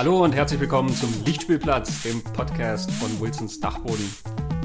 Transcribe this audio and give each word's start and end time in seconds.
Hallo 0.00 0.24
und 0.24 0.32
herzlich 0.32 0.58
willkommen 0.58 0.88
zum 0.94 1.12
Lichtspielplatz, 1.26 2.04
dem 2.04 2.22
Podcast 2.22 2.90
von 2.90 3.20
Wilsons 3.20 3.60
Dachboden. 3.60 4.10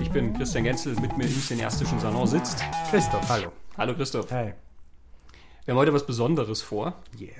Ich 0.01 0.09
bin 0.09 0.33
Christian 0.33 0.63
Genzel, 0.63 0.95
mit 1.01 1.17
mir 1.17 1.25
im 1.25 1.41
cineastischen 1.41 1.99
Salon 1.99 2.25
sitzt 2.25 2.63
Christoph, 2.89 3.27
hallo. 3.27 3.51
Hallo 3.77 3.93
Christoph. 3.95 4.31
Hi. 4.31 4.53
Wir 5.65 5.73
haben 5.73 5.77
heute 5.77 5.91
was 5.91 6.05
Besonderes 6.05 6.61
vor. 6.61 6.93
Yeah. 7.19 7.31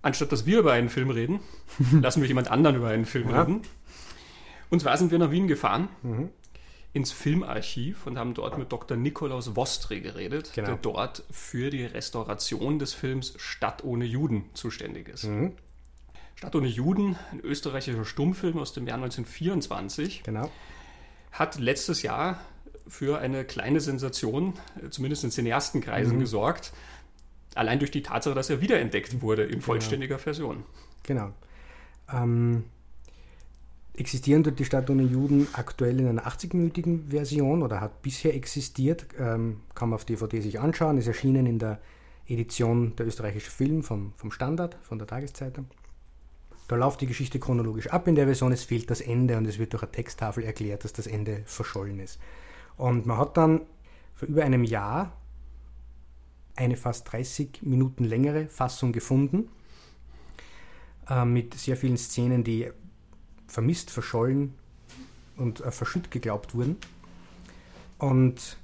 Anstatt 0.00 0.32
dass 0.32 0.46
wir 0.46 0.60
über 0.60 0.72
einen 0.72 0.88
Film 0.88 1.10
reden, 1.10 1.40
lassen 2.00 2.22
wir 2.22 2.28
jemand 2.28 2.50
anderen 2.50 2.76
über 2.76 2.88
einen 2.88 3.04
Film 3.04 3.28
Ja. 3.28 3.42
reden. 3.42 3.60
Und 4.70 4.80
zwar 4.80 4.96
sind 4.96 5.10
wir 5.10 5.18
nach 5.18 5.30
Wien 5.30 5.46
gefahren, 5.46 5.90
ins 6.94 7.12
Filmarchiv 7.12 8.06
und 8.06 8.16
haben 8.16 8.32
dort 8.32 8.56
mit 8.56 8.72
Dr. 8.72 8.96
Nikolaus 8.96 9.54
Vostre 9.56 10.00
geredet, 10.00 10.52
Genau. 10.54 10.68
der 10.68 10.76
dort 10.76 11.24
für 11.30 11.68
die 11.68 11.84
Restauration 11.84 12.78
des 12.78 12.94
Films 12.94 13.34
Stadt 13.36 13.84
ohne 13.84 14.06
Juden 14.06 14.46
zuständig 14.54 15.08
ist. 15.10 15.28
Stadt 16.38 16.54
ohne 16.54 16.68
Juden, 16.68 17.16
ein 17.32 17.40
österreichischer 17.40 18.04
Stummfilm 18.04 18.58
aus 18.58 18.72
dem 18.72 18.86
Jahr 18.86 18.98
1924, 18.98 20.22
Genau. 20.22 20.48
hat 21.32 21.58
letztes 21.58 22.02
Jahr 22.02 22.38
für 22.86 23.18
eine 23.18 23.44
kleine 23.44 23.80
Sensation, 23.80 24.54
äh, 24.80 24.88
zumindest 24.88 25.24
in 25.24 25.32
Cineastenkreisen, 25.32 26.20
gesorgt. 26.20 26.72
Allein 27.56 27.80
durch 27.80 27.90
die 27.90 28.04
Tatsache, 28.04 28.36
dass 28.36 28.50
er 28.50 28.60
wiederentdeckt 28.60 29.20
wurde 29.20 29.42
in 29.42 29.60
vollständiger 29.60 30.20
Version. 30.20 30.62
Genau. 31.02 31.32
Ähm, 32.08 32.66
existieren 33.94 34.44
dort 34.44 34.60
die 34.60 34.64
Stadt 34.64 34.88
ohne 34.90 35.02
Juden 35.02 35.48
aktuell 35.54 35.98
in 35.98 36.06
einer 36.06 36.24
80-minütigen 36.24 37.08
Version 37.10 37.64
oder 37.64 37.80
hat 37.80 38.00
bisher 38.00 38.36
existiert, 38.36 39.06
ähm, 39.18 39.62
kann 39.74 39.88
man 39.88 39.96
auf 39.96 40.04
DVD 40.04 40.40
sich 40.40 40.60
anschauen, 40.60 40.98
ist 40.98 41.08
erschienen 41.08 41.46
in 41.46 41.58
der 41.58 41.80
Edition 42.28 42.94
der 42.94 43.08
österreichische 43.08 43.50
Film 43.50 43.82
vom, 43.82 44.12
vom 44.16 44.30
Standard, 44.30 44.76
von 44.82 44.98
der 44.98 45.08
Tageszeitung. 45.08 45.66
Da 46.68 46.76
läuft 46.76 47.00
die 47.00 47.06
Geschichte 47.06 47.40
chronologisch 47.40 47.88
ab 47.88 48.06
in 48.08 48.14
der 48.14 48.26
Version, 48.26 48.52
es 48.52 48.62
fehlt 48.62 48.90
das 48.90 49.00
Ende 49.00 49.38
und 49.38 49.46
es 49.46 49.58
wird 49.58 49.72
durch 49.72 49.82
eine 49.82 49.92
Texttafel 49.92 50.44
erklärt, 50.44 50.84
dass 50.84 50.92
das 50.92 51.06
Ende 51.06 51.42
verschollen 51.46 51.98
ist. 51.98 52.20
Und 52.76 53.06
man 53.06 53.16
hat 53.16 53.36
dann 53.38 53.62
vor 54.14 54.28
über 54.28 54.44
einem 54.44 54.64
Jahr 54.64 55.12
eine 56.56 56.76
fast 56.76 57.10
30 57.10 57.62
Minuten 57.62 58.04
längere 58.04 58.48
Fassung 58.48 58.92
gefunden, 58.92 59.48
äh, 61.08 61.24
mit 61.24 61.54
sehr 61.54 61.76
vielen 61.76 61.96
Szenen, 61.96 62.44
die 62.44 62.70
vermisst, 63.46 63.90
verschollen 63.90 64.54
und 65.36 65.60
äh, 65.60 65.70
verschütt 65.70 66.10
geglaubt 66.10 66.54
wurden. 66.54 66.76
Und 67.98 68.58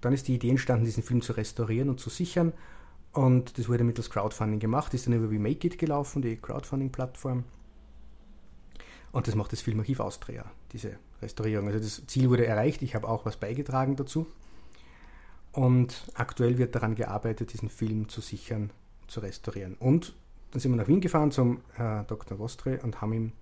dann 0.00 0.12
ist 0.12 0.28
die 0.28 0.34
Idee 0.34 0.50
entstanden, 0.50 0.84
diesen 0.84 1.02
Film 1.02 1.22
zu 1.22 1.32
restaurieren 1.32 1.88
und 1.88 1.98
zu 1.98 2.08
sichern. 2.08 2.52
Und 3.12 3.58
das 3.58 3.68
wurde 3.68 3.84
mittels 3.84 4.10
Crowdfunding 4.10 4.60
gemacht, 4.60 4.94
ist 4.94 5.06
dann 5.06 5.14
über 5.14 5.28
Remake 5.28 5.66
It 5.66 5.78
gelaufen, 5.78 6.22
die 6.22 6.36
Crowdfunding-Plattform. 6.36 7.44
Und 9.12 9.26
das 9.26 9.34
macht 9.34 9.52
das 9.52 9.60
Filmarchiv 9.60 9.98
Austria, 9.98 10.44
diese 10.72 10.96
Restaurierung. 11.20 11.66
Also 11.66 11.80
das 11.80 12.06
Ziel 12.06 12.30
wurde 12.30 12.46
erreicht, 12.46 12.82
ich 12.82 12.94
habe 12.94 13.08
auch 13.08 13.24
was 13.24 13.36
beigetragen 13.36 13.96
dazu. 13.96 14.26
Und 15.52 16.06
aktuell 16.14 16.58
wird 16.58 16.76
daran 16.76 16.94
gearbeitet, 16.94 17.52
diesen 17.52 17.68
Film 17.68 18.08
zu 18.08 18.20
sichern, 18.20 18.70
zu 19.08 19.18
restaurieren. 19.18 19.74
Und 19.74 20.14
dann 20.52 20.60
sind 20.60 20.70
wir 20.70 20.76
nach 20.76 20.86
Wien 20.86 21.00
gefahren 21.00 21.32
zum 21.32 21.60
äh, 21.76 22.04
Dr. 22.06 22.38
Vostre 22.38 22.78
und 22.82 23.00
haben 23.00 23.12
ihn 23.12 23.32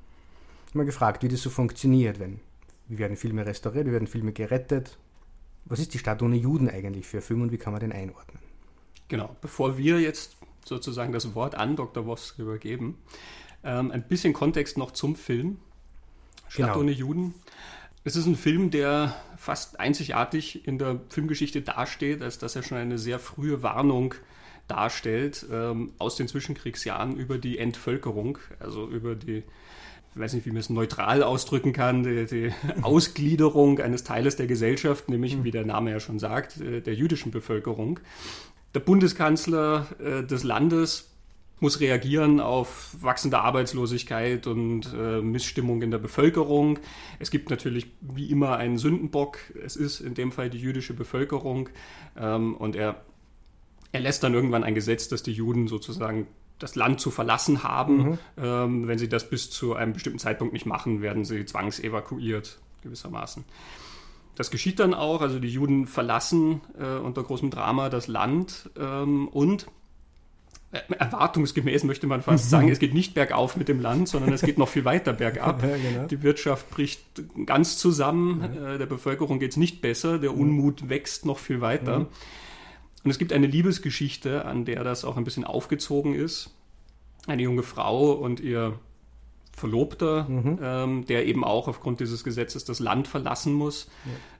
mal 0.73 0.87
gefragt, 0.87 1.23
wie 1.23 1.29
das 1.29 1.43
so 1.43 1.51
funktioniert, 1.51 2.19
wenn 2.19 2.41
wie 2.89 2.99
werden 2.99 3.19
Filme 3.19 3.45
restauriert, 3.45 3.87
wie 3.87 3.93
werden 3.93 4.09
Filme 4.09 4.33
gerettet. 4.33 4.99
Was 5.67 5.79
ist 5.79 5.93
die 5.93 5.99
Stadt 5.99 6.23
ohne 6.23 6.37
Juden 6.37 6.71
eigentlich 6.71 7.07
für 7.07 7.21
Film 7.21 7.43
und 7.43 7.53
wie 7.53 7.59
kann 7.59 7.73
man 7.73 7.81
den 7.81 7.93
einordnen? 7.93 8.48
Genau, 9.09 9.37
bevor 9.41 9.79
wir 9.79 10.01
jetzt 10.01 10.37
sozusagen 10.65 11.13
das 11.13 11.35
Wort 11.35 11.55
an 11.55 11.77
Dr. 11.77 12.05
Voss 12.05 12.35
übergeben, 12.39 12.99
ähm, 13.65 13.91
ein 13.91 14.03
bisschen 14.07 14.33
Kontext 14.33 14.79
noch 14.79 14.93
zum 14.93 15.17
Film. 15.17 15.59
Stadt 16.49 16.69
Genau. 16.69 16.81
ohne 16.81 16.93
Juden. 16.93 17.35
Es 18.05 18.17
ist 18.17 18.27
ein 18.27 18.37
Film, 18.37 18.71
der 18.71 19.15
fast 19.37 19.81
einzigartig 19.81 20.67
in 20.67 20.79
der 20.79 21.01
Filmgeschichte 21.11 21.61
dasteht, 21.63 22.23
als 22.23 22.39
dass 22.39 22.57
er 22.57 22.63
schon 22.63 22.79
eine 22.79 22.99
sehr 22.99 23.19
frühe 23.19 23.63
Warnung 23.63 24.15
darstellt 24.67 25.47
ähm, 25.51 25.93
aus 25.99 26.17
den 26.17 26.29
Zwischenkriegsjahren 26.29 27.17
über 27.17 27.39
die 27.39 27.59
Entvölkerung, 27.59 28.39
also 28.61 28.87
über 28.89 29.15
die, 29.15 29.43
ich 30.15 30.21
weiß 30.21 30.35
nicht, 30.35 30.47
wie 30.47 30.51
man 30.51 30.61
es 30.61 30.71
neutral 30.71 31.23
ausdrücken 31.23 31.73
kann, 31.73 32.03
die, 32.03 32.27
die 32.27 32.53
Ausgliederung 32.83 33.81
eines 33.81 34.05
Teiles 34.05 34.37
der 34.37 34.47
Gesellschaft, 34.47 35.09
nämlich, 35.09 35.43
wie 35.43 35.51
der 35.51 35.65
Name 35.65 35.91
ja 35.91 36.01
schon 36.01 36.19
sagt, 36.19 36.61
äh, 36.61 36.81
der 36.81 36.95
jüdischen 36.95 37.33
Bevölkerung. 37.33 38.01
Der 38.75 38.81
Bundeskanzler 38.81 39.87
äh, 39.99 40.25
des 40.25 40.45
Landes 40.45 41.09
muss 41.61 41.81
reagieren 41.81 42.41
auf 42.41 42.97
wachsende 43.01 43.41
Arbeitslosigkeit 43.41 44.47
und 44.47 44.93
äh, 44.95 45.21
Missstimmung 45.21 45.83
in 45.83 45.91
der 45.91 45.99
Bevölkerung. 45.99 46.79
Es 47.19 47.31
gibt 47.31 47.51
natürlich 47.51 47.89
wie 48.01 48.31
immer 48.31 48.57
einen 48.57 48.79
Sündenbock. 48.79 49.39
Es 49.65 49.75
ist 49.75 50.01
in 50.01 50.15
dem 50.15 50.31
Fall 50.31 50.51
die 50.51 50.59
jüdische 50.59 50.95
Bevölkerung. 50.95 51.69
Ähm, 52.17 52.55
und 52.55 52.77
er, 52.77 53.03
er 53.93 54.01
lässt 54.01 54.23
dann 54.23 54.35
irgendwann 54.35 54.65
ein 54.65 54.75
Gesetz, 54.75 55.09
dass 55.09 55.23
die 55.23 55.33
Juden 55.33 55.67
sozusagen 55.67 56.29
das 56.59 56.75
Land 56.75 57.01
zu 57.01 57.11
verlassen 57.11 57.63
haben. 57.63 58.19
Ähm, 58.37 58.87
wenn 58.87 58.99
sie 58.99 59.09
das 59.09 59.29
bis 59.29 59.51
zu 59.51 59.75
einem 59.75 59.93
bestimmten 59.93 60.19
Zeitpunkt 60.19 60.53
nicht 60.53 60.67
machen, 60.67 61.03
werden 61.03 61.25
sie 61.25 61.45
zwangsevakuiert, 61.45 62.59
gewissermaßen. 62.83 63.45
Das 64.39 64.53
geschieht 64.53 64.79
dann 64.79 64.95
auch, 64.95 65.21
also 65.21 65.41
die 65.41 65.49
Juden 65.49 65.89
verlassen 65.89 66.61
äh, 66.79 66.99
unter 66.99 67.25
großem 67.25 67.51
Drama 67.51 67.89
das 67.89 68.07
Land 68.07 68.71
ähm, 68.79 69.27
und 69.27 69.67
äh, 70.71 70.79
erwartungsgemäß 70.97 71.83
möchte 71.83 72.07
man 72.07 72.23
fast 72.23 72.49
sagen, 72.49 72.69
es 72.69 72.79
geht 72.79 72.95
nicht 72.95 73.15
bergauf 73.15 73.57
mit 73.57 73.67
dem 73.67 73.81
Land, 73.81 74.09
sondern 74.09 74.33
es 74.33 74.43
geht 74.43 74.57
noch 74.57 74.69
viel 74.69 74.85
weiter 74.85 75.13
bergab. 75.13 75.61
Ja, 75.69 75.77
genau. 75.77 76.07
Die 76.07 76.23
Wirtschaft 76.23 76.71
bricht 76.71 77.03
ganz 77.47 77.79
zusammen, 77.79 78.45
äh, 78.45 78.79
der 78.79 78.87
Bevölkerung 78.87 79.41
geht 79.41 79.51
es 79.51 79.57
nicht 79.57 79.83
besser, 79.83 80.21
der 80.21 80.33
Unmut 80.37 80.89
wächst 80.89 81.27
noch 81.27 81.41
viel 81.41 81.61
weiter. 81.61 82.07
Und 83.03 83.11
es 83.11 83.19
gibt 83.19 83.33
eine 83.33 83.49
Liebesgeschichte, 83.49 84.45
an 84.45 84.65
der 84.65 84.85
das 84.85 85.05
auch 85.05 85.17
ein 85.17 85.25
bisschen 85.25 85.43
aufgezogen 85.43 86.15
ist. 86.15 86.55
Eine 87.27 87.43
junge 87.43 87.65
Frau 87.65 88.13
und 88.13 88.39
ihr 88.39 88.79
Verlobter, 89.59 90.27
ähm, 90.63 91.05
der 91.07 91.27
eben 91.27 91.45
auch 91.45 91.69
aufgrund 91.69 92.01
dieses 92.01 92.25
Gesetzes 92.25 92.65
das 92.65 92.81
Land 92.81 93.09
verlassen 93.09 93.53
muss, 93.53 93.91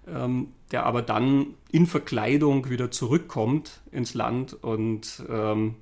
ähm, 0.07 0.49
der 0.73 0.87
aber 0.87 1.03
dann 1.03 1.55
in 1.71 1.87
Verkleidung 1.87 2.71
wieder 2.71 2.91
zurückkommt 2.91 3.81
ins 3.91 4.15
Land 4.15 4.55
und 4.55 5.23
ähm, 5.29 5.75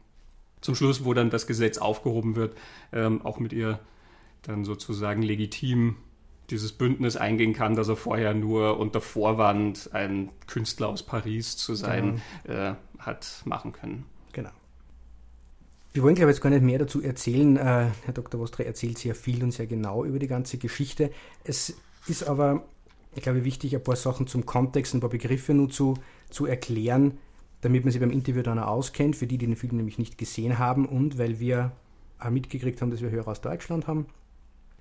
zum 0.61 0.75
Schluss, 0.75 1.05
wo 1.05 1.15
dann 1.15 1.31
das 1.31 1.47
Gesetz 1.47 1.79
aufgehoben 1.79 2.35
wird, 2.35 2.57
ähm, 2.93 3.25
auch 3.25 3.39
mit 3.39 3.53
ihr 3.53 3.79
dann 4.43 4.65
sozusagen 4.65 5.23
legitim 5.23 5.97
dieses 6.51 6.73
Bündnis 6.73 7.17
eingehen 7.17 7.53
kann, 7.53 7.75
dass 7.75 7.89
er 7.89 7.97
vorher 7.97 8.35
nur 8.35 8.79
unter 8.79 9.01
Vorwand 9.01 9.91
ein 9.93 10.31
Künstler 10.47 10.89
aus 10.89 11.03
Paris 11.03 11.57
zu 11.57 11.75
sein 11.75 12.23
äh, 12.45 12.75
hat 12.99 13.43
machen 13.45 13.73
können. 13.73 14.05
Wir 15.97 16.03
wollen, 16.03 16.15
glaube 16.15 16.31
ich, 16.31 16.37
jetzt 16.37 16.43
gar 16.43 16.51
nicht 16.51 16.63
mehr 16.63 16.79
dazu 16.79 17.03
erzählen. 17.03 17.57
Äh, 17.57 17.61
Herr 18.05 18.13
Dr. 18.13 18.39
Vostre 18.39 18.67
erzählt 18.67 18.99
sehr 18.99 19.15
viel 19.15 19.43
und 19.43 19.53
sehr 19.53 19.67
genau 19.67 20.05
über 20.05 20.19
die 20.19 20.27
ganze 20.27 20.59
Geschichte. 20.59 21.11
Es 21.43 21.75
ist 22.07 22.25
aber, 22.25 22.67
ich 23.15 23.23
glaube, 23.23 23.45
wichtig, 23.45 23.75
ein 23.75 23.83
paar 23.83 23.97
Sachen 23.97 24.27
zum 24.27 24.45
Kontext, 24.45 24.93
ein 24.93 25.01
paar 25.01 25.09
Begriffe 25.09 25.55
nur 25.55 25.71
zu, 25.71 25.95
zu 26.29 26.45
erklären, 26.45 27.17
damit 27.63 27.85
man 27.85 27.93
sich 27.93 28.01
beim 28.03 28.11
Interview 28.11 28.43
dann 28.43 28.59
auch 28.59 28.67
auskennt, 28.67 29.17
für 29.17 29.27
die, 29.27 29.39
die 29.39 29.47
den 29.47 29.57
Film 29.57 29.79
nämlich 29.79 29.99
nicht 29.99 30.19
gesehen 30.19 30.59
haben 30.59 30.85
und 30.85 31.17
weil 31.17 31.41
wir 31.41 31.73
auch 32.19 32.29
mitgekriegt 32.29 32.83
haben, 32.83 32.91
dass 32.91 33.01
wir 33.01 33.09
Hörer 33.09 33.29
aus 33.29 33.41
Deutschland 33.41 33.87
haben, 33.87 34.05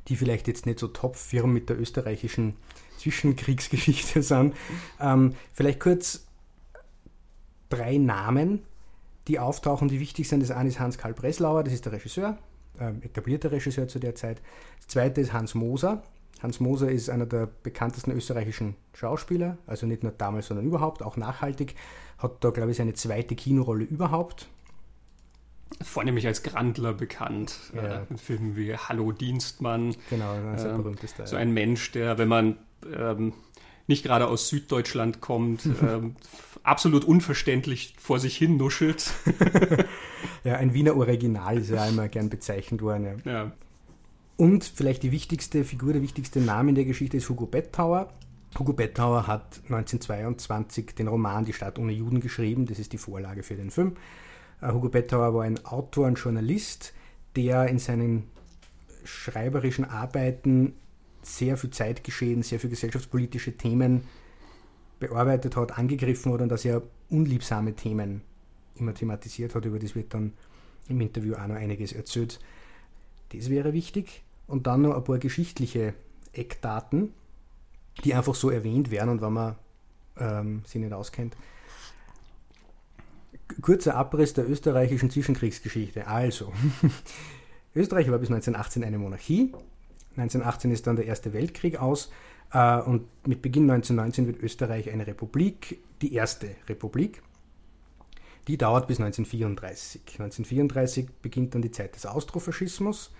die 0.09 0.17
vielleicht 0.17 0.49
jetzt 0.49 0.65
nicht 0.65 0.79
so 0.79 0.89
top 0.89 1.15
mit 1.45 1.69
der 1.69 1.79
österreichischen 1.79 2.55
Zwischenkriegsgeschichte 2.97 4.21
sind. 4.21 4.53
Ähm, 4.99 5.33
vielleicht 5.53 5.79
kurz 5.79 6.27
drei 7.69 7.95
Namen, 7.95 8.63
die 9.27 9.39
auftauchen, 9.39 9.87
die 9.87 9.99
wichtig 9.99 10.27
sind. 10.27 10.41
Das 10.41 10.51
eine 10.51 10.69
ist 10.69 10.79
Hans-Karl 10.79 11.13
Breslauer, 11.13 11.63
das 11.63 11.73
ist 11.73 11.85
der 11.85 11.93
Regisseur, 11.93 12.37
ähm, 12.79 13.01
etablierter 13.01 13.51
Regisseur 13.51 13.87
zu 13.87 13.99
der 13.99 14.15
Zeit. 14.15 14.41
Das 14.77 14.87
zweite 14.87 15.21
ist 15.21 15.33
Hans 15.33 15.55
Moser. 15.55 16.03
Hans 16.41 16.59
Moser 16.59 16.91
ist 16.91 17.09
einer 17.09 17.25
der 17.25 17.47
bekanntesten 17.63 18.11
österreichischen 18.11 18.75
Schauspieler, 18.93 19.57
also 19.67 19.87
nicht 19.87 20.03
nur 20.03 20.11
damals, 20.11 20.47
sondern 20.47 20.65
überhaupt, 20.65 21.01
auch 21.01 21.17
nachhaltig. 21.17 21.75
Hat 22.17 22.43
da, 22.43 22.49
glaube 22.49 22.71
ich, 22.71 22.77
seine 22.77 22.93
zweite 22.93 23.35
Kinorolle 23.35 23.85
überhaupt. 23.85 24.47
Vornehmlich 25.81 26.27
als 26.27 26.43
Grandler 26.43 26.93
bekannt. 26.93 27.57
Ja. 27.73 28.01
Äh, 28.01 28.05
in 28.09 28.17
Filmen 28.17 28.55
wie 28.55 28.75
Hallo 28.77 29.11
Dienstmann. 29.11 29.95
Genau, 30.09 30.33
ein 30.33 30.57
sehr 30.57 30.71
Ähm, 30.71 30.83
berühmtester. 30.83 31.25
So 31.25 31.35
ein 31.35 31.51
Mensch, 31.53 31.91
der, 31.91 32.17
wenn 32.17 32.27
man 32.27 32.57
ähm, 32.95 33.33
nicht 33.87 34.03
gerade 34.03 34.27
aus 34.27 34.49
Süddeutschland 34.49 35.21
kommt, 35.21 35.65
ähm, 35.81 36.15
absolut 36.63 37.05
unverständlich 37.05 37.95
vor 37.99 38.19
sich 38.19 38.37
hin 38.37 38.57
nuschelt. 38.57 39.11
ja, 40.43 40.55
ein 40.55 40.73
Wiener 40.73 40.95
Original 40.95 41.57
ist 41.57 41.69
ja 41.69 41.85
immer 41.89 42.07
gern 42.07 42.29
bezeichnet 42.29 42.81
worden. 42.81 43.21
Ja. 43.25 43.31
ja. 43.31 43.51
Und 44.37 44.65
vielleicht 44.65 45.03
die 45.03 45.11
wichtigste 45.11 45.63
Figur, 45.63 45.93
der 45.93 46.01
wichtigste 46.01 46.41
Name 46.41 46.69
in 46.69 46.75
der 46.75 46.85
Geschichte 46.85 47.17
ist 47.17 47.29
Hugo 47.29 47.45
Bettauer. 47.45 48.11
Hugo 48.57 48.73
Bettauer 48.73 49.27
hat 49.27 49.61
1922 49.69 50.95
den 50.95 51.07
Roman 51.07 51.45
Die 51.45 51.53
Stadt 51.53 51.79
ohne 51.79 51.91
Juden 51.91 52.19
geschrieben. 52.19 52.65
Das 52.65 52.79
ist 52.79 52.91
die 52.93 52.97
Vorlage 52.97 53.43
für 53.43 53.55
den 53.55 53.71
Film. 53.71 53.95
Äh, 54.61 54.71
Hugo 54.71 54.89
Bettauer 54.89 55.33
war 55.33 55.43
ein 55.43 55.63
Autor, 55.65 56.07
ein 56.07 56.15
Journalist, 56.15 56.93
der 57.35 57.67
in 57.67 57.79
seinen 57.79 58.23
schreiberischen 59.03 59.85
Arbeiten 59.85 60.73
sehr 61.25 61.57
viel 61.57 61.71
Zeitgeschehen, 61.71 62.43
sehr 62.43 62.59
viel 62.59 62.69
gesellschaftspolitische 62.69 63.57
Themen 63.57 64.03
bearbeitet 64.99 65.55
hat, 65.55 65.77
angegriffen 65.77 66.31
hat 66.33 66.41
und 66.41 66.49
dass 66.49 66.65
er 66.65 66.81
unliebsame 67.09 67.73
Themen 67.73 68.21
immer 68.75 68.93
thematisiert 68.93 69.55
hat. 69.55 69.65
Über 69.65 69.79
das 69.79 69.95
wird 69.95 70.13
dann 70.13 70.33
im 70.87 71.01
Interview 71.01 71.35
auch 71.35 71.47
noch 71.47 71.55
einiges 71.55 71.93
erzählt. 71.93 72.39
Das 73.29 73.49
wäre 73.49 73.73
wichtig. 73.73 74.23
Und 74.47 74.67
dann 74.67 74.83
noch 74.83 74.95
ein 74.95 75.03
paar 75.03 75.17
geschichtliche 75.17 75.95
Eckdaten, 76.33 77.13
die 78.03 78.13
einfach 78.13 78.35
so 78.35 78.49
erwähnt 78.49 78.91
werden 78.91 79.09
und 79.09 79.21
wenn 79.21 79.33
man 79.33 79.55
ähm, 80.17 80.61
sie 80.65 80.79
nicht 80.79 80.93
auskennt. 80.93 81.35
Kurzer 83.61 83.95
Abriss 83.95 84.33
der 84.33 84.49
österreichischen 84.49 85.09
Zwischenkriegsgeschichte. 85.09 86.07
Also, 86.07 86.51
Österreich 87.75 88.09
war 88.09 88.19
bis 88.19 88.29
1918 88.29 88.83
eine 88.83 88.97
Monarchie. 88.97 89.53
1918 90.17 90.71
ist 90.71 90.87
dann 90.87 90.95
der 90.95 91.05
Erste 91.05 91.33
Weltkrieg 91.33 91.77
aus 91.77 92.11
äh, 92.51 92.79
und 92.79 93.07
mit 93.27 93.41
Beginn 93.41 93.69
1919 93.69 94.27
wird 94.27 94.41
Österreich 94.41 94.91
eine 94.91 95.07
Republik, 95.07 95.79
die 96.01 96.13
erste 96.13 96.55
Republik. 96.67 97.21
Die 98.47 98.57
dauert 98.57 98.87
bis 98.87 98.99
1934. 98.99 100.01
1934 100.01 101.07
beginnt 101.21 101.55
dann 101.55 101.61
die 101.61 101.71
Zeit 101.71 101.95
des 101.95 102.05
Austrofaschismus. 102.05 103.11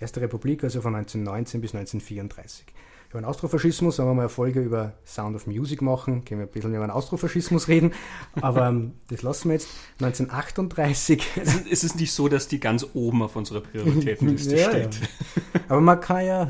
Erste 0.00 0.20
Republik 0.20 0.64
also 0.64 0.80
von 0.80 0.94
1919 0.94 1.60
bis 1.60 1.74
1934 1.74 2.66
über 3.12 3.20
den 3.20 3.26
Austrofaschismus, 3.26 3.98
wenn 3.98 4.06
wir 4.06 4.14
mal 4.14 4.22
eine 4.22 4.28
Folge 4.30 4.60
über 4.60 4.94
Sound 5.04 5.36
of 5.36 5.46
Music 5.46 5.82
machen, 5.82 6.24
können 6.24 6.40
wir 6.40 6.46
ein 6.46 6.50
bisschen 6.50 6.74
über 6.74 6.86
den 6.86 6.90
Austrofaschismus 6.90 7.68
reden, 7.68 7.92
aber 8.40 8.68
ähm, 8.68 8.94
das 9.10 9.22
lassen 9.22 9.50
wir 9.50 9.54
jetzt. 9.54 9.68
1938. 10.00 11.22
Es 11.70 11.84
ist 11.84 11.96
nicht 11.96 12.12
so, 12.12 12.28
dass 12.28 12.48
die 12.48 12.58
ganz 12.58 12.86
oben 12.94 13.22
auf 13.22 13.36
unserer 13.36 13.60
Prioritätenliste 13.60 14.56
ja, 14.58 14.70
steht. 14.70 15.00
Ja. 15.00 15.60
Aber 15.68 15.80
man 15.80 16.00
kann 16.00 16.26
ja, 16.26 16.48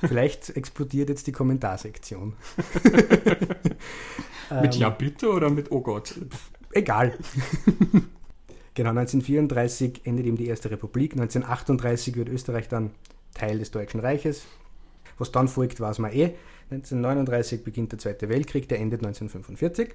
vielleicht 0.00 0.56
explodiert 0.56 1.08
jetzt 1.08 1.26
die 1.26 1.32
Kommentarsektion. 1.32 2.34
mit 4.62 4.74
Ja 4.76 4.90
bitte 4.90 5.30
oder 5.30 5.50
mit 5.50 5.70
Oh 5.70 5.80
Gott? 5.80 6.14
Egal. 6.72 7.18
Genau, 8.74 8.90
1934 8.90 10.02
endet 10.04 10.26
eben 10.26 10.36
die 10.36 10.46
Erste 10.46 10.70
Republik. 10.70 11.12
1938 11.12 12.16
wird 12.16 12.28
Österreich 12.28 12.68
dann 12.68 12.90
Teil 13.34 13.58
des 13.58 13.70
Deutschen 13.70 14.00
Reiches. 14.00 14.46
Was 15.18 15.32
dann 15.32 15.48
folgt, 15.48 15.80
weiß 15.80 15.98
man 15.98 16.12
eh. 16.12 16.34
1939 16.70 17.64
beginnt 17.64 17.92
der 17.92 17.98
Zweite 17.98 18.28
Weltkrieg, 18.28 18.68
der 18.68 18.78
endet 18.78 19.04
1945. 19.04 19.94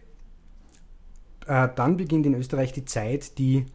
Äh, 1.48 1.70
dann 1.76 1.98
beginnt 1.98 2.26
in 2.26 2.36
Österreich 2.36 2.74
die 2.74 2.86
Zeit, 2.86 3.38
die 3.38 3.66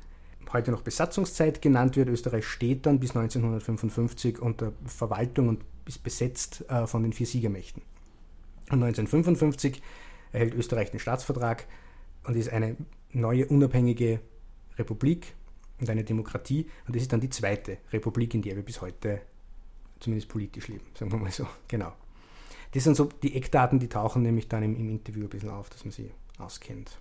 heute 0.52 0.70
noch 0.70 0.82
Besatzungszeit 0.82 1.60
genannt 1.62 1.96
wird. 1.96 2.08
Österreich 2.08 2.46
steht 2.46 2.86
dann 2.86 3.00
bis 3.00 3.10
1955 3.10 4.40
unter 4.40 4.72
Verwaltung 4.84 5.48
und 5.48 5.64
ist 5.86 6.02
besetzt 6.02 6.64
äh, 6.68 6.86
von 6.86 7.02
den 7.02 7.12
vier 7.12 7.26
Siegermächten. 7.26 7.82
Und 8.70 8.82
1955 8.82 9.82
erhält 10.32 10.54
Österreich 10.54 10.90
den 10.90 11.00
Staatsvertrag 11.00 11.66
und 12.24 12.36
ist 12.36 12.50
eine 12.52 12.76
neue 13.12 13.46
unabhängige 13.46 14.20
Republik 14.76 15.34
und 15.80 15.88
eine 15.88 16.04
Demokratie. 16.04 16.66
Und 16.86 16.94
das 16.94 17.02
ist 17.02 17.12
dann 17.12 17.20
die 17.20 17.30
zweite 17.30 17.78
Republik, 17.92 18.34
in 18.34 18.42
der 18.42 18.56
wir 18.56 18.62
bis 18.62 18.80
heute 18.80 19.22
zumindest 20.00 20.28
politisch 20.28 20.68
leben, 20.68 20.86
sagen 20.94 21.12
wir 21.12 21.18
mal 21.18 21.30
so. 21.30 21.46
Genau. 21.68 21.92
Das 22.72 22.84
sind 22.84 22.96
so 22.96 23.08
die 23.22 23.34
Eckdaten, 23.34 23.78
die 23.78 23.88
tauchen 23.88 24.22
nämlich 24.22 24.48
dann 24.48 24.62
im, 24.62 24.76
im 24.76 24.90
Interview 24.90 25.24
ein 25.24 25.30
bisschen 25.30 25.50
auf, 25.50 25.70
dass 25.70 25.84
man 25.84 25.92
sie 25.92 26.10
auskennt. 26.38 26.98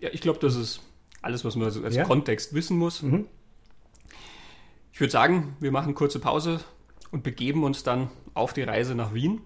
Ja, 0.00 0.08
ich 0.12 0.22
glaube, 0.22 0.38
das 0.38 0.56
ist 0.56 0.80
alles, 1.22 1.44
was 1.44 1.56
man 1.56 1.66
also 1.66 1.84
als 1.84 1.94
ja? 1.94 2.04
Kontext 2.04 2.54
wissen 2.54 2.78
muss. 2.78 3.02
Mhm. 3.02 3.26
Ich 4.92 5.00
würde 5.00 5.10
sagen, 5.12 5.56
wir 5.60 5.72
machen 5.72 5.94
kurze 5.94 6.18
Pause 6.18 6.60
und 7.10 7.22
begeben 7.22 7.64
uns 7.64 7.82
dann 7.82 8.10
auf 8.34 8.52
die 8.52 8.62
Reise 8.62 8.94
nach 8.94 9.14
Wien. 9.14 9.40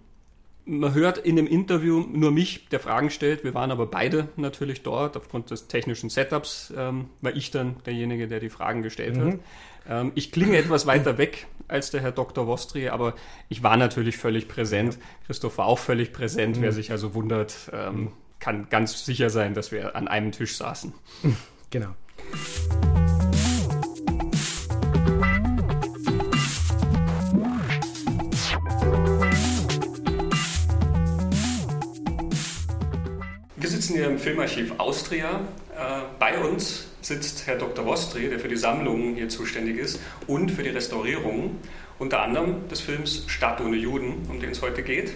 Man 0.66 0.94
hört 0.94 1.18
in 1.18 1.36
dem 1.36 1.46
Interview 1.46 2.00
nur 2.00 2.30
mich, 2.30 2.68
der 2.68 2.80
Fragen 2.80 3.10
stellt. 3.10 3.44
Wir 3.44 3.52
waren 3.52 3.70
aber 3.70 3.86
beide 3.86 4.28
natürlich 4.36 4.82
dort 4.82 5.16
aufgrund 5.16 5.50
des 5.50 5.68
technischen 5.68 6.08
Setups, 6.08 6.72
ähm, 6.76 7.10
war 7.20 7.36
ich 7.36 7.50
dann 7.50 7.76
derjenige, 7.84 8.28
der 8.28 8.40
die 8.40 8.48
Fragen 8.48 8.82
gestellt 8.82 9.16
mhm. 9.16 9.24
hat. 9.24 9.38
Ähm, 9.88 10.12
ich 10.14 10.32
klinge 10.32 10.56
etwas 10.56 10.86
weiter 10.86 11.18
weg 11.18 11.46
als 11.68 11.90
der 11.90 12.00
Herr 12.00 12.12
Dr. 12.12 12.46
Wostri, 12.46 12.88
aber 12.88 13.14
ich 13.48 13.62
war 13.62 13.76
natürlich 13.76 14.16
völlig 14.16 14.48
präsent. 14.48 14.98
Christoph 15.26 15.58
war 15.58 15.66
auch 15.66 15.78
völlig 15.78 16.12
präsent. 16.12 16.56
Mhm. 16.58 16.62
Wer 16.62 16.72
sich 16.72 16.90
also 16.90 17.14
wundert, 17.14 17.70
ähm, 17.72 18.12
kann 18.38 18.68
ganz 18.68 19.04
sicher 19.04 19.30
sein, 19.30 19.54
dass 19.54 19.72
wir 19.72 19.96
an 19.96 20.08
einem 20.08 20.32
Tisch 20.32 20.56
saßen. 20.56 20.92
Genau. 21.70 21.88
Wir 33.56 33.68
sitzen 33.68 33.94
hier 33.94 34.06
im 34.06 34.18
Filmarchiv 34.18 34.74
Austria. 34.78 35.40
Äh, 35.76 36.02
bei 36.20 36.38
uns 36.38 36.93
sitzt 37.04 37.46
Herr 37.46 37.56
Dr. 37.56 37.84
Wostri, 37.84 38.28
der 38.28 38.40
für 38.40 38.48
die 38.48 38.56
Sammlung 38.56 39.14
hier 39.14 39.28
zuständig 39.28 39.78
ist 39.78 40.00
und 40.26 40.50
für 40.50 40.62
die 40.62 40.70
Restaurierung, 40.70 41.56
unter 41.98 42.22
anderem 42.22 42.68
des 42.68 42.80
Films 42.80 43.24
Stadt 43.26 43.60
ohne 43.60 43.76
Juden, 43.76 44.26
um 44.28 44.40
den 44.40 44.50
es 44.50 44.62
heute 44.62 44.82
geht. 44.82 45.12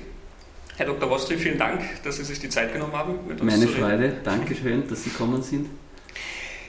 Herr 0.77 0.87
Dr. 0.87 1.11
Wostri, 1.11 1.39
vielen 1.39 1.59
Dank, 1.59 1.81
dass 2.05 2.19
Sie 2.19 2.25
sich 2.25 2.39
die 2.39 2.51
Zeit 2.51 2.73
genommen 2.73 2.93
haben, 2.93 3.15
mit 3.27 3.41
uns 3.41 3.51
Meine 3.51 3.67
zu 3.67 3.73
reden. 3.73 3.81
Freude, 3.81 4.17
danke 4.23 4.55
schön, 4.55 4.89
dass 4.89 5.03
Sie 5.03 5.11
kommen 5.11 5.43
sind. 5.43 5.69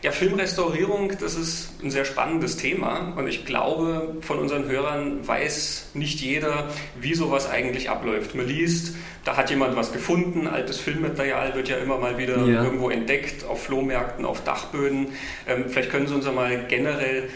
Ja, 0.02 0.12
Filmrestaurierung, 0.12 1.12
das 1.20 1.36
ist 1.36 1.84
ein 1.84 1.92
sehr 1.92 2.06
spannendes 2.06 2.56
Thema 2.56 3.14
und 3.18 3.28
ich 3.28 3.46
glaube, 3.46 4.16
von 4.22 4.40
unseren 4.40 4.70
Hörern 4.70 5.28
weiß 5.28 5.90
nicht 5.94 6.22
jeder, 6.22 6.70
wie 7.02 7.14
sowas 7.14 7.50
eigentlich 7.50 7.90
abläuft. 7.90 8.34
Man 8.34 8.48
liest, 8.48 8.96
da 9.26 9.36
hat 9.36 9.50
jemand 9.50 9.76
was 9.76 9.92
gefunden, 9.92 10.48
altes 10.48 10.80
Filmmaterial 10.80 11.54
wird 11.54 11.68
ja 11.68 11.78
immer 11.78 11.98
mal 11.98 12.18
wieder 12.18 12.38
ja. 12.46 12.64
irgendwo 12.64 12.90
entdeckt, 12.90 13.44
auf 13.44 13.64
Flohmärkten, 13.64 14.24
auf 14.26 14.42
Dachböden. 14.46 15.08
Ähm, 15.48 15.66
vielleicht 15.68 15.92
können 15.92 16.08
Sie 16.08 16.16
uns 16.16 16.26
einmal 16.26 16.66
generell 16.70 17.30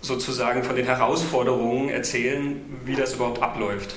sozusagen 0.00 0.62
von 0.62 0.76
den 0.76 0.86
Herausforderungen 0.86 1.88
erzählen, 1.88 2.60
wie 2.84 2.94
das 2.94 3.14
überhaupt 3.14 3.42
abläuft. 3.42 3.96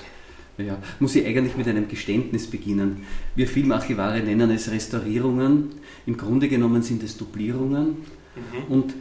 Ja, 0.58 0.80
muss 1.00 1.16
ich 1.16 1.26
eigentlich 1.26 1.56
mit 1.56 1.68
einem 1.68 1.88
Geständnis 1.88 2.48
beginnen. 2.48 3.04
Wir 3.36 3.48
Filmarchivare 3.48 4.22
nennen 4.22 4.50
es 4.50 4.72
Restaurierungen. 4.72 5.70
Im 6.08 6.18
Grunde 6.18 6.48
genommen 6.48 6.82
sind 6.82 7.04
es 7.04 7.16
Duplierungen. 7.16 7.90
Mhm. 8.36 8.64
Und 8.70 8.94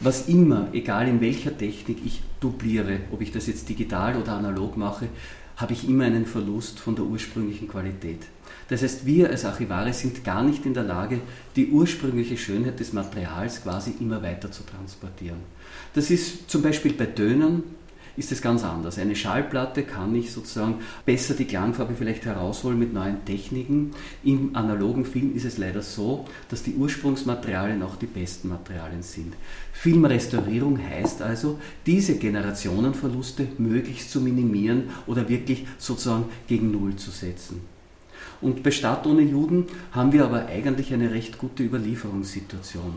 was 0.00 0.28
immer, 0.28 0.68
egal 0.72 1.08
in 1.08 1.20
welcher 1.20 1.56
Technik 1.56 1.98
ich 2.04 2.22
dupliere, 2.40 3.00
ob 3.12 3.22
ich 3.22 3.30
das 3.30 3.46
jetzt 3.46 3.68
digital 3.68 4.16
oder 4.16 4.32
analog 4.32 4.76
mache, 4.76 5.08
habe 5.56 5.72
ich 5.72 5.88
immer 5.88 6.04
einen 6.04 6.26
Verlust 6.26 6.80
von 6.80 6.94
der 6.96 7.04
ursprünglichen 7.04 7.68
Qualität. 7.68 8.20
Das 8.68 8.82
heißt, 8.82 9.06
wir 9.06 9.30
als 9.30 9.44
Archivare 9.44 9.92
sind 9.92 10.24
gar 10.24 10.42
nicht 10.42 10.66
in 10.66 10.74
der 10.74 10.82
Lage, 10.82 11.20
die 11.54 11.68
ursprüngliche 11.68 12.36
Schönheit 12.36 12.80
des 12.80 12.92
Materials 12.92 13.62
quasi 13.62 13.94
immer 14.00 14.22
weiter 14.22 14.50
zu 14.50 14.64
transportieren. 14.64 15.38
Das 15.94 16.10
ist 16.10 16.50
zum 16.50 16.62
Beispiel 16.62 16.92
bei 16.92 17.06
Tönen 17.06 17.62
ist 18.16 18.32
es 18.32 18.42
ganz 18.42 18.64
anders. 18.64 18.98
Eine 18.98 19.14
Schallplatte 19.14 19.82
kann 19.82 20.14
ich 20.14 20.32
sozusagen 20.32 20.76
besser 21.04 21.34
die 21.34 21.44
Klangfarbe 21.44 21.94
vielleicht 21.94 22.24
herausholen 22.24 22.78
mit 22.78 22.92
neuen 22.92 23.24
Techniken. 23.24 23.92
Im 24.24 24.56
analogen 24.56 25.04
Film 25.04 25.34
ist 25.34 25.44
es 25.44 25.58
leider 25.58 25.82
so, 25.82 26.26
dass 26.48 26.62
die 26.62 26.74
Ursprungsmaterialien 26.74 27.82
auch 27.82 27.96
die 27.96 28.06
besten 28.06 28.48
Materialien 28.48 29.02
sind. 29.02 29.34
Filmrestaurierung 29.72 30.78
heißt 30.78 31.22
also, 31.22 31.58
diese 31.84 32.16
Generationenverluste 32.16 33.48
möglichst 33.58 34.10
zu 34.10 34.20
minimieren 34.20 34.84
oder 35.06 35.28
wirklich 35.28 35.66
sozusagen 35.78 36.24
gegen 36.46 36.70
Null 36.70 36.96
zu 36.96 37.10
setzen. 37.10 37.60
Und 38.40 38.62
bei 38.62 38.70
Stadt 38.70 39.06
ohne 39.06 39.22
Juden 39.22 39.66
haben 39.92 40.12
wir 40.12 40.24
aber 40.24 40.46
eigentlich 40.46 40.92
eine 40.92 41.10
recht 41.10 41.38
gute 41.38 41.62
Überlieferungssituation. 41.62 42.96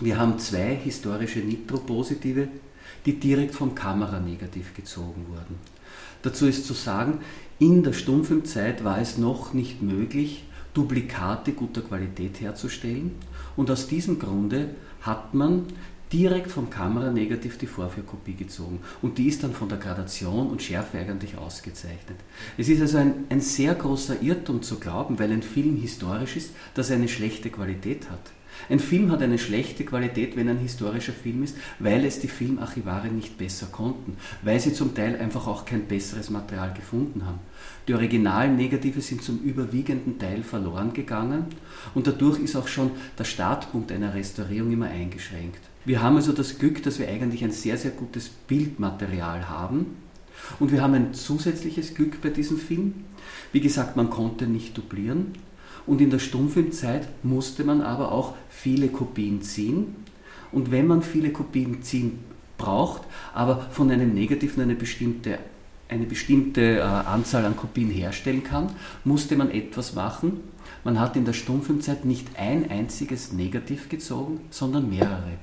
Wir 0.00 0.18
haben 0.18 0.38
zwei 0.38 0.74
historische 0.74 1.40
Nitropositive 1.40 2.48
die 3.06 3.18
direkt 3.18 3.54
vom 3.54 3.74
Kameranegativ 3.74 4.74
gezogen 4.74 5.26
wurden. 5.28 5.56
Dazu 6.22 6.46
ist 6.46 6.66
zu 6.66 6.74
sagen, 6.74 7.18
in 7.58 7.82
der 7.82 7.92
Stummfilmzeit 7.92 8.84
war 8.84 9.00
es 9.00 9.18
noch 9.18 9.52
nicht 9.52 9.82
möglich, 9.82 10.44
Duplikate 10.74 11.52
guter 11.52 11.82
Qualität 11.82 12.40
herzustellen 12.40 13.12
und 13.56 13.70
aus 13.70 13.88
diesem 13.88 14.18
Grunde 14.18 14.70
hat 15.02 15.34
man 15.34 15.66
direkt 16.12 16.50
vom 16.50 16.68
Kameranegativ 16.70 17.58
die 17.58 17.66
Vorführkopie 17.66 18.34
gezogen 18.34 18.80
und 19.00 19.18
die 19.18 19.28
ist 19.28 19.42
dann 19.42 19.52
von 19.52 19.68
der 19.68 19.78
Gradation 19.78 20.48
und 20.48 20.62
Schärfe 20.62 20.98
eigentlich 20.98 21.38
ausgezeichnet. 21.38 22.18
Es 22.58 22.68
ist 22.68 22.80
also 22.80 22.98
ein, 22.98 23.24
ein 23.30 23.40
sehr 23.40 23.74
großer 23.74 24.22
Irrtum 24.22 24.62
zu 24.62 24.78
glauben, 24.78 25.18
weil 25.18 25.32
ein 25.32 25.42
Film 25.42 25.76
historisch 25.76 26.36
ist, 26.36 26.50
dass 26.74 26.90
er 26.90 26.96
eine 26.96 27.08
schlechte 27.08 27.50
Qualität 27.50 28.10
hat. 28.10 28.32
Ein 28.68 28.78
Film 28.78 29.10
hat 29.10 29.22
eine 29.22 29.38
schlechte 29.38 29.84
Qualität, 29.84 30.36
wenn 30.36 30.48
ein 30.48 30.58
historischer 30.58 31.12
Film 31.12 31.42
ist, 31.42 31.56
weil 31.78 32.04
es 32.04 32.20
die 32.20 32.28
Filmarchivare 32.28 33.08
nicht 33.08 33.38
besser 33.38 33.66
konnten, 33.70 34.16
weil 34.42 34.60
sie 34.60 34.72
zum 34.72 34.94
Teil 34.94 35.16
einfach 35.16 35.46
auch 35.46 35.64
kein 35.64 35.86
besseres 35.86 36.30
Material 36.30 36.72
gefunden 36.74 37.24
haben. 37.26 37.40
Die 37.88 37.94
originalen 37.94 38.56
Negative 38.56 39.00
sind 39.00 39.22
zum 39.22 39.40
überwiegenden 39.40 40.18
Teil 40.18 40.42
verloren 40.42 40.92
gegangen 40.92 41.46
und 41.94 42.06
dadurch 42.06 42.38
ist 42.38 42.56
auch 42.56 42.68
schon 42.68 42.92
der 43.18 43.24
Startpunkt 43.24 43.90
einer 43.90 44.14
Restaurierung 44.14 44.72
immer 44.72 44.86
eingeschränkt. 44.86 45.60
Wir 45.84 46.00
haben 46.00 46.16
also 46.16 46.32
das 46.32 46.58
Glück, 46.58 46.82
dass 46.84 47.00
wir 47.00 47.08
eigentlich 47.08 47.42
ein 47.42 47.50
sehr, 47.50 47.76
sehr 47.76 47.90
gutes 47.90 48.28
Bildmaterial 48.28 49.48
haben. 49.48 49.86
Und 50.60 50.72
wir 50.72 50.82
haben 50.82 50.94
ein 50.94 51.14
zusätzliches 51.14 51.94
Glück 51.94 52.20
bei 52.20 52.30
diesem 52.30 52.58
Film. 52.58 53.04
Wie 53.52 53.60
gesagt, 53.60 53.96
man 53.96 54.10
konnte 54.10 54.46
nicht 54.46 54.76
dublieren. 54.76 55.32
Und 55.86 56.00
in 56.00 56.10
der 56.10 56.18
Stummfilmzeit 56.18 57.08
musste 57.24 57.64
man 57.64 57.82
aber 57.82 58.12
auch 58.12 58.34
viele 58.48 58.88
Kopien 58.88 59.42
ziehen. 59.42 59.96
Und 60.52 60.70
wenn 60.70 60.86
man 60.86 61.02
viele 61.02 61.30
Kopien 61.30 61.82
ziehen 61.82 62.18
braucht, 62.58 63.02
aber 63.34 63.66
von 63.70 63.90
einem 63.90 64.14
Negativen 64.14 64.62
eine 64.62 64.74
bestimmte, 64.74 65.38
eine 65.88 66.04
bestimmte 66.04 66.78
äh, 66.78 66.82
Anzahl 66.82 67.44
an 67.44 67.56
Kopien 67.56 67.90
herstellen 67.90 68.44
kann, 68.44 68.70
musste 69.04 69.36
man 69.36 69.50
etwas 69.50 69.94
machen. 69.94 70.40
Man 70.84 70.98
hat 70.98 71.16
in 71.16 71.24
der 71.24 71.32
Stummfilmzeit 71.32 72.04
nicht 72.04 72.26
ein 72.36 72.70
einziges 72.70 73.32
Negativ 73.32 73.88
gezogen, 73.88 74.40
sondern 74.50 74.88
mehrere. 74.90 75.38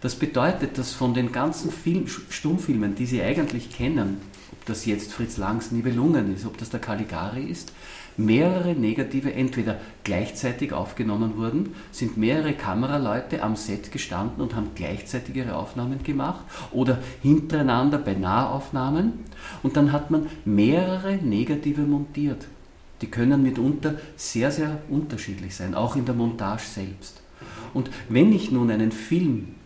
Das 0.00 0.16
bedeutet, 0.16 0.76
dass 0.78 0.92
von 0.92 1.14
den 1.14 1.32
ganzen 1.32 1.70
Film, 1.70 2.06
Stummfilmen, 2.06 2.94
die 2.94 3.06
Sie 3.06 3.22
eigentlich 3.22 3.70
kennen, 3.70 4.18
ob 4.52 4.66
das 4.66 4.84
jetzt 4.84 5.12
Fritz 5.12 5.38
Langs 5.38 5.72
Nibelungen 5.72 6.34
ist, 6.34 6.44
ob 6.44 6.58
das 6.58 6.70
der 6.70 6.80
Caligari 6.80 7.44
ist, 7.44 7.72
mehrere 8.16 8.74
Negative 8.74 9.32
entweder 9.32 9.80
gleichzeitig 10.04 10.72
aufgenommen 10.72 11.36
wurden, 11.36 11.74
sind 11.90 12.16
mehrere 12.16 12.52
Kameraleute 12.52 13.42
am 13.42 13.56
Set 13.56 13.92
gestanden 13.92 14.42
und 14.42 14.54
haben 14.54 14.70
gleichzeitig 14.74 15.36
ihre 15.36 15.56
Aufnahmen 15.56 16.02
gemacht 16.02 16.44
oder 16.70 16.98
hintereinander 17.22 17.98
bei 17.98 18.14
Nahaufnahmen 18.14 19.20
und 19.62 19.76
dann 19.76 19.92
hat 19.92 20.10
man 20.10 20.26
mehrere 20.44 21.16
Negative 21.16 21.82
montiert. 21.82 22.46
Die 23.00 23.08
können 23.08 23.42
mitunter 23.42 23.96
sehr, 24.16 24.50
sehr 24.50 24.78
unterschiedlich 24.88 25.56
sein, 25.56 25.74
auch 25.74 25.96
in 25.96 26.04
der 26.04 26.14
Montage 26.14 26.62
selbst. 26.62 27.20
Und 27.74 27.90
wenn 28.08 28.32
ich 28.32 28.52
nun 28.52 28.70
einen 28.70 28.92
Film 28.92 29.56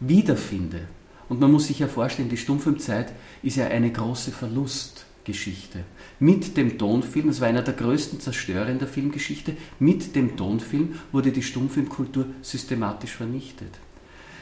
wiederfinde, 0.00 0.80
und 1.28 1.38
man 1.38 1.52
muss 1.52 1.68
sich 1.68 1.78
ja 1.78 1.86
vorstellen, 1.86 2.28
die 2.28 2.36
Stummfilmzeit 2.36 3.12
ist 3.44 3.56
ja 3.56 3.68
eine 3.68 3.92
große 3.92 4.32
Verlustgeschichte. 4.32 5.84
Mit 6.22 6.58
dem 6.58 6.76
Tonfilm, 6.76 7.28
das 7.28 7.40
war 7.40 7.48
einer 7.48 7.62
der 7.62 7.72
größten 7.72 8.20
Zerstörer 8.20 8.68
in 8.68 8.78
der 8.78 8.88
Filmgeschichte, 8.88 9.56
mit 9.78 10.14
dem 10.14 10.36
Tonfilm 10.36 10.96
wurde 11.12 11.32
die 11.32 11.42
Stummfilmkultur 11.42 12.26
systematisch 12.42 13.12
vernichtet. 13.12 13.78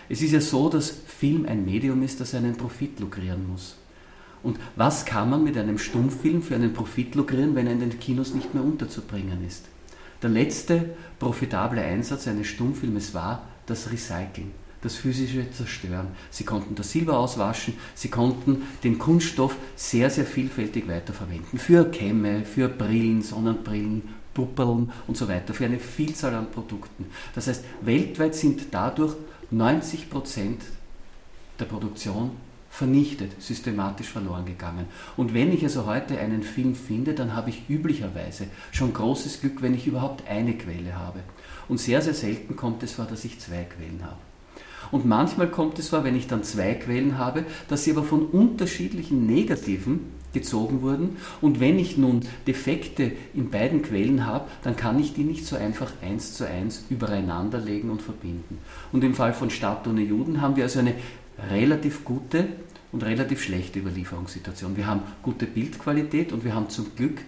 Es 0.08 0.20
ist 0.20 0.32
ja 0.32 0.40
so, 0.40 0.68
dass 0.68 0.90
Film 0.90 1.46
ein 1.46 1.64
Medium 1.64 2.02
ist, 2.02 2.20
das 2.20 2.34
einen 2.34 2.56
Profit 2.56 2.98
lukrieren 2.98 3.46
muss. 3.48 3.76
Und 4.42 4.58
was 4.74 5.04
kann 5.04 5.30
man 5.30 5.44
mit 5.44 5.56
einem 5.56 5.78
Stummfilm 5.78 6.42
für 6.42 6.56
einen 6.56 6.72
Profit 6.72 7.14
lukrieren, 7.14 7.54
wenn 7.54 7.68
er 7.68 7.74
in 7.74 7.80
den 7.80 8.00
Kinos 8.00 8.34
nicht 8.34 8.54
mehr 8.54 8.64
unterzubringen 8.64 9.46
ist? 9.46 9.66
Der 10.20 10.30
letzte 10.30 10.96
profitable 11.20 11.80
Einsatz 11.80 12.26
eines 12.26 12.48
Stummfilmes 12.48 13.14
war 13.14 13.46
das 13.66 13.92
Recyceln 13.92 14.50
das 14.82 14.96
physische 14.96 15.50
Zerstören. 15.50 16.08
Sie 16.30 16.44
konnten 16.44 16.74
das 16.74 16.92
Silber 16.92 17.18
auswaschen, 17.18 17.74
sie 17.94 18.08
konnten 18.08 18.62
den 18.84 18.98
Kunststoff 18.98 19.56
sehr, 19.76 20.10
sehr 20.10 20.24
vielfältig 20.24 20.88
weiterverwenden. 20.88 21.58
Für 21.58 21.90
Kämme, 21.90 22.44
für 22.44 22.68
Brillen, 22.68 23.22
Sonnenbrillen, 23.22 24.02
Puppeln 24.34 24.92
und 25.06 25.16
so 25.16 25.28
weiter, 25.28 25.52
für 25.52 25.64
eine 25.64 25.80
Vielzahl 25.80 26.34
an 26.34 26.50
Produkten. 26.50 27.06
Das 27.34 27.48
heißt, 27.48 27.64
weltweit 27.80 28.34
sind 28.34 28.68
dadurch 28.70 29.14
90 29.50 30.10
Prozent 30.10 30.62
der 31.58 31.64
Produktion 31.64 32.30
vernichtet, 32.70 33.42
systematisch 33.42 34.08
verloren 34.08 34.44
gegangen. 34.44 34.86
Und 35.16 35.34
wenn 35.34 35.52
ich 35.52 35.64
also 35.64 35.86
heute 35.86 36.18
einen 36.18 36.42
Film 36.44 36.76
finde, 36.76 37.14
dann 37.14 37.34
habe 37.34 37.50
ich 37.50 37.68
üblicherweise 37.68 38.46
schon 38.70 38.92
großes 38.92 39.40
Glück, 39.40 39.62
wenn 39.62 39.74
ich 39.74 39.86
überhaupt 39.86 40.28
eine 40.28 40.56
Quelle 40.56 40.94
habe. 40.96 41.20
Und 41.68 41.78
sehr, 41.78 42.02
sehr 42.02 42.14
selten 42.14 42.54
kommt 42.54 42.82
es 42.82 42.92
vor, 42.92 43.06
dass 43.06 43.24
ich 43.24 43.40
zwei 43.40 43.64
Quellen 43.64 44.02
habe. 44.04 44.27
Und 44.90 45.06
manchmal 45.06 45.48
kommt 45.48 45.78
es 45.78 45.88
vor, 45.88 46.04
wenn 46.04 46.16
ich 46.16 46.26
dann 46.26 46.44
zwei 46.44 46.74
Quellen 46.74 47.18
habe, 47.18 47.44
dass 47.68 47.84
sie 47.84 47.92
aber 47.92 48.04
von 48.04 48.26
unterschiedlichen 48.26 49.26
Negativen 49.26 50.18
gezogen 50.32 50.82
wurden. 50.82 51.16
Und 51.40 51.60
wenn 51.60 51.78
ich 51.78 51.96
nun 51.96 52.20
Defekte 52.46 53.12
in 53.34 53.50
beiden 53.50 53.82
Quellen 53.82 54.26
habe, 54.26 54.48
dann 54.62 54.76
kann 54.76 54.98
ich 54.98 55.14
die 55.14 55.24
nicht 55.24 55.46
so 55.46 55.56
einfach 55.56 55.92
eins 56.02 56.34
zu 56.34 56.46
eins 56.46 56.84
übereinander 56.90 57.58
legen 57.58 57.90
und 57.90 58.02
verbinden. 58.02 58.58
Und 58.92 59.04
im 59.04 59.14
Fall 59.14 59.32
von 59.32 59.50
Stadt 59.50 59.86
ohne 59.86 60.02
Juden 60.02 60.40
haben 60.40 60.56
wir 60.56 60.64
also 60.64 60.80
eine 60.80 60.94
relativ 61.50 62.04
gute 62.04 62.46
und 62.92 63.04
relativ 63.04 63.42
schlechte 63.42 63.78
Überlieferungssituation. 63.78 64.76
Wir 64.76 64.86
haben 64.86 65.02
gute 65.22 65.46
Bildqualität 65.46 66.32
und 66.32 66.44
wir 66.44 66.54
haben 66.54 66.68
zum 66.68 66.94
Glück 66.94 67.20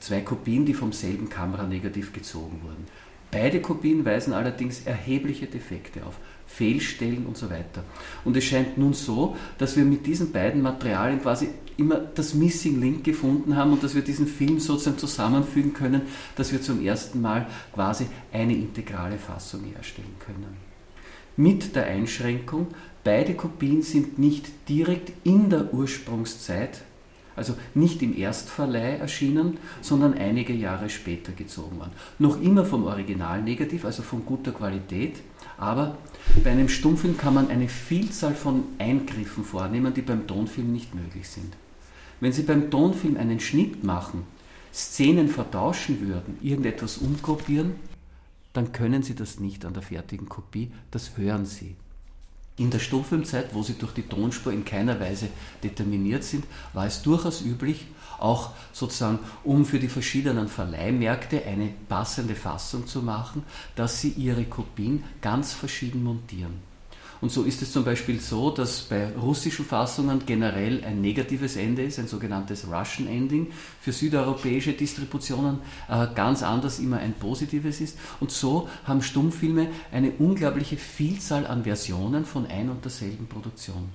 zwei 0.00 0.20
Kopien, 0.20 0.66
die 0.66 0.74
vom 0.74 0.92
selben 0.92 1.28
Kameranegativ 1.28 2.12
gezogen 2.12 2.60
wurden. 2.62 2.86
Beide 3.30 3.60
Kopien 3.60 4.04
weisen 4.04 4.32
allerdings 4.32 4.82
erhebliche 4.86 5.46
Defekte 5.46 6.06
auf. 6.06 6.18
Fehlstellen 6.46 7.26
und 7.26 7.36
so 7.36 7.50
weiter. 7.50 7.84
Und 8.24 8.36
es 8.36 8.44
scheint 8.44 8.78
nun 8.78 8.94
so, 8.94 9.36
dass 9.58 9.76
wir 9.76 9.84
mit 9.84 10.06
diesen 10.06 10.32
beiden 10.32 10.62
Materialien 10.62 11.20
quasi 11.20 11.48
immer 11.76 11.96
das 11.96 12.34
Missing 12.34 12.80
Link 12.80 13.04
gefunden 13.04 13.56
haben 13.56 13.72
und 13.72 13.82
dass 13.82 13.94
wir 13.94 14.02
diesen 14.02 14.26
Film 14.26 14.58
sozusagen 14.58 14.98
zusammenfügen 14.98 15.74
können, 15.74 16.02
dass 16.36 16.52
wir 16.52 16.62
zum 16.62 16.82
ersten 16.84 17.20
Mal 17.20 17.46
quasi 17.74 18.06
eine 18.32 18.54
integrale 18.54 19.18
Fassung 19.18 19.64
herstellen 19.64 20.14
können. 20.18 20.56
Mit 21.36 21.76
der 21.76 21.84
Einschränkung, 21.86 22.68
beide 23.04 23.34
Kopien 23.34 23.82
sind 23.82 24.18
nicht 24.18 24.46
direkt 24.70 25.12
in 25.24 25.50
der 25.50 25.74
Ursprungszeit, 25.74 26.82
also 27.34 27.54
nicht 27.74 28.00
im 28.00 28.16
Erstverleih 28.16 28.96
erschienen, 28.96 29.58
sondern 29.82 30.14
einige 30.14 30.54
Jahre 30.54 30.88
später 30.88 31.32
gezogen 31.32 31.78
worden. 31.78 31.92
Noch 32.18 32.40
immer 32.40 32.64
vom 32.64 32.84
Original 32.84 33.42
negativ, 33.42 33.84
also 33.84 34.02
von 34.02 34.24
guter 34.24 34.52
Qualität, 34.52 35.16
aber 35.58 35.96
bei 36.44 36.50
einem 36.50 36.68
Stummfilm 36.68 37.16
kann 37.16 37.34
man 37.34 37.48
eine 37.48 37.68
Vielzahl 37.68 38.34
von 38.34 38.64
Eingriffen 38.78 39.44
vornehmen, 39.44 39.94
die 39.94 40.02
beim 40.02 40.26
Tonfilm 40.26 40.72
nicht 40.72 40.94
möglich 40.94 41.28
sind. 41.28 41.56
Wenn 42.20 42.32
Sie 42.32 42.42
beim 42.42 42.70
Tonfilm 42.70 43.16
einen 43.16 43.40
Schnitt 43.40 43.84
machen, 43.84 44.24
Szenen 44.72 45.28
vertauschen 45.28 46.06
würden, 46.06 46.38
irgendetwas 46.42 46.98
umkopieren, 46.98 47.74
dann 48.52 48.72
können 48.72 49.02
Sie 49.02 49.14
das 49.14 49.40
nicht 49.40 49.64
an 49.64 49.74
der 49.74 49.82
fertigen 49.82 50.28
Kopie, 50.28 50.70
das 50.90 51.16
hören 51.16 51.46
Sie. 51.46 51.76
In 52.58 52.70
der 52.70 52.78
Stummfilmzeit, 52.78 53.54
wo 53.54 53.62
sie 53.62 53.74
durch 53.74 53.92
die 53.92 54.02
Tonspur 54.02 54.50
in 54.50 54.64
keiner 54.64 54.98
Weise 54.98 55.28
determiniert 55.62 56.24
sind, 56.24 56.44
war 56.72 56.86
es 56.86 57.02
durchaus 57.02 57.42
üblich, 57.42 57.86
auch 58.18 58.50
sozusagen, 58.72 59.18
um 59.44 59.64
für 59.64 59.78
die 59.78 59.88
verschiedenen 59.88 60.48
Verleihmärkte 60.48 61.44
eine 61.44 61.70
passende 61.88 62.34
Fassung 62.34 62.86
zu 62.86 63.02
machen, 63.02 63.42
dass 63.74 64.00
sie 64.00 64.10
ihre 64.10 64.44
Kopien 64.44 65.04
ganz 65.20 65.52
verschieden 65.52 66.02
montieren. 66.02 66.66
Und 67.20 67.32
so 67.32 67.44
ist 67.44 67.62
es 67.62 67.72
zum 67.72 67.84
Beispiel 67.84 68.20
so, 68.20 68.50
dass 68.50 68.82
bei 68.82 69.08
russischen 69.14 69.64
Fassungen 69.64 70.26
generell 70.26 70.84
ein 70.84 71.00
negatives 71.00 71.56
Ende 71.56 71.82
ist, 71.82 71.98
ein 71.98 72.08
sogenanntes 72.08 72.66
Russian 72.70 73.08
Ending. 73.08 73.52
Für 73.80 73.92
südeuropäische 73.92 74.74
Distributionen 74.74 75.60
äh, 75.88 76.06
ganz 76.14 76.42
anders 76.42 76.78
immer 76.78 76.98
ein 76.98 77.14
positives 77.14 77.80
ist. 77.80 77.98
Und 78.20 78.30
so 78.30 78.68
haben 78.84 79.02
Stummfilme 79.02 79.68
eine 79.92 80.12
unglaubliche 80.18 80.76
Vielzahl 80.76 81.46
an 81.46 81.64
Versionen 81.64 82.26
von 82.26 82.46
ein 82.46 82.68
und 82.68 82.84
derselben 82.84 83.26
Produktion. 83.26 83.90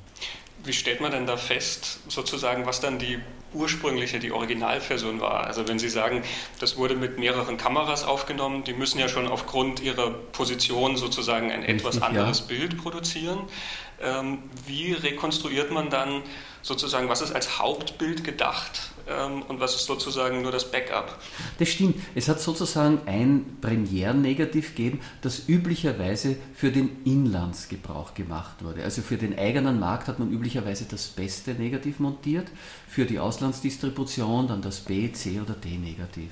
Wie 0.63 0.73
stellt 0.73 1.01
man 1.01 1.11
denn 1.11 1.25
da 1.25 1.37
fest, 1.37 1.99
sozusagen, 2.07 2.65
was 2.65 2.81
dann 2.81 2.99
die 2.99 3.19
ursprüngliche, 3.53 4.19
die 4.19 4.31
Originalversion 4.31 5.21
war? 5.21 5.45
Also 5.45 5.67
wenn 5.67 5.79
Sie 5.79 5.89
sagen, 5.89 6.23
das 6.59 6.77
wurde 6.77 6.95
mit 6.95 7.19
mehreren 7.19 7.57
Kameras 7.57 8.03
aufgenommen, 8.03 8.63
die 8.63 8.73
müssen 8.73 8.99
ja 8.99 9.07
schon 9.07 9.27
aufgrund 9.27 9.81
ihrer 9.81 10.09
Position 10.09 10.97
sozusagen 10.97 11.51
ein 11.51 11.61
Richtig, 11.61 11.79
etwas 11.79 12.01
anderes 12.01 12.39
ja. 12.39 12.45
Bild 12.47 12.77
produzieren. 12.77 13.39
Ähm, 14.01 14.39
wie 14.65 14.93
rekonstruiert 14.93 15.71
man 15.71 15.89
dann 15.89 16.23
sozusagen, 16.61 17.09
was 17.09 17.21
ist 17.21 17.33
als 17.33 17.59
Hauptbild 17.59 18.23
gedacht 18.23 18.80
und 19.47 19.59
was 19.59 19.75
ist 19.75 19.85
sozusagen 19.85 20.41
nur 20.41 20.51
das 20.51 20.69
Backup? 20.69 21.19
Das 21.59 21.69
stimmt. 21.69 21.95
Es 22.15 22.27
hat 22.27 22.39
sozusagen 22.39 22.99
ein 23.05 23.57
Premierennegativ 23.61 24.75
gegeben, 24.75 24.99
das 25.21 25.47
üblicherweise 25.47 26.37
für 26.53 26.71
den 26.71 27.03
Inlandsgebrauch 27.03 28.13
gemacht 28.13 28.63
wurde. 28.63 28.83
Also 28.83 29.01
für 29.01 29.17
den 29.17 29.37
eigenen 29.37 29.79
Markt 29.79 30.07
hat 30.07 30.19
man 30.19 30.31
üblicherweise 30.31 30.85
das 30.85 31.07
beste 31.07 31.53
Negativ 31.53 31.99
montiert, 31.99 32.47
für 32.87 33.05
die 33.05 33.19
Auslandsdistribution 33.19 34.47
dann 34.47 34.61
das 34.61 34.81
B, 34.81 35.11
C 35.11 35.39
oder 35.39 35.53
D 35.53 35.77
Negativ. 35.77 36.31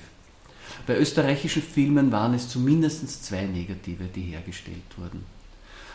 Bei 0.86 0.96
österreichischen 0.96 1.62
Filmen 1.62 2.12
waren 2.12 2.34
es 2.34 2.48
zumindest 2.48 3.24
zwei 3.24 3.46
Negative, 3.46 4.04
die 4.04 4.22
hergestellt 4.22 4.96
wurden. 4.96 5.24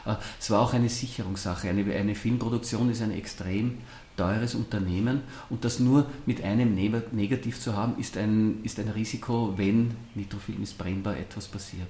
Äh, 0.05 0.15
es 0.39 0.49
war 0.49 0.61
auch 0.61 0.73
eine 0.73 0.89
Sicherungssache. 0.89 1.69
Eine, 1.69 1.93
eine 1.93 2.15
Filmproduktion 2.15 2.89
ist 2.89 3.01
ein 3.01 3.11
extrem 3.11 3.79
teures 4.15 4.55
Unternehmen 4.55 5.21
und 5.49 5.65
das 5.65 5.79
nur 5.79 6.05
mit 6.25 6.43
einem 6.43 6.75
Negativ 6.75 7.59
zu 7.59 7.75
haben, 7.75 7.97
ist 7.99 8.17
ein, 8.17 8.59
ist 8.63 8.79
ein 8.79 8.89
Risiko, 8.89 9.53
wenn 9.57 9.91
Nitrofilm 10.15 10.63
ist 10.63 10.77
brennbar, 10.77 11.17
etwas 11.17 11.47
passiert. 11.47 11.87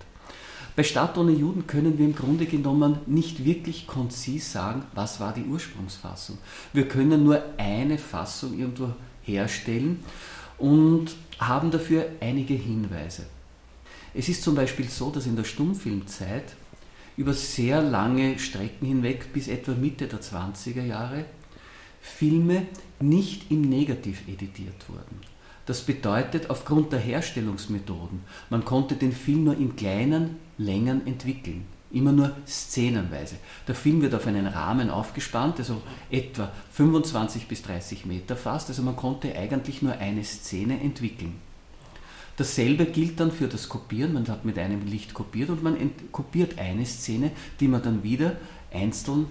Bei 0.75 0.83
Stadt 0.83 1.17
ohne 1.17 1.31
Juden 1.31 1.67
können 1.67 1.97
wir 1.97 2.05
im 2.05 2.15
Grunde 2.15 2.45
genommen 2.45 2.97
nicht 3.05 3.45
wirklich 3.45 3.87
konzis 3.87 4.51
sagen, 4.51 4.83
was 4.93 5.21
war 5.21 5.33
die 5.33 5.45
Ursprungsfassung. 5.45 6.37
Wir 6.73 6.87
können 6.87 7.23
nur 7.23 7.41
eine 7.57 7.97
Fassung 7.97 8.59
irgendwo 8.59 8.89
herstellen 9.23 9.99
und 10.57 11.15
haben 11.39 11.71
dafür 11.71 12.07
einige 12.19 12.55
Hinweise. 12.55 13.25
Es 14.13 14.27
ist 14.27 14.43
zum 14.43 14.55
Beispiel 14.55 14.89
so, 14.89 15.11
dass 15.11 15.25
in 15.25 15.35
der 15.37 15.43
Stummfilmzeit 15.45 16.55
über 17.17 17.33
sehr 17.33 17.81
lange 17.81 18.37
Strecken 18.39 18.85
hinweg 18.85 19.31
bis 19.31 19.47
etwa 19.47 19.71
Mitte 19.73 20.07
der 20.07 20.21
20er 20.21 20.83
Jahre 20.83 21.25
Filme 22.05 22.67
nicht 22.99 23.51
im 23.51 23.61
Negativ 23.61 24.27
editiert 24.27 24.87
wurden. 24.87 25.19
Das 25.65 25.81
bedeutet, 25.81 26.49
aufgrund 26.51 26.93
der 26.93 26.99
Herstellungsmethoden, 26.99 28.21
man 28.49 28.63
konnte 28.63 28.95
den 28.95 29.11
Film 29.11 29.45
nur 29.45 29.57
in 29.57 29.75
kleinen 29.75 30.37
Längen 30.57 31.05
entwickeln, 31.07 31.65
immer 31.91 32.11
nur 32.11 32.33
szenenweise. 32.47 33.35
Der 33.67 33.73
Film 33.73 34.01
wird 34.03 34.13
auf 34.13 34.27
einen 34.27 34.45
Rahmen 34.45 34.91
aufgespannt, 34.91 35.57
also 35.57 35.81
etwa 36.11 36.51
25 36.71 37.47
bis 37.47 37.63
30 37.63 38.05
Meter 38.05 38.37
fast, 38.37 38.69
also 38.69 38.83
man 38.83 38.95
konnte 38.95 39.35
eigentlich 39.35 39.81
nur 39.81 39.93
eine 39.93 40.23
Szene 40.23 40.79
entwickeln. 40.79 41.33
Dasselbe 42.37 42.85
gilt 42.85 43.19
dann 43.19 43.31
für 43.31 43.47
das 43.47 43.67
Kopieren. 43.67 44.13
Man 44.13 44.27
hat 44.27 44.45
mit 44.45 44.59
einem 44.59 44.85
Licht 44.85 45.13
kopiert 45.13 45.49
und 45.49 45.63
man 45.63 45.75
kopiert 46.11 46.59
eine 46.59 46.85
Szene, 46.85 47.31
die 47.59 47.67
man 47.67 47.81
dann 47.81 48.03
wieder 48.03 48.35
einzeln 48.71 49.25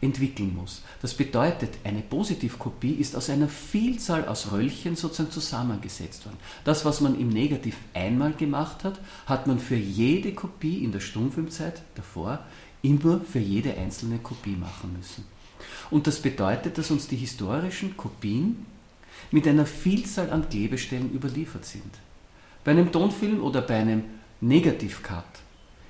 entwickeln 0.00 0.56
muss. 0.56 0.82
Das 1.02 1.14
bedeutet, 1.14 1.70
eine 1.84 2.00
Positivkopie 2.00 2.94
ist 2.94 3.16
aus 3.16 3.28
einer 3.28 3.48
Vielzahl 3.48 4.26
aus 4.26 4.50
Röllchen 4.52 4.96
sozusagen 4.96 5.30
zusammengesetzt 5.30 6.24
worden. 6.24 6.38
Das, 6.64 6.84
was 6.84 7.00
man 7.00 7.18
im 7.18 7.28
Negativ 7.28 7.76
einmal 7.92 8.32
gemacht 8.32 8.84
hat, 8.84 8.98
hat 9.26 9.46
man 9.46 9.58
für 9.58 9.76
jede 9.76 10.32
Kopie 10.32 10.82
in 10.82 10.92
der 10.92 11.00
Stummfilmzeit 11.00 11.82
davor 11.94 12.40
immer 12.82 13.20
für 13.20 13.38
jede 13.38 13.76
einzelne 13.76 14.18
Kopie 14.18 14.56
machen 14.56 14.94
müssen. 14.96 15.24
Und 15.90 16.06
das 16.06 16.20
bedeutet, 16.20 16.78
dass 16.78 16.90
uns 16.90 17.08
die 17.08 17.16
historischen 17.16 17.96
Kopien 17.96 18.64
mit 19.30 19.46
einer 19.46 19.66
Vielzahl 19.66 20.30
an 20.30 20.48
Klebestellen 20.48 21.12
überliefert 21.12 21.66
sind. 21.66 21.92
Bei 22.64 22.70
einem 22.70 22.90
Tonfilm 22.90 23.42
oder 23.42 23.60
bei 23.60 23.76
einem 23.76 24.04
Negativ-Cut 24.40 25.24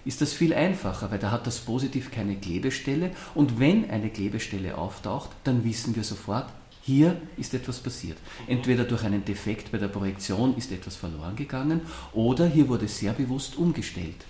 ist 0.04 0.21
das 0.21 0.33
viel 0.33 0.54
einfacher, 0.54 1.11
weil 1.11 1.19
da 1.19 1.30
hat 1.30 1.47
das 1.47 1.59
Positiv 1.59 2.11
keine 2.11 2.37
Klebestelle 2.37 3.11
und 3.35 3.59
wenn 3.59 3.90
eine 3.90 4.11
Klebestelle 4.11 4.78
auftaucht, 4.78 5.30
dann 5.45 5.64
wissen 5.64 5.97
wir 5.97 6.04
sofort, 6.04 6.47
hier 6.83 7.21
ist 7.37 7.54
etwas 7.54 7.80
passiert. 7.80 8.16
Entweder 8.47 8.85
durch 8.85 9.04
einen 9.04 9.25
Defekt 9.25 9.71
bei 9.71 9.78
der 9.78 9.88
Projektion 9.88 10.57
ist 10.57 10.73
etwas 10.73 10.97
verloren 10.97 11.37
gegangen 11.37 11.83
oder 12.12 12.47
hier 12.47 12.69
wurde 12.69 12.88
sehr 12.88 13.12
bewusst 13.12 13.57
umgestellt. 13.57 14.25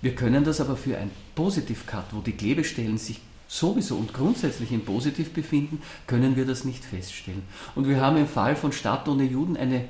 Wir 0.00 0.14
können 0.14 0.44
das 0.44 0.60
aber 0.60 0.76
für 0.76 0.96
ein 0.96 1.10
Positiv-Cut, 1.34 2.12
wo 2.12 2.20
die 2.20 2.32
Klebestellen 2.32 2.98
sich 2.98 3.20
sowieso 3.48 3.96
und 3.96 4.12
grundsätzlich 4.12 4.70
im 4.70 4.84
Positiv 4.84 5.32
befinden, 5.32 5.82
können 6.06 6.36
wir 6.36 6.44
das 6.44 6.64
nicht 6.64 6.84
feststellen. 6.84 7.42
Und 7.74 7.88
wir 7.88 8.00
haben 8.00 8.16
im 8.16 8.28
Fall 8.28 8.54
von 8.54 8.72
Stadt 8.72 9.08
ohne 9.08 9.24
Juden 9.24 9.56
eine 9.56 9.86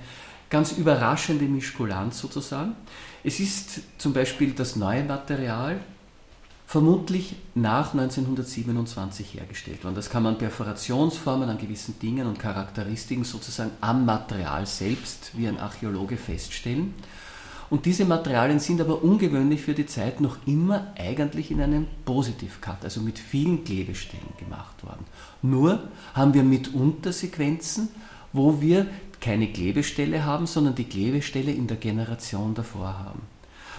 ganz 0.49 0.73
überraschende 0.73 1.45
Mischkulanz 1.45 2.21
sozusagen. 2.21 2.75
Es 3.25 3.41
ist 3.41 3.81
zum 3.99 4.13
Beispiel 4.13 4.53
das 4.53 4.77
neue 4.77 5.05
Material 5.05 5.81
vermutlich 6.67 7.35
nach 7.55 7.95
1927 7.95 9.35
hergestellt 9.35 9.83
worden. 9.85 9.95
Das 9.95 10.11
kann 10.11 10.23
man 10.23 10.37
Perforationsformen 10.37 11.49
an 11.49 11.57
gewissen 11.57 11.99
Dingen 11.99 12.27
und 12.27 12.39
Charakteristiken 12.39 13.25
sozusagen 13.25 13.71
am 13.81 14.05
Material 14.05 14.67
selbst 14.67 15.33
wie 15.35 15.49
ein 15.49 15.59
Archäologe 15.59 16.19
feststellen. 16.19 16.95
Und 17.71 17.87
diese 17.87 18.05
Materialien 18.05 18.61
sind 18.61 18.81
aber 18.81 19.03
ungewöhnlich 19.03 19.63
für 19.63 19.75
die 19.75 19.87
Zeit 19.87 20.21
noch 20.21 20.37
immer 20.47 20.93
eigentlich 20.97 21.51
in 21.51 21.61
einem 21.61 21.87
Positiv-Cut, 22.05 22.85
also 22.85 23.01
mit 23.01 23.19
vielen 23.19 23.65
Klebestellen 23.65 24.29
gemacht 24.39 24.85
worden. 24.85 25.05
Nur 25.43 25.89
haben 26.15 26.35
wir 26.35 26.43
mitunter 26.43 27.13
Sequenzen, 27.13 27.89
wo 28.33 28.61
wir 28.61 28.87
keine 29.21 29.49
Klebestelle 29.49 30.25
haben, 30.25 30.47
sondern 30.47 30.75
die 30.75 30.85
Klebestelle 30.85 31.53
in 31.53 31.67
der 31.67 31.77
Generation 31.77 32.55
davor 32.55 32.99
haben. 32.99 33.23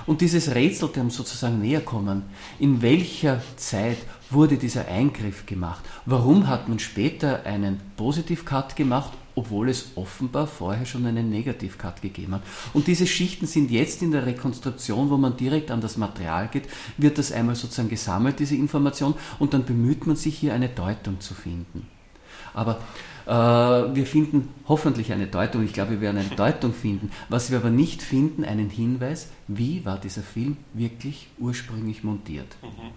Und 0.06 0.22
dieses 0.22 0.56
Rätsel 0.56 0.90
dem 0.90 1.10
sozusagen 1.10 1.60
näher 1.60 1.82
kommen, 1.82 2.24
in 2.58 2.82
welcher 2.82 3.42
Zeit 3.58 3.98
wurde 4.30 4.58
dieser 4.58 4.88
Eingriff 4.88 5.46
gemacht? 5.46 5.84
Warum 6.06 6.48
hat 6.48 6.68
man 6.68 6.80
später 6.80 7.46
einen 7.46 7.80
Positiv-Cut 7.98 8.76
gemacht, 8.76 9.12
obwohl 9.36 9.70
es 9.70 9.92
offenbar 9.96 10.48
vorher 10.48 10.86
schon 10.86 11.06
einen 11.06 11.30
Negativ-Cut 11.30 12.02
gegeben 12.02 12.36
hat? 12.36 12.44
Und 12.74 12.88
diese 12.88 13.08
Schichten 13.08 13.46
sind 13.46 13.72
jetzt 13.72 14.02
in 14.02 14.12
der 14.12 14.26
Rekonstruktion, 14.26 15.10
wo 15.10 15.18
man 15.18 15.38
direkt 15.38 15.70
an 15.70 15.82
das 15.82 15.98
Material 15.98 16.48
geht, 16.48 16.64
wird 16.98 17.18
das 17.18 17.32
einmal 17.32 17.56
sozusagen 17.56 17.90
gesammelt, 17.90 18.40
diese 18.40 18.56
Information, 18.56 19.14
und 19.38 19.54
dann 19.54 19.66
bemüht 19.66 20.08
man 20.08 20.16
sich 20.16 20.38
hier 20.38 20.54
eine 20.54 20.70
Deutung 20.70 21.20
zu 21.20 21.34
finden. 21.34 21.86
Aber 22.54 22.80
wir 23.30 24.06
finden 24.08 24.50
hoffentlich 24.68 25.12
eine 25.12 25.28
Deutung, 25.28 25.64
ich 25.64 25.74
glaube, 25.74 25.92
wir 25.92 26.02
werden 26.02 26.18
eine 26.18 26.36
Deutung 26.36 26.74
finden. 26.74 27.12
Was 27.30 27.52
wir 27.52 27.60
aber 27.60 27.70
nicht 27.70 28.02
finden, 28.02 28.44
einen 28.44 28.72
Hinweis, 28.72 29.28
wie 29.48 29.86
war 29.86 30.00
dieser 30.00 30.24
Film 30.24 30.58
wirklich 30.74 31.28
ursprünglich 31.38 32.04
montiert. 32.04 32.48
Mhm. 32.64 32.90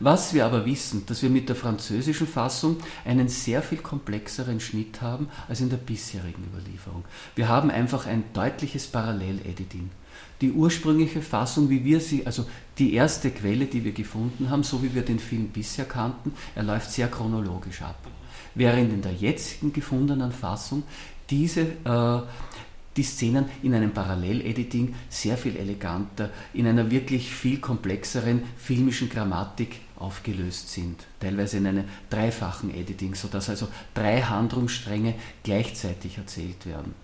Was 0.00 0.32
wir 0.32 0.46
aber 0.46 0.64
wissen, 0.64 1.04
dass 1.04 1.22
wir 1.22 1.28
mit 1.28 1.50
der 1.50 1.56
französischen 1.56 2.26
Fassung 2.26 2.78
einen 3.04 3.28
sehr 3.28 3.60
viel 3.60 3.78
komplexeren 3.78 4.58
Schnitt 4.58 5.02
haben 5.02 5.28
als 5.48 5.60
in 5.60 5.68
der 5.68 5.76
bisherigen 5.76 6.44
Überlieferung. 6.50 7.04
Wir 7.34 7.48
haben 7.50 7.70
einfach 7.70 8.06
ein 8.06 8.24
deutliches 8.32 8.86
Parallelediting. 8.86 9.90
Die 10.40 10.52
ursprüngliche 10.52 11.20
Fassung, 11.20 11.68
wie 11.68 11.84
wir 11.84 12.00
sie, 12.00 12.24
also 12.26 12.46
die 12.78 12.94
erste 12.94 13.30
Quelle, 13.30 13.66
die 13.66 13.84
wir 13.84 13.92
gefunden 13.92 14.48
haben, 14.48 14.62
so 14.62 14.82
wie 14.82 14.94
wir 14.94 15.02
den 15.02 15.18
Film 15.18 15.48
bisher 15.48 15.84
kannten, 15.84 16.32
er 16.54 16.62
läuft 16.62 16.90
sehr 16.90 17.08
chronologisch 17.08 17.82
ab 17.82 17.98
während 18.54 18.92
in 18.92 19.02
der 19.02 19.12
jetzigen 19.12 19.72
gefundenen 19.72 20.32
Fassung 20.32 20.82
diese 21.28 21.62
äh, 21.84 22.22
die 22.96 23.02
Szenen 23.02 23.46
in 23.62 23.74
einem 23.74 23.92
Parallelediting 23.92 24.94
sehr 25.08 25.36
viel 25.36 25.56
eleganter, 25.56 26.30
in 26.52 26.66
einer 26.66 26.90
wirklich 26.90 27.32
viel 27.34 27.58
komplexeren 27.58 28.42
filmischen 28.56 29.08
Grammatik 29.08 29.80
aufgelöst 29.96 30.70
sind, 30.70 31.04
teilweise 31.20 31.58
in 31.58 31.66
einem 31.66 31.84
dreifachen 32.10 32.72
Editing, 32.74 33.14
sodass 33.14 33.50
also 33.50 33.68
drei 33.94 34.22
Handlungsstränge 34.22 35.14
gleichzeitig 35.42 36.18
erzählt 36.18 36.66
werden. 36.66 36.94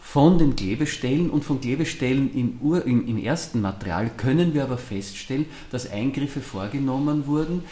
Von 0.00 0.38
den 0.38 0.54
Klebestellen 0.54 1.30
und 1.30 1.44
von 1.44 1.60
Klebestellen 1.60 2.32
im, 2.32 2.58
Ur, 2.60 2.86
im, 2.86 3.08
im 3.08 3.18
ersten 3.18 3.60
Material 3.60 4.08
können 4.16 4.54
wir 4.54 4.62
aber 4.62 4.78
feststellen, 4.78 5.46
dass 5.72 5.90
Eingriffe 5.90 6.40
vorgenommen 6.40 7.26
wurden, 7.26 7.64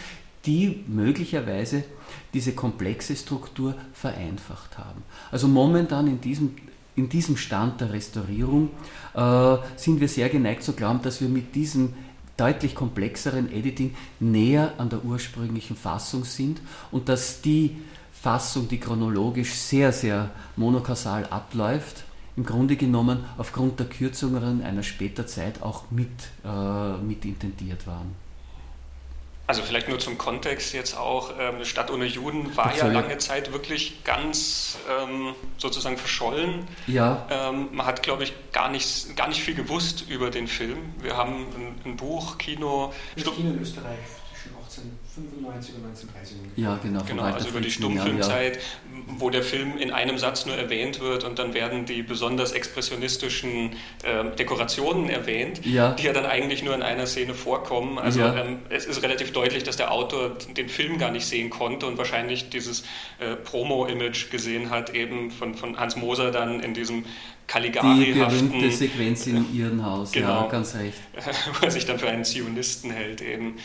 die 0.47 0.85
möglicherweise 0.87 1.85
diese 2.33 2.53
komplexe 2.53 3.17
Struktur 3.17 3.75
vereinfacht 3.93 4.79
haben. 4.79 5.03
Also 5.31 5.49
momentan 5.49 6.07
in 6.07 6.21
diesem, 6.21 6.57
in 6.97 7.09
diesem 7.09 7.37
Stand 7.37 7.81
der 7.81 7.93
Restaurierung 7.93 8.71
äh, 9.15 9.57
sind 9.77 10.01
wir 10.01 10.09
sehr 10.09 10.29
geneigt 10.29 10.63
zu 10.63 10.73
glauben, 10.73 11.01
dass 11.03 11.21
wir 11.21 11.29
mit 11.29 11.55
diesem 11.55 11.95
deutlich 12.37 12.75
komplexeren 12.75 13.53
Editing 13.53 13.95
näher 14.21 14.73
an 14.79 14.89
der 14.89 15.05
ursprünglichen 15.05 15.77
Fassung 15.77 16.25
sind 16.25 16.61
und 16.91 17.09
dass 17.09 17.41
die 17.41 17.77
Fassung, 18.13 18.69
die 18.69 18.79
chronologisch 18.79 19.53
sehr, 19.53 19.93
sehr 19.93 20.31
monokausal 20.57 21.27
abläuft, 21.27 22.05
im 22.37 22.45
Grunde 22.45 22.75
genommen 22.75 23.19
aufgrund 23.39 23.79
der 23.79 23.87
Kürzungen 23.87 24.63
einer 24.63 24.83
später 24.83 25.27
Zeit 25.27 25.63
auch 25.63 25.85
mit, 25.91 26.09
äh, 26.45 26.97
mit 26.99 27.25
intendiert 27.25 27.87
waren. 27.87 28.24
Also 29.47 29.63
vielleicht 29.63 29.89
nur 29.89 29.99
zum 29.99 30.17
Kontext 30.17 30.73
jetzt 30.73 30.97
auch, 30.97 31.35
ähm, 31.39 31.65
Stadt 31.67 31.91
ohne 31.91 32.07
Juden 32.07 32.57
war 32.57 32.75
ja 32.75 32.87
lange 32.87 33.19
Zeit 33.19 33.53
wirklich 33.53 34.03
ganz 34.03 34.79
ähm, 34.89 35.35
sozusagen 35.59 35.99
verschollen. 35.99 36.67
Ja. 36.87 37.27
Ähm, 37.31 37.69
man 37.73 37.85
hat, 37.85 38.03
glaube 38.03 38.25
ich, 38.25 38.33
gar 38.53 38.71
nicht, 38.71 39.15
gar 39.17 39.29
nicht 39.29 39.43
viel 39.43 39.55
gewusst 39.55 40.07
über 40.09 40.31
den 40.31 40.49
Film. 40.49 40.79
Wir 40.99 41.17
haben 41.19 41.47
ein, 41.57 41.81
ein 41.85 41.97
Buch, 41.97 42.39
Kino... 42.39 42.95
Das 43.17 43.25
Kino 43.25 43.51
in 43.51 43.61
Österreich 43.61 43.99
1995 45.17 45.75
und 45.77 45.85
1930 45.85 46.37
ungefähr. 46.39 46.65
Ja, 46.65 46.79
genau. 46.83 47.03
Genau, 47.07 47.23
also 47.23 47.49
über 47.49 47.61
die 47.61 47.71
Stummfilmzeit, 47.71 48.57
ja. 48.57 48.61
wo 49.19 49.31
der 49.31 49.43
Film 49.43 49.79
in 49.79 49.93
einem 49.93 50.19
Satz 50.19 50.45
nur 50.45 50.57
erwähnt 50.57 51.01
wird 51.01 51.23
und 51.25 51.39
dann 51.39 51.55
werden 51.55 51.87
die 51.87 52.03
besonders 52.03 52.53
expressionistischen 52.53 53.73
äh, 54.03 54.25
Dekorationen 54.37 55.09
erwähnt, 55.09 55.65
ja. 55.65 55.93
die 55.93 56.05
ja 56.05 56.13
dann 56.13 56.27
eigentlich 56.27 56.65
nur 56.65 56.75
in 56.75 56.83
einer 56.83 57.07
Szene 57.07 57.35
vorkommen. 57.35 57.99
Also 57.99 58.21
ja. 58.21 58.35
ähm, 58.35 58.59
es 58.71 58.87
ist 58.87 59.03
relativ 59.03 59.33
deutlich, 59.33 59.63
dass 59.63 59.77
der 59.77 59.93
Autor 59.93 60.37
den 60.57 60.69
Film 60.69 60.99
gar 60.99 61.13
nicht 61.13 61.27
sehen 61.27 61.51
konnte 61.51 61.87
und 61.87 61.97
wahrscheinlich 61.97 62.51
dieses 62.51 62.85
äh, 63.21 63.37
Promo-Image 63.37 64.31
gesehen 64.31 64.71
hat, 64.71 64.95
eben 64.95 65.31
von, 65.31 65.55
von 65.55 65.79
Hans 65.79 65.95
Moser 65.97 66.33
dann 66.33 66.61
in 66.61 66.75
diesem 66.75 67.05
Caligari 67.47 68.07
Die 68.07 68.13
berühmte 68.13 68.71
Sequenz 68.71 69.27
in 69.27 69.37
äh, 69.37 69.57
Ihrem 69.57 69.85
Haus, 69.85 70.13
genau, 70.13 70.43
ja, 70.45 70.49
ganz 70.49 70.75
recht. 70.75 70.99
Wo 71.61 71.67
er 71.67 71.71
sich 71.71 71.85
dann 71.85 71.99
für 71.99 72.09
einen 72.09 72.25
Zionisten 72.25 72.91
hält 72.91 73.21
eben. 73.21 73.59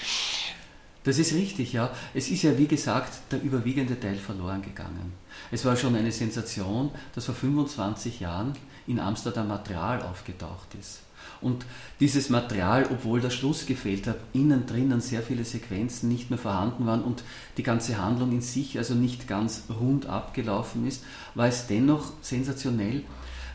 Das 1.04 1.18
ist 1.18 1.34
richtig, 1.34 1.74
ja. 1.74 1.92
Es 2.14 2.30
ist 2.30 2.44
ja, 2.44 2.58
wie 2.58 2.68
gesagt, 2.68 3.32
der 3.32 3.42
überwiegende 3.42 4.00
Teil 4.00 4.18
verloren 4.18 4.62
gegangen. 4.62 5.14
Es 5.50 5.64
war 5.64 5.76
schon 5.76 5.96
eine 5.96 6.12
Sensation, 6.12 6.92
dass 7.16 7.26
vor 7.26 7.36
25 7.36 8.20
Jahren 8.20 8.54
in 8.86 9.00
Amsterdam 9.00 9.48
Material 9.48 10.02
aufgetaucht 10.02 10.68
ist. 10.80 11.00
Und 11.42 11.66
dieses 12.02 12.30
Material, 12.30 12.88
obwohl 12.92 13.22
der 13.22 13.30
Schluss 13.30 13.66
gefehlt 13.66 14.08
hat, 14.08 14.18
innen 14.34 14.66
drinnen 14.66 15.00
sehr 15.00 15.22
viele 15.22 15.46
Sequenzen 15.46 16.10
nicht 16.10 16.30
mehr 16.30 16.40
vorhanden 16.40 16.86
waren 16.86 17.04
und 17.04 17.24
die 17.56 17.64
ganze 17.64 17.98
Handlung 17.98 18.34
in 18.34 18.42
sich 18.42 18.78
also 18.78 18.94
nicht 18.94 19.28
ganz 19.28 19.64
rund 19.70 20.08
abgelaufen 20.08 20.86
ist, 20.86 21.04
war 21.36 21.48
es 21.48 21.68
dennoch 21.68 22.12
sensationell, 22.22 23.04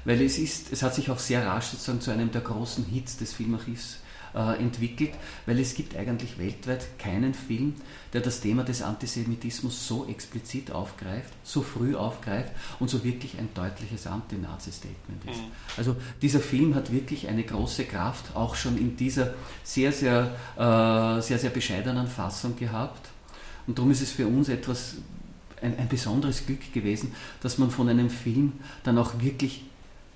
weil 0.06 0.22
es 0.22 0.38
ist, 0.38 0.72
es 0.72 0.82
hat 0.82 0.94
sich 0.94 1.10
auch 1.10 1.18
sehr 1.18 1.46
rasch 1.46 1.66
sozusagen 1.66 2.00
zu 2.00 2.10
einem 2.10 2.30
der 2.30 2.40
großen 2.40 2.86
Hits 2.86 3.18
des 3.18 3.34
Filmarchivs 3.34 3.98
äh, 4.34 4.58
entwickelt, 4.58 5.12
weil 5.46 5.58
es 5.60 5.74
gibt 5.74 5.96
eigentlich 5.96 6.38
weltweit 6.38 6.98
keinen 6.98 7.34
Film, 7.34 7.74
der 8.12 8.20
das 8.20 8.40
Thema 8.40 8.64
des 8.64 8.82
Antisemitismus 8.82 9.86
so 9.86 10.06
explizit 10.06 10.70
aufgreift, 10.70 11.32
so 11.42 11.62
früh 11.62 11.94
aufgreift 11.94 12.52
und 12.80 12.90
so 12.90 13.04
wirklich 13.04 13.38
ein 13.38 13.48
deutliches 13.54 14.06
Anti-Nazi-Statement 14.06 15.24
ist. 15.30 15.40
Mhm. 15.40 15.52
Also 15.76 15.96
dieser 16.20 16.40
Film 16.40 16.74
hat 16.74 16.92
wirklich 16.92 17.28
eine 17.28 17.44
große 17.44 17.84
Kraft, 17.84 18.34
auch 18.34 18.54
schon 18.54 18.76
in 18.78 18.96
dieser 18.96 19.34
sehr, 19.62 19.92
sehr, 19.92 20.34
äh, 20.56 21.20
sehr, 21.20 21.38
sehr 21.38 21.50
bescheidenen 21.50 22.08
Fassung 22.08 22.56
gehabt. 22.56 23.08
Und 23.66 23.78
darum 23.78 23.90
ist 23.90 24.02
es 24.02 24.10
für 24.10 24.26
uns 24.26 24.48
etwas, 24.48 24.96
ein, 25.62 25.78
ein 25.78 25.88
besonderes 25.88 26.44
Glück 26.44 26.72
gewesen, 26.72 27.14
dass 27.40 27.58
man 27.58 27.70
von 27.70 27.88
einem 27.88 28.10
Film 28.10 28.52
dann 28.82 28.98
auch 28.98 29.20
wirklich 29.20 29.62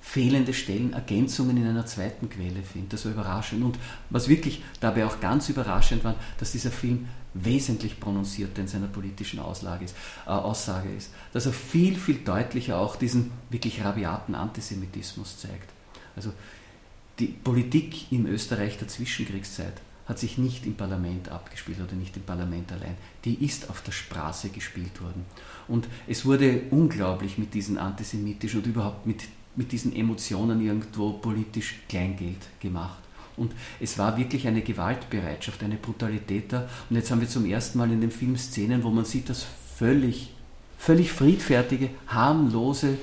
fehlende 0.00 0.54
Stellen, 0.54 0.92
Ergänzungen 0.92 1.56
in 1.56 1.66
einer 1.66 1.87
zweiten 1.87 2.30
Quelle 2.30 2.62
findet. 2.62 2.94
Das 2.94 3.04
war 3.04 3.12
überraschend. 3.12 3.62
Und 3.62 3.78
was 4.11 4.28
wirklich 4.28 4.62
dabei 4.80 5.04
auch 5.04 5.20
ganz 5.20 5.48
überraschend 5.48 6.04
war, 6.04 6.14
dass 6.38 6.52
dieser 6.52 6.70
Film 6.70 7.08
wesentlich 7.34 8.00
prononcierter 8.00 8.62
in 8.62 8.68
seiner 8.68 8.87
politischen 8.87 9.38
Auslage 9.38 9.84
ist, 9.84 9.94
äh, 10.26 10.30
Aussage 10.30 10.88
ist. 10.90 11.11
Dass 11.32 11.46
er 11.46 11.52
viel, 11.52 11.96
viel 11.96 12.18
deutlicher 12.18 12.78
auch 12.78 12.96
diesen 12.96 13.30
wirklich 13.50 13.84
rabiaten 13.84 14.34
Antisemitismus 14.34 15.38
zeigt. 15.38 15.70
Also 16.16 16.32
die 17.18 17.26
Politik 17.26 18.11
in 18.12 18.26
Österreich 18.26 18.78
der 18.78 18.88
Zwischenkriegszeit 18.88 19.74
hat 20.06 20.18
sich 20.18 20.38
nicht 20.38 20.64
im 20.64 20.74
Parlament 20.74 21.28
abgespielt 21.28 21.80
oder 21.80 21.94
nicht 21.94 22.16
im 22.16 22.22
Parlament 22.22 22.72
allein. 22.72 22.96
Die 23.26 23.44
ist 23.44 23.68
auf 23.68 23.82
der 23.82 23.92
Straße 23.92 24.48
gespielt 24.48 25.02
worden. 25.02 25.26
Und 25.66 25.87
es 26.06 26.24
wurde 26.24 26.62
unglaublich 26.70 27.37
mit 27.37 27.52
diesen 27.52 27.76
antisemitischen 27.76 28.61
und 28.61 28.66
überhaupt 28.68 29.06
mit 29.06 29.24
mit 29.59 29.73
diesen 29.73 29.94
Emotionen 29.94 30.64
irgendwo 30.64 31.12
politisch 31.14 31.75
Kleingeld 31.88 32.38
gemacht. 32.61 32.99
Und 33.37 33.53
es 33.81 33.99
war 33.99 34.16
wirklich 34.16 34.47
eine 34.47 34.62
Gewaltbereitschaft, 34.62 35.62
eine 35.62 35.77
Brutalität 35.77 36.53
da. 36.53 36.68
Und 36.88 36.97
jetzt 36.97 37.11
haben 37.11 37.21
wir 37.21 37.29
zum 37.29 37.44
ersten 37.44 37.79
Mal 37.79 37.90
in 37.90 38.01
dem 38.01 38.11
Film 38.11 38.37
Szenen, 38.37 38.83
wo 38.85 38.90
man 38.90 39.05
sieht, 39.05 39.29
dass 39.29 39.44
völlig, 39.77 40.33
völlig 40.79 41.12
friedfertige, 41.12 41.90
harmlose 42.07 42.99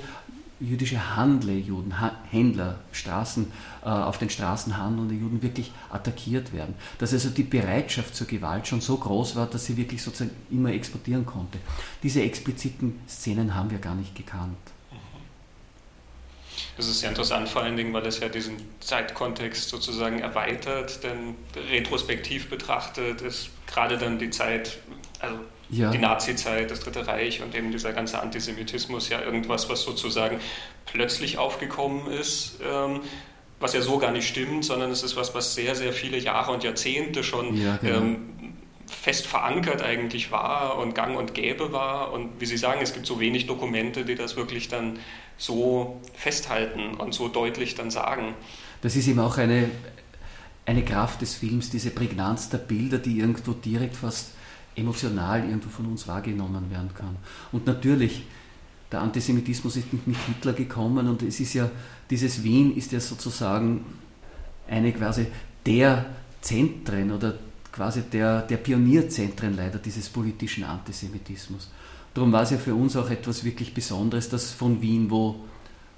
jüdische 0.58 1.16
Handler, 1.16 1.52
Juden, 1.52 1.94
Händler, 2.30 2.80
Straßen, 2.92 3.46
äh, 3.82 3.88
auf 3.88 4.16
den 4.16 4.30
Straßen 4.30 4.78
handelnde 4.78 5.14
Juden 5.14 5.42
wirklich 5.42 5.70
attackiert 5.90 6.54
werden. 6.54 6.74
Dass 6.98 7.12
also 7.12 7.28
die 7.28 7.42
Bereitschaft 7.42 8.16
zur 8.16 8.26
Gewalt 8.26 8.66
schon 8.66 8.80
so 8.80 8.96
groß 8.96 9.36
war, 9.36 9.46
dass 9.46 9.66
sie 9.66 9.76
wirklich 9.76 10.02
sozusagen 10.02 10.34
immer 10.50 10.72
exportieren 10.72 11.26
konnte. 11.26 11.58
Diese 12.02 12.22
expliziten 12.22 12.98
Szenen 13.06 13.54
haben 13.54 13.70
wir 13.70 13.78
gar 13.78 13.94
nicht 13.94 14.14
gekannt. 14.14 14.56
Das 16.76 16.88
ist 16.88 17.00
sehr 17.00 17.08
interessant, 17.08 17.48
vor 17.48 17.62
allen 17.62 17.76
Dingen, 17.76 17.92
weil 17.94 18.06
es 18.06 18.20
ja 18.20 18.28
diesen 18.28 18.56
Zeitkontext 18.80 19.68
sozusagen 19.68 20.18
erweitert, 20.18 21.02
denn 21.02 21.34
retrospektiv 21.70 22.50
betrachtet 22.50 23.22
ist 23.22 23.50
gerade 23.66 23.96
dann 23.96 24.18
die 24.18 24.30
Zeit, 24.30 24.78
also 25.20 25.36
ja. 25.70 25.90
die 25.90 25.98
Nazi-Zeit, 25.98 26.70
das 26.70 26.80
Dritte 26.80 27.06
Reich 27.06 27.42
und 27.42 27.54
eben 27.54 27.72
dieser 27.72 27.92
ganze 27.92 28.20
Antisemitismus 28.20 29.08
ja 29.08 29.22
irgendwas, 29.22 29.68
was 29.70 29.82
sozusagen 29.82 30.38
plötzlich 30.84 31.38
aufgekommen 31.38 32.08
ist. 32.12 32.60
Ähm, 32.62 33.00
was 33.58 33.72
ja 33.72 33.80
so 33.80 33.98
gar 33.98 34.12
nicht 34.12 34.28
stimmt, 34.28 34.64
sondern 34.64 34.90
es 34.90 35.02
ist 35.02 35.16
was, 35.16 35.34
was 35.34 35.54
sehr, 35.54 35.74
sehr 35.74 35.94
viele 35.94 36.18
Jahre 36.18 36.52
und 36.52 36.62
Jahrzehnte 36.62 37.24
schon 37.24 37.56
ja, 37.56 37.78
genau. 37.78 37.98
ähm, 37.98 38.55
fest 38.86 39.26
verankert 39.26 39.82
eigentlich 39.82 40.30
war 40.30 40.78
und 40.78 40.94
gang 40.94 41.16
und 41.16 41.34
gäbe 41.34 41.72
war. 41.72 42.12
Und 42.12 42.40
wie 42.40 42.46
Sie 42.46 42.56
sagen, 42.56 42.80
es 42.82 42.94
gibt 42.94 43.06
so 43.06 43.20
wenig 43.20 43.46
Dokumente, 43.46 44.04
die 44.04 44.14
das 44.14 44.36
wirklich 44.36 44.68
dann 44.68 44.98
so 45.38 46.00
festhalten 46.14 46.94
und 46.94 47.12
so 47.12 47.28
deutlich 47.28 47.74
dann 47.74 47.90
sagen. 47.90 48.34
Das 48.82 48.96
ist 48.96 49.08
eben 49.08 49.20
auch 49.20 49.38
eine, 49.38 49.68
eine 50.64 50.84
Kraft 50.84 51.22
des 51.22 51.34
Films, 51.34 51.70
diese 51.70 51.90
Prägnanz 51.90 52.48
der 52.48 52.58
Bilder, 52.58 52.98
die 52.98 53.18
irgendwo 53.18 53.52
direkt 53.52 53.96
fast 53.96 54.30
emotional 54.76 55.40
irgendwo 55.40 55.70
von 55.70 55.86
uns 55.86 56.06
wahrgenommen 56.06 56.70
werden 56.70 56.90
kann. 56.94 57.16
Und 57.52 57.66
natürlich, 57.66 58.22
der 58.92 59.00
Antisemitismus 59.00 59.76
ist 59.76 59.92
mit 59.92 60.16
Hitler 60.26 60.52
gekommen 60.52 61.08
und 61.08 61.22
es 61.22 61.40
ist 61.40 61.54
ja, 61.54 61.70
dieses 62.10 62.44
Wien 62.44 62.76
ist 62.76 62.92
ja 62.92 63.00
sozusagen 63.00 63.84
eine 64.68 64.92
quasi 64.92 65.26
der 65.64 66.06
Zentren 66.40 67.10
oder 67.10 67.34
quasi 67.76 68.02
der, 68.02 68.42
der 68.42 68.56
Pionierzentren 68.56 69.54
leider 69.54 69.78
dieses 69.78 70.08
politischen 70.08 70.64
Antisemitismus. 70.64 71.70
Darum 72.14 72.32
war 72.32 72.42
es 72.42 72.50
ja 72.50 72.56
für 72.56 72.74
uns 72.74 72.96
auch 72.96 73.10
etwas 73.10 73.44
wirklich 73.44 73.74
Besonderes, 73.74 74.30
dass 74.30 74.50
von 74.50 74.80
Wien, 74.80 75.10
wo 75.10 75.44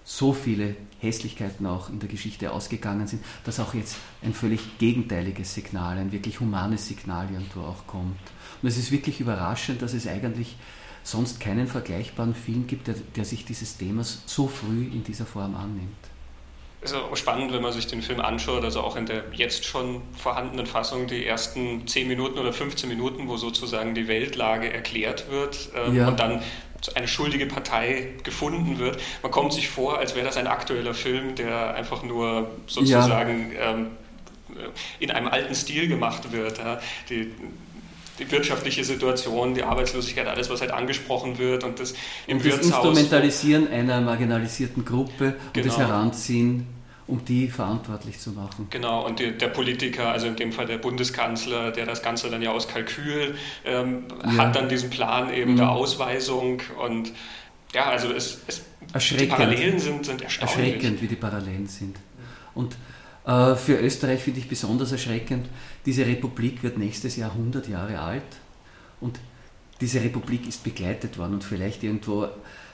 so 0.05 0.33
viele 0.33 0.75
Hässlichkeiten 0.99 1.67
auch 1.67 1.91
in 1.91 2.01
der 2.01 2.09
Geschichte 2.09 2.51
ausgegangen 2.51 3.07
sind, 3.07 3.23
dass 3.45 3.61
auch 3.61 3.75
jetzt 3.75 3.97
ein 4.23 4.35
völlig 4.35 4.79
gegenteiliges 4.79 5.55
Signal, 5.55 5.99
ein 5.99 6.11
wirklich 6.11 6.41
humanes 6.41 6.89
Signal 6.89 7.29
irgendwo 7.31 7.61
auch 7.61 7.87
kommt. 7.87 8.19
Und 8.61 8.69
es 8.69 8.77
ist 8.77 8.91
wirklich 8.91 9.21
überraschend, 9.21 9.81
dass 9.81 9.95
es 9.95 10.09
eigentlich 10.09 10.57
sonst 11.05 11.39
keinen 11.39 11.69
vergleichbaren 11.69 12.35
Film 12.35 12.67
gibt, 12.67 12.89
der, 12.89 12.97
der 13.15 13.25
sich 13.25 13.45
dieses 13.45 13.77
Themas 13.77 14.23
so 14.27 14.49
früh 14.49 14.87
in 14.87 15.05
dieser 15.05 15.27
Form 15.27 15.55
annimmt. 15.55 16.09
Es 16.81 16.93
ist 16.93 16.97
auch 16.97 17.17
spannend, 17.17 17.53
wenn 17.53 17.63
man 17.63 17.73
sich 17.73 17.89
den 17.89 18.03
Film 18.03 18.21
anschaut, 18.21 18.63
also 18.63 18.83
auch 18.83 18.95
in 18.95 19.07
der 19.07 19.25
jetzt 19.33 19.65
schon 19.65 20.03
vorhandenen 20.17 20.67
Fassung, 20.67 21.09
die 21.09 21.27
ersten 21.27 21.87
10 21.87 22.07
Minuten 22.07 22.39
oder 22.39 22.53
15 22.53 22.89
Minuten, 22.89 23.29
wo 23.29 23.37
sozusagen 23.37 23.95
die 23.95 24.07
Weltlage 24.07 24.73
erklärt 24.73 25.31
wird 25.31 25.71
ähm, 25.75 25.97
ja. 25.97 26.09
und 26.09 26.21
dann 26.21 26.41
eine 26.95 27.09
schuldige 27.09 27.47
Partei 27.47 28.15
gefunden 28.23 28.79
wird. 28.79 29.01
Man 29.23 29.33
kommt 29.33 29.53
sich 29.53 29.69
vor, 29.69 29.99
als 29.99 30.15
wäre 30.15 30.25
das 30.25 30.37
ein 30.37 30.47
aktueller 30.47 30.95
Film, 30.95 31.35
der 31.35 31.75
einfach 31.75 32.05
nur 32.05 32.51
sozusagen 32.69 33.53
ja. 33.53 33.73
ähm, 33.73 33.87
in 35.01 35.11
einem 35.11 35.29
alten 35.29 35.55
Stil 35.55 35.89
gemacht 35.89 36.33
wird. 36.33 36.59
Ja. 36.59 36.81
Die, 37.09 37.33
die 38.19 38.31
wirtschaftliche 38.31 38.85
Situation, 38.85 39.55
die 39.55 39.63
Arbeitslosigkeit, 39.63 40.27
alles, 40.27 40.51
was 40.51 40.61
halt 40.61 40.71
angesprochen 40.71 41.39
wird 41.39 41.65
und 41.65 41.79
das 41.81 41.95
im 42.27 42.39
und 42.39 42.47
das 42.47 42.53
Wirtshaus. 42.55 42.85
Instrumentalisieren 42.85 43.69
einer 43.69 44.01
marginalisierten 44.01 44.85
Gruppe 44.85 45.37
und 45.47 45.55
genau. 45.55 45.67
das 45.67 45.79
Heranziehen, 45.79 46.67
um 47.07 47.25
die 47.25 47.49
verantwortlich 47.49 48.19
zu 48.19 48.31
machen. 48.33 48.67
Genau, 48.71 49.07
und 49.07 49.19
die, 49.19 49.33
der 49.33 49.49
Politiker, 49.49 50.09
also 50.09 50.27
in 50.27 50.37
dem 50.37 50.53
Fall 50.53 50.67
der 50.67 50.79
Bundeskanzler, 50.79 51.71
der 51.71 51.87
das 51.87 52.03
Ganze 52.03 52.31
dann 52.31 52.43
ja 52.43 52.53
aus 52.53 52.69
Kalkül 52.69 53.37
ähm, 53.65 54.05
ja. 54.25 54.37
hat 54.37 54.57
dann 54.57 54.69
diesen 54.69 54.91
Plan 54.91 55.33
eben 55.33 55.53
mhm. 55.53 55.57
der 55.57 55.71
Ausweisung 55.71 56.61
und 56.85 57.13
ja, 57.75 57.87
also 57.87 58.13
es, 58.13 58.41
es 58.47 58.63
die 59.11 59.27
Parallelen 59.27 59.79
sind, 59.79 60.07
sind 60.07 60.23
erstaunlich. 60.23 60.75
Erschreckend, 60.75 61.03
wie 61.03 61.07
die 61.07 61.17
Parallelen 61.17 61.67
sind. 61.67 61.97
Und 62.55 62.77
äh, 63.29 63.55
für 63.57 63.79
Österreich 63.79 64.23
finde 64.23 64.41
ich 64.41 64.49
besonders 64.49 64.91
erschreckend, 64.91 65.47
diese 65.85 66.07
Republik 66.07 66.63
wird 66.63 66.79
nächstes 66.79 67.17
Jahr 67.17 67.33
100 67.33 67.69
Jahre 67.69 68.01
alt 68.01 68.23
und 69.03 69.21
diese 69.83 70.03
Republik 70.03 70.49
ist 70.49 70.65
begleitet 70.65 71.19
worden 71.19 71.35
und 71.35 71.45
vielleicht 71.45 71.85
irgendwo 71.85 72.25
äh, 72.25 72.31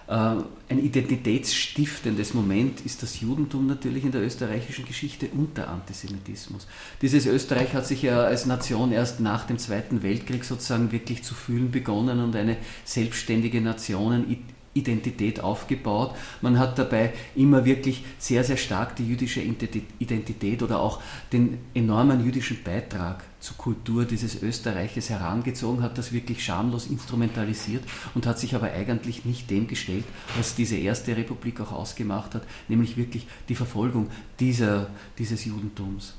ein 0.07 0.79
identitätsstiftendes 0.79 2.35
Moment 2.35 2.83
ist 2.83 3.03
das 3.03 3.21
Judentum 3.21 3.67
natürlich 3.67 4.05
in 4.05 4.13
der 4.13 4.23
österreichischen 4.23 4.85
Geschichte 4.85 5.27
und 5.29 5.57
der 5.57 5.69
Antisemitismus. 5.71 6.69
Dieses 7.03 7.27
Österreich 7.27 7.75
hat 7.75 7.87
sich 7.87 8.03
ja 8.03 8.23
als 8.23 8.47
Nation 8.47 8.93
erst 8.93 9.19
nach 9.19 9.49
dem 9.49 9.59
Zweiten 9.59 10.05
Weltkrieg 10.05 10.45
sozusagen 10.45 10.93
wirklich 10.93 11.25
zu 11.25 11.35
fühlen 11.35 11.73
begonnen 11.73 12.21
und 12.21 12.37
eine 12.37 12.59
selbstständige 12.85 13.61
Nation 13.61 14.37
Identität 14.75 15.41
aufgebaut. 15.41 16.15
Man 16.43 16.59
hat 16.59 16.79
dabei 16.79 17.13
immer 17.35 17.65
wirklich 17.65 18.05
sehr, 18.19 18.45
sehr 18.45 18.57
stark 18.57 18.97
die 18.97 19.07
jüdische 19.07 19.41
Identität 19.41 20.63
oder 20.63 20.81
auch 20.81 21.01
den 21.33 21.59
enormen 21.75 22.25
jüdischen 22.25 22.63
Beitrag 22.63 23.25
zur 23.41 23.57
Kultur 23.57 24.05
dieses 24.05 24.43
Österreiches 24.43 25.11
herangezogen, 25.11 25.83
hat 25.83 25.99
das 25.99 26.13
wirklich 26.13 26.45
schamlos 26.45 26.87
instrumentalisiert 26.87 27.85
und 28.15 28.27
hat 28.27 28.39
sich 28.39 28.55
aber 28.55 28.73
eigentlich 28.73 29.25
nicht 29.25 29.51
dem 29.51 29.69
gestellt, 29.69 30.05
was 30.37 30.55
diese 30.55 30.77
erste 30.77 31.17
Republik 31.17 31.61
auch 31.61 31.73
ausgemacht 31.73 32.35
hat, 32.35 32.43
nämlich 32.69 32.97
wirklich 32.97 33.27
die 33.49 33.55
Verfolgung 33.55 34.11
dieser, 34.41 34.89
dieses 35.19 35.45
Judentums. 35.45 36.15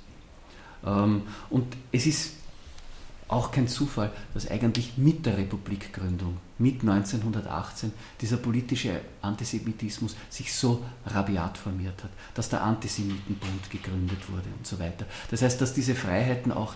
Ähm, 0.85 1.23
und 1.49 1.65
es 1.91 2.05
ist 2.05 2.31
auch 3.27 3.51
kein 3.51 3.67
Zufall, 3.67 4.11
dass 4.33 4.49
eigentlich 4.49 4.97
mit 4.97 5.25
der 5.25 5.37
Republikgründung, 5.37 6.37
mit 6.59 6.81
1918, 6.81 7.91
dieser 8.21 8.37
politische 8.37 9.01
Antisemitismus 9.21 10.15
sich 10.29 10.53
so 10.53 10.83
rabiat 11.07 11.57
formiert 11.57 12.03
hat, 12.03 12.11
dass 12.35 12.49
der 12.49 12.61
Antisemitenbund 12.61 13.69
gegründet 13.71 14.29
wurde 14.29 14.49
und 14.55 14.67
so 14.67 14.79
weiter. 14.79 15.05
Das 15.31 15.41
heißt, 15.41 15.59
dass 15.59 15.73
diese 15.73 15.95
Freiheiten 15.95 16.51
auch 16.51 16.75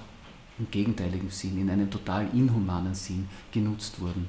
im 0.57 0.69
gegenteiligen 0.71 1.29
Sinn, 1.29 1.61
in 1.61 1.69
einem 1.69 1.89
total 1.89 2.27
inhumanen 2.33 2.95
Sinn 2.95 3.29
genutzt 3.51 4.01
wurden. 4.01 4.27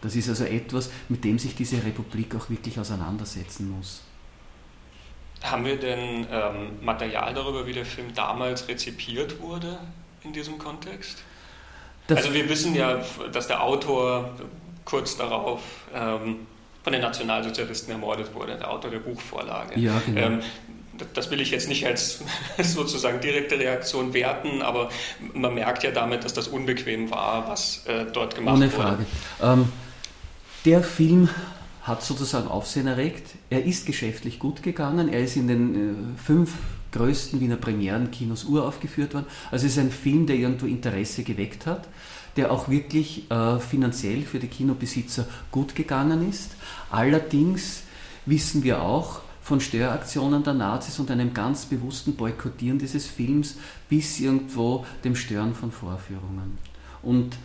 Das 0.00 0.14
ist 0.16 0.28
also 0.28 0.44
etwas, 0.44 0.90
mit 1.08 1.24
dem 1.24 1.38
sich 1.38 1.54
diese 1.54 1.82
Republik 1.84 2.34
auch 2.36 2.48
wirklich 2.48 2.78
auseinandersetzen 2.78 3.70
muss. 3.70 4.02
Haben 5.42 5.64
wir 5.64 5.78
denn 5.78 6.26
ähm, 6.30 6.82
Material 6.82 7.34
darüber, 7.34 7.66
wie 7.66 7.72
der 7.72 7.84
Film 7.84 8.14
damals 8.14 8.68
rezipiert 8.68 9.40
wurde? 9.40 9.78
In 10.24 10.32
diesem 10.32 10.58
Kontext? 10.58 11.18
Das 12.06 12.18
also 12.18 12.34
wir 12.34 12.48
wissen 12.48 12.74
ja, 12.74 13.02
dass 13.32 13.46
der 13.46 13.62
Autor 13.62 14.34
kurz 14.84 15.16
darauf 15.16 15.60
ähm, 15.94 16.46
von 16.82 16.92
den 16.92 17.02
Nationalsozialisten 17.02 17.92
ermordet 17.92 18.34
wurde, 18.34 18.56
der 18.56 18.70
Autor 18.70 18.90
der 18.90 18.98
Buchvorlage. 18.98 19.78
Ja, 19.78 20.02
genau. 20.04 20.20
Ähm, 20.20 20.40
das 21.14 21.30
will 21.30 21.40
ich 21.40 21.50
jetzt 21.50 21.68
nicht 21.68 21.86
als 21.86 22.20
sozusagen 22.62 23.20
direkte 23.20 23.58
Reaktion 23.58 24.12
werten, 24.12 24.62
aber 24.62 24.90
man 25.32 25.54
merkt 25.54 25.82
ja 25.82 25.90
damit, 25.90 26.24
dass 26.24 26.34
das 26.34 26.48
unbequem 26.48 27.10
war, 27.10 27.48
was 27.48 27.84
äh, 27.86 28.04
dort 28.12 28.34
gemacht 28.34 28.56
wurde. 28.56 28.66
Ohne 28.66 28.70
Frage. 28.70 29.06
Ähm, 29.42 29.72
der 30.64 30.82
Film 30.82 31.28
hat 31.82 32.02
sozusagen 32.02 32.48
Aufsehen 32.48 32.86
erregt. 32.86 33.34
Er 33.50 33.64
ist 33.64 33.86
geschäftlich 33.86 34.38
gut 34.38 34.62
gegangen. 34.62 35.08
Er 35.12 35.20
ist 35.20 35.36
in 35.36 35.48
den 35.48 35.74
äh, 35.74 36.22
fünf 36.22 36.52
größten 36.94 37.40
Wiener 37.40 37.56
Premierenkinos 37.56 38.44
uraufgeführt 38.44 39.14
worden. 39.14 39.26
Also 39.50 39.66
es 39.66 39.72
ist 39.72 39.78
ein 39.78 39.90
Film, 39.90 40.26
der 40.26 40.36
irgendwo 40.36 40.66
Interesse 40.66 41.24
geweckt 41.24 41.66
hat, 41.66 41.88
der 42.36 42.52
auch 42.52 42.68
wirklich 42.68 43.30
äh, 43.30 43.58
finanziell 43.58 44.22
für 44.22 44.38
die 44.38 44.46
Kinobesitzer 44.46 45.26
gut 45.50 45.74
gegangen 45.74 46.28
ist. 46.28 46.52
Allerdings 46.90 47.82
wissen 48.26 48.62
wir 48.62 48.80
auch, 48.80 49.20
von 49.42 49.60
Störaktionen 49.60 50.42
der 50.42 50.54
Nazis 50.54 50.98
und 50.98 51.10
einem 51.10 51.34
ganz 51.34 51.66
bewussten 51.66 52.14
Boykottieren 52.14 52.78
dieses 52.78 53.06
Films 53.06 53.56
bis 53.90 54.18
irgendwo 54.18 54.86
dem 55.04 55.14
Stören 55.14 55.54
von 55.54 55.70
Vorführungen. 55.70 56.56
Und 57.02 57.36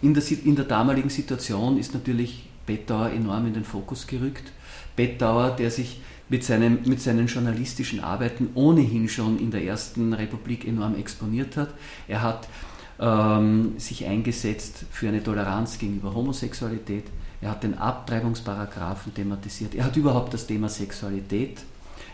in 0.00 0.14
der, 0.14 0.22
in 0.42 0.56
der 0.56 0.64
damaligen 0.64 1.10
Situation 1.10 1.76
ist 1.76 1.92
natürlich 1.92 2.48
Bettauer 2.64 3.10
enorm 3.10 3.46
in 3.46 3.52
den 3.52 3.64
Fokus 3.64 4.06
gerückt. 4.06 4.52
Bettauer, 4.96 5.50
der 5.50 5.70
sich 5.70 6.00
mit, 6.28 6.44
seinem, 6.44 6.78
mit 6.84 7.00
seinen 7.00 7.26
journalistischen 7.26 8.00
Arbeiten 8.00 8.50
ohnehin 8.54 9.08
schon 9.08 9.38
in 9.38 9.50
der 9.50 9.64
Ersten 9.64 10.12
Republik 10.12 10.66
enorm 10.66 10.94
exponiert 10.96 11.56
hat. 11.56 11.70
Er 12.08 12.22
hat 12.22 12.48
ähm, 12.98 13.74
sich 13.78 14.06
eingesetzt 14.06 14.84
für 14.90 15.08
eine 15.08 15.22
Toleranz 15.22 15.78
gegenüber 15.78 16.14
Homosexualität. 16.14 17.04
Er 17.40 17.50
hat 17.50 17.62
den 17.62 17.76
Abtreibungsparagraphen 17.76 19.12
thematisiert. 19.12 19.74
Er 19.74 19.84
hat 19.84 19.96
überhaupt 19.96 20.32
das 20.32 20.46
Thema 20.46 20.68
Sexualität, 20.68 21.60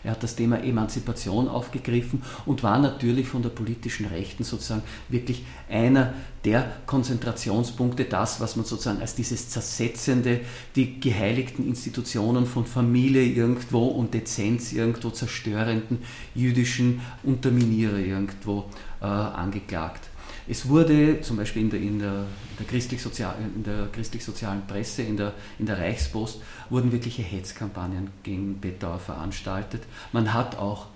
er 0.05 0.13
hat 0.13 0.23
das 0.23 0.37
Thema 0.37 0.63
Emanzipation 0.63 1.49
aufgegriffen 1.49 2.23
und 2.47 2.63
war 2.63 2.79
natürlich 2.79 3.29
von 3.29 3.43
der 3.43 3.51
politischen 3.51 4.07
Rechten 4.07 4.45
sozusagen 4.45 4.83
wirklich 5.09 5.45
einer 5.69 6.15
der 6.45 6.73
Konzentrationspunkte, 6.87 8.05
das, 8.05 8.41
was 8.41 8.57
man 8.57 8.65
sozusagen 8.65 9.01
als 9.01 9.15
dieses 9.15 9.51
zersetzende, 9.51 10.41
die 10.75 11.01
geheiligten 11.01 11.67
Institutionen 11.67 12.47
von 12.47 12.65
Familie 12.65 13.23
irgendwo 13.23 13.87
und 13.89 14.15
Dezenz 14.15 14.73
irgendwo 14.73 15.11
zerstörenden 15.11 15.99
jüdischen 16.35 17.01
Unterminierer 17.23 17.99
irgendwo 17.99 18.65
äh, 19.01 19.05
angeklagt. 19.05 20.10
Es 20.49 20.69
wurde 20.69 21.21
zum 21.21 21.37
Beispiel 21.37 21.63
in 21.63 21.71
der, 21.71 21.81
in 21.81 21.99
der, 21.99 22.25
der 22.59 22.67
christlich-sozialen 22.67 23.93
christlich 23.93 24.25
Presse, 24.67 25.03
in 25.03 25.17
der, 25.17 25.35
in 25.59 25.67
der 25.67 25.79
Reichspost, 25.79 26.41
wurden 26.69 26.93
wirkliche 26.93 27.23
Hetzkampagnen 27.23 28.11
gegen 28.23 28.61
Bettauer 28.61 28.99
veranstaltet. 28.99 29.83
Man 30.13 30.33
hat 30.33 30.57
auch 30.57 30.87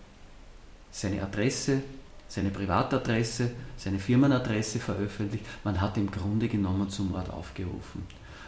seine 0.90 1.22
Adresse, 1.22 1.82
seine 2.28 2.50
Privatadresse, 2.50 3.50
seine 3.76 3.98
Firmenadresse 3.98 4.78
veröffentlicht. 4.78 5.44
Man 5.62 5.80
hat 5.80 5.96
im 5.96 6.10
Grunde 6.10 6.48
genommen 6.48 6.88
zum 6.88 7.10
Mord 7.10 7.30
aufgerufen. 7.30 8.02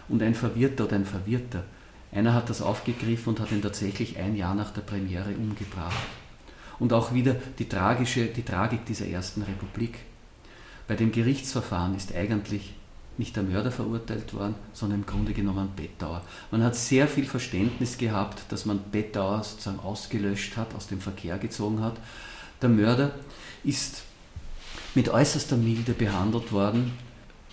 Und 0.09 0.23
ein 0.23 0.35
Verwirrter 0.35 0.85
oder 0.85 0.97
ein 0.97 1.05
Verwirrter, 1.05 1.65
einer 2.13 2.35
hat 2.35 2.49
das 2.49 2.63
aufgegriffen 2.63 3.31
und 3.31 3.41
hat 3.41 3.53
ihn 3.53 3.63
tatsächlich 3.63 4.19
ein 4.19 4.37
Jahr 4.37 4.55
nach 4.55 4.71
der 4.71 4.83
Premiere 4.83 5.35
umgebracht. 5.35 6.07
Und 6.79 6.93
auch 6.93 7.13
wieder 7.13 7.37
die, 7.59 7.69
tragische, 7.69 8.27
die 8.27 8.43
Tragik 8.43 8.87
dieser 8.87 9.07
ersten 9.07 9.43
Republik. 9.43 9.99
Bei 10.89 10.95
dem 10.95 11.13
Gerichtsverfahren 11.13 11.97
ist 11.97 12.15
eigentlich 12.15 12.75
nicht 13.19 13.35
der 13.35 13.43
Mörder 13.43 13.73
verurteilt 13.73 14.35
worden, 14.35 14.55
sondern 14.73 15.01
im 15.01 15.07
Grunde 15.07 15.33
genommen 15.33 15.71
Bettauer. 15.75 16.23
Man 16.51 16.63
hat 16.63 16.77
sehr 16.77 17.09
viel 17.09 17.25
Verständnis 17.25 17.97
gehabt, 17.97 18.43
dass 18.51 18.67
man 18.67 18.81
Bettauer 18.93 19.43
sozusagen 19.43 19.81
ausgelöscht 19.81 20.57
hat, 20.57 20.75
aus 20.75 20.87
dem 20.87 21.01
Verkehr 21.01 21.39
gezogen 21.39 21.83
hat. 21.83 21.97
Der 22.61 22.69
Mörder 22.69 23.13
ist 23.65 24.03
mit 24.95 25.09
äußerster 25.09 25.57
Milde 25.57 25.93
behandelt 25.93 26.53
worden. 26.53 26.93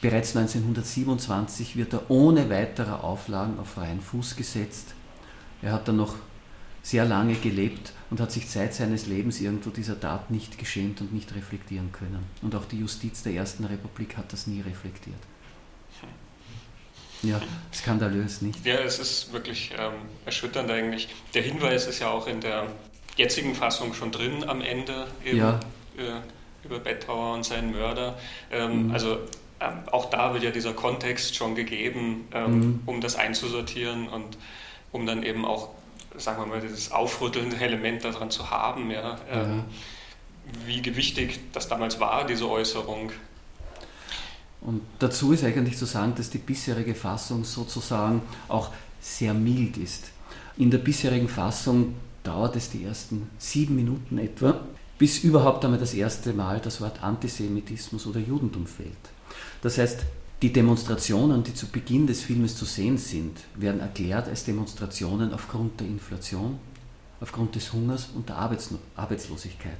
Bereits 0.01 0.35
1927 0.35 1.77
wird 1.77 1.93
er 1.93 2.09
ohne 2.09 2.49
weitere 2.49 2.91
Auflagen 2.91 3.57
auf 3.59 3.69
freien 3.69 4.01
Fuß 4.01 4.35
gesetzt. 4.35 4.93
Er 5.61 5.71
hat 5.71 5.87
dann 5.87 5.95
noch 5.95 6.15
sehr 6.81 7.05
lange 7.05 7.35
gelebt 7.35 7.93
und 8.13 8.19
hat 8.19 8.31
sich 8.31 8.47
Zeit 8.47 8.75
seines 8.75 9.07
Lebens 9.07 9.41
irgendwo 9.41 9.71
dieser 9.71 9.99
Tat 9.99 10.29
nicht 10.29 10.59
geschämt 10.59 11.01
und 11.01 11.11
nicht 11.11 11.33
reflektieren 11.33 11.91
können. 11.91 12.23
Und 12.43 12.53
auch 12.53 12.65
die 12.65 12.77
Justiz 12.77 13.23
der 13.23 13.33
Ersten 13.33 13.65
Republik 13.65 14.17
hat 14.17 14.31
das 14.31 14.45
nie 14.45 14.61
reflektiert. 14.61 15.17
Ja, 17.23 17.41
skandalös, 17.73 18.43
nicht? 18.43 18.63
Ja, 18.67 18.75
es 18.75 18.99
ist 18.99 19.33
wirklich 19.33 19.71
ähm, 19.75 19.93
erschütternd 20.27 20.69
eigentlich. 20.69 21.07
Der 21.33 21.41
Hinweis 21.41 21.87
ist 21.87 22.01
ja 22.01 22.11
auch 22.11 22.27
in 22.27 22.39
der 22.39 22.67
jetzigen 23.17 23.55
Fassung 23.55 23.95
schon 23.95 24.11
drin 24.11 24.47
am 24.47 24.61
Ende 24.61 25.07
eben, 25.25 25.37
ja. 25.39 25.59
äh, 25.97 26.67
über 26.67 26.77
Bettauer 26.77 27.33
und 27.33 27.43
seinen 27.43 27.71
Mörder. 27.71 28.19
Ähm, 28.51 28.89
mhm. 28.89 28.91
Also 28.91 29.17
ähm, 29.59 29.89
auch 29.91 30.11
da 30.11 30.35
wird 30.35 30.43
ja 30.43 30.51
dieser 30.51 30.73
Kontext 30.73 31.35
schon 31.35 31.55
gegeben, 31.55 32.27
ähm, 32.31 32.59
mhm. 32.59 32.79
um 32.85 33.01
das 33.01 33.15
einzusortieren 33.15 34.07
und 34.07 34.37
um 34.91 35.07
dann 35.07 35.23
eben 35.23 35.45
auch 35.45 35.69
sagen 36.17 36.41
wir 36.41 36.45
mal, 36.45 36.61
dieses 36.61 36.91
aufrüttelnde 36.91 37.57
Element 37.57 38.03
daran 38.03 38.29
zu 38.29 38.49
haben, 38.49 38.91
ja, 38.91 39.17
ähm, 39.29 39.57
ja. 39.57 40.65
wie 40.65 40.81
gewichtig 40.81 41.39
das 41.53 41.67
damals 41.67 41.99
war, 41.99 42.25
diese 42.25 42.49
Äußerung. 42.49 43.11
Und 44.61 44.81
dazu 44.99 45.33
ist 45.33 45.43
eigentlich 45.43 45.77
zu 45.77 45.85
sagen, 45.85 46.13
dass 46.15 46.29
die 46.29 46.37
bisherige 46.37 46.95
Fassung 46.95 47.43
sozusagen 47.43 48.21
auch 48.47 48.71
sehr 49.01 49.33
mild 49.33 49.77
ist. 49.77 50.11
In 50.57 50.71
der 50.71 50.77
bisherigen 50.77 51.27
Fassung 51.27 51.95
dauert 52.23 52.55
es 52.55 52.69
die 52.69 52.85
ersten 52.85 53.29
sieben 53.37 53.75
Minuten 53.75 54.17
etwa, 54.17 54.61
bis 54.97 55.23
überhaupt 55.23 55.65
einmal 55.65 55.79
das 55.79 55.93
erste 55.93 56.31
Mal 56.31 56.59
das 56.59 56.79
Wort 56.79 57.03
Antisemitismus 57.03 58.07
oder 58.07 58.19
Judentum 58.19 58.65
fällt. 58.65 58.91
Das 59.61 59.77
heißt, 59.77 60.01
die 60.43 60.51
Demonstrationen, 60.51 61.41
die 61.41 61.53
zu 61.53 61.67
Beginn 61.67 62.05
des 62.05 62.21
Filmes 62.21 62.57
zu 62.57 62.65
sehen 62.65 62.97
sind, 62.97 63.39
werden 63.55 63.79
erklärt 63.79 64.27
als 64.27 64.43
Demonstrationen 64.43 65.33
aufgrund 65.33 65.79
der 65.79 65.87
Inflation, 65.87 66.59
aufgrund 67.21 67.55
des 67.55 67.71
Hungers 67.71 68.09
und 68.13 68.27
der 68.27 68.35
Arbeitslosigkeit. 68.35 69.77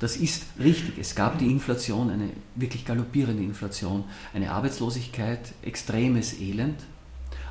Das 0.00 0.16
ist 0.16 0.46
richtig. 0.58 0.98
Es 0.98 1.14
gab 1.14 1.38
die 1.38 1.48
Inflation, 1.48 2.10
eine 2.10 2.30
wirklich 2.56 2.84
galoppierende 2.84 3.44
Inflation, 3.44 4.02
eine 4.34 4.50
Arbeitslosigkeit, 4.50 5.52
extremes 5.62 6.40
Elend. 6.40 6.80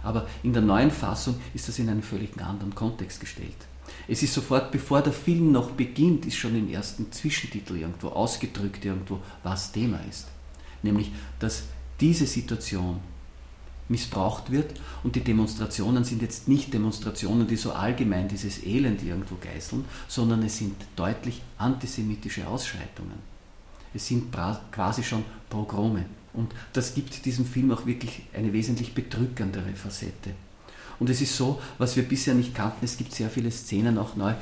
Aber 0.03 0.27
in 0.43 0.51
der 0.51 0.61
neuen 0.61 0.91
Fassung 0.91 1.35
ist 1.53 1.69
das 1.69 1.79
in 1.79 1.87
einen 1.87 2.03
völlig 2.03 2.37
anderen 2.41 2.75
Kontext 2.75 3.21
gestellt. 3.21 3.55
Es 4.09 4.21
ist 4.21 4.33
sofort, 4.33 4.69
bevor 4.73 5.01
der 5.01 5.13
Film 5.13 5.53
noch 5.53 5.71
beginnt, 5.71 6.25
ist 6.25 6.35
schon 6.35 6.57
im 6.57 6.69
ersten 6.69 7.09
Zwischentitel 7.13 7.77
irgendwo 7.77 8.09
ausgedrückt, 8.09 8.83
irgendwo, 8.83 9.19
was 9.43 9.71
Thema 9.71 10.01
ist 10.09 10.27
nämlich 10.83 11.11
dass 11.39 11.63
diese 11.99 12.27
Situation 12.27 12.99
missbraucht 13.89 14.51
wird 14.51 14.79
und 15.03 15.15
die 15.15 15.23
Demonstrationen 15.23 16.03
sind 16.03 16.21
jetzt 16.21 16.47
nicht 16.47 16.73
Demonstrationen, 16.73 17.47
die 17.47 17.55
so 17.55 17.71
allgemein 17.71 18.27
dieses 18.27 18.63
Elend 18.63 19.03
irgendwo 19.03 19.35
geißeln, 19.35 19.85
sondern 20.07 20.43
es 20.43 20.57
sind 20.57 20.75
deutlich 20.95 21.41
antisemitische 21.57 22.47
Ausschreitungen. 22.47 23.17
Es 23.93 24.07
sind 24.07 24.35
quasi 24.71 25.03
schon 25.03 25.23
Pogrome. 25.49 26.05
Und 26.33 26.53
das 26.73 26.93
gibt 26.93 27.25
diesem 27.25 27.45
Film 27.45 27.71
auch 27.71 27.85
wirklich 27.85 28.21
eine 28.33 28.53
wesentlich 28.53 28.93
bedrückendere 28.93 29.73
Facette. 29.73 30.31
Und 30.99 31.09
es 31.09 31.21
ist 31.21 31.35
so, 31.35 31.61
was 31.77 31.95
wir 31.95 32.03
bisher 32.03 32.33
nicht 32.33 32.53
kannten, 32.53 32.85
es 32.85 32.97
gibt 32.97 33.13
sehr 33.13 33.29
viele 33.29 33.51
Szenen 33.51 33.97
auch 33.97 34.15
neu 34.15 34.33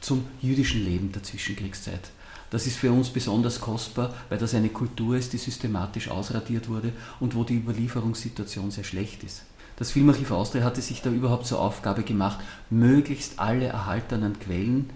zum 0.00 0.24
jüdischen 0.40 0.84
Leben 0.84 1.12
der 1.12 1.22
Zwischenkriegszeit. 1.22 2.10
Das 2.50 2.66
ist 2.66 2.78
für 2.78 2.92
uns 2.92 3.10
besonders 3.10 3.60
kostbar, 3.60 4.14
weil 4.28 4.38
das 4.38 4.54
eine 4.54 4.70
Kultur 4.70 5.16
ist, 5.16 5.32
die 5.32 5.38
systematisch 5.38 6.08
ausradiert 6.08 6.68
wurde 6.68 6.92
und 7.20 7.34
wo 7.34 7.44
die 7.44 7.56
Überlieferungssituation 7.56 8.70
sehr 8.70 8.84
schlecht 8.84 9.22
ist. 9.22 9.42
Das 9.76 9.92
Filmarchiv 9.92 10.30
Austria 10.30 10.64
hatte 10.64 10.82
sich 10.82 11.02
da 11.02 11.10
überhaupt 11.10 11.46
zur 11.46 11.60
Aufgabe 11.60 12.02
gemacht, 12.02 12.40
möglichst 12.68 13.38
alle 13.38 13.66
erhaltenen 13.66 14.38
Quellen 14.40 14.90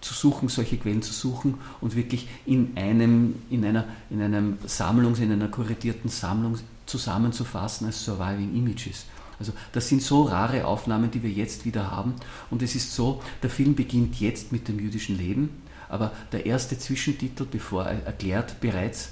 zu 0.00 0.14
suchen, 0.14 0.48
solche 0.48 0.76
Quellen 0.76 1.02
zu 1.02 1.12
suchen 1.12 1.54
und 1.80 1.96
wirklich 1.96 2.28
in 2.46 2.76
einem, 2.76 3.34
in 3.50 3.64
einer, 3.64 3.84
in 4.08 4.22
einem 4.22 4.58
Sammlungs-, 4.66 5.20
in 5.20 5.32
einer 5.32 5.48
kuratierten 5.48 6.08
Sammlung 6.08 6.58
zusammenzufassen 6.86 7.86
als 7.86 8.04
Surviving 8.04 8.54
Images. 8.54 9.06
Also 9.38 9.52
das 9.72 9.88
sind 9.88 10.02
so 10.02 10.22
rare 10.22 10.66
Aufnahmen, 10.66 11.10
die 11.10 11.22
wir 11.22 11.30
jetzt 11.30 11.64
wieder 11.64 11.90
haben. 11.90 12.14
Und 12.50 12.62
es 12.62 12.74
ist 12.74 12.94
so, 12.94 13.22
der 13.42 13.50
Film 13.50 13.74
beginnt 13.74 14.20
jetzt 14.20 14.52
mit 14.52 14.68
dem 14.68 14.78
jüdischen 14.78 15.16
Leben 15.16 15.59
aber 15.90 16.12
der 16.32 16.46
erste 16.46 16.78
Zwischentitel, 16.78 17.46
bevor 17.50 17.84
er 17.84 18.04
erklärt 18.04 18.60
bereits, 18.60 19.10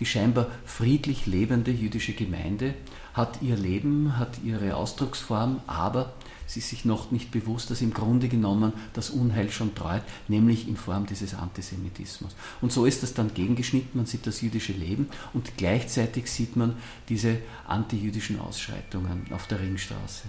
die 0.00 0.06
scheinbar 0.06 0.46
friedlich 0.64 1.26
lebende 1.26 1.72
jüdische 1.72 2.12
Gemeinde 2.12 2.74
hat 3.14 3.42
ihr 3.42 3.56
Leben, 3.56 4.16
hat 4.16 4.38
ihre 4.44 4.76
Ausdrucksform, 4.76 5.60
aber 5.66 6.14
Sie 6.48 6.60
ist 6.60 6.70
sich 6.70 6.86
noch 6.86 7.10
nicht 7.10 7.30
bewusst, 7.30 7.70
dass 7.70 7.82
im 7.82 7.92
Grunde 7.92 8.28
genommen 8.28 8.72
das 8.94 9.10
Unheil 9.10 9.50
schon 9.50 9.74
treut, 9.74 10.02
nämlich 10.28 10.66
in 10.66 10.78
Form 10.78 11.04
dieses 11.04 11.34
Antisemitismus. 11.34 12.34
Und 12.62 12.72
so 12.72 12.86
ist 12.86 13.02
das 13.02 13.12
dann 13.12 13.34
gegengeschnitten, 13.34 13.90
man 13.92 14.06
sieht 14.06 14.26
das 14.26 14.40
jüdische 14.40 14.72
Leben 14.72 15.10
und 15.34 15.58
gleichzeitig 15.58 16.30
sieht 16.30 16.56
man 16.56 16.76
diese 17.10 17.36
antijüdischen 17.66 18.40
Ausschreitungen 18.40 19.26
auf 19.30 19.46
der 19.46 19.60
Ringstraße. 19.60 20.24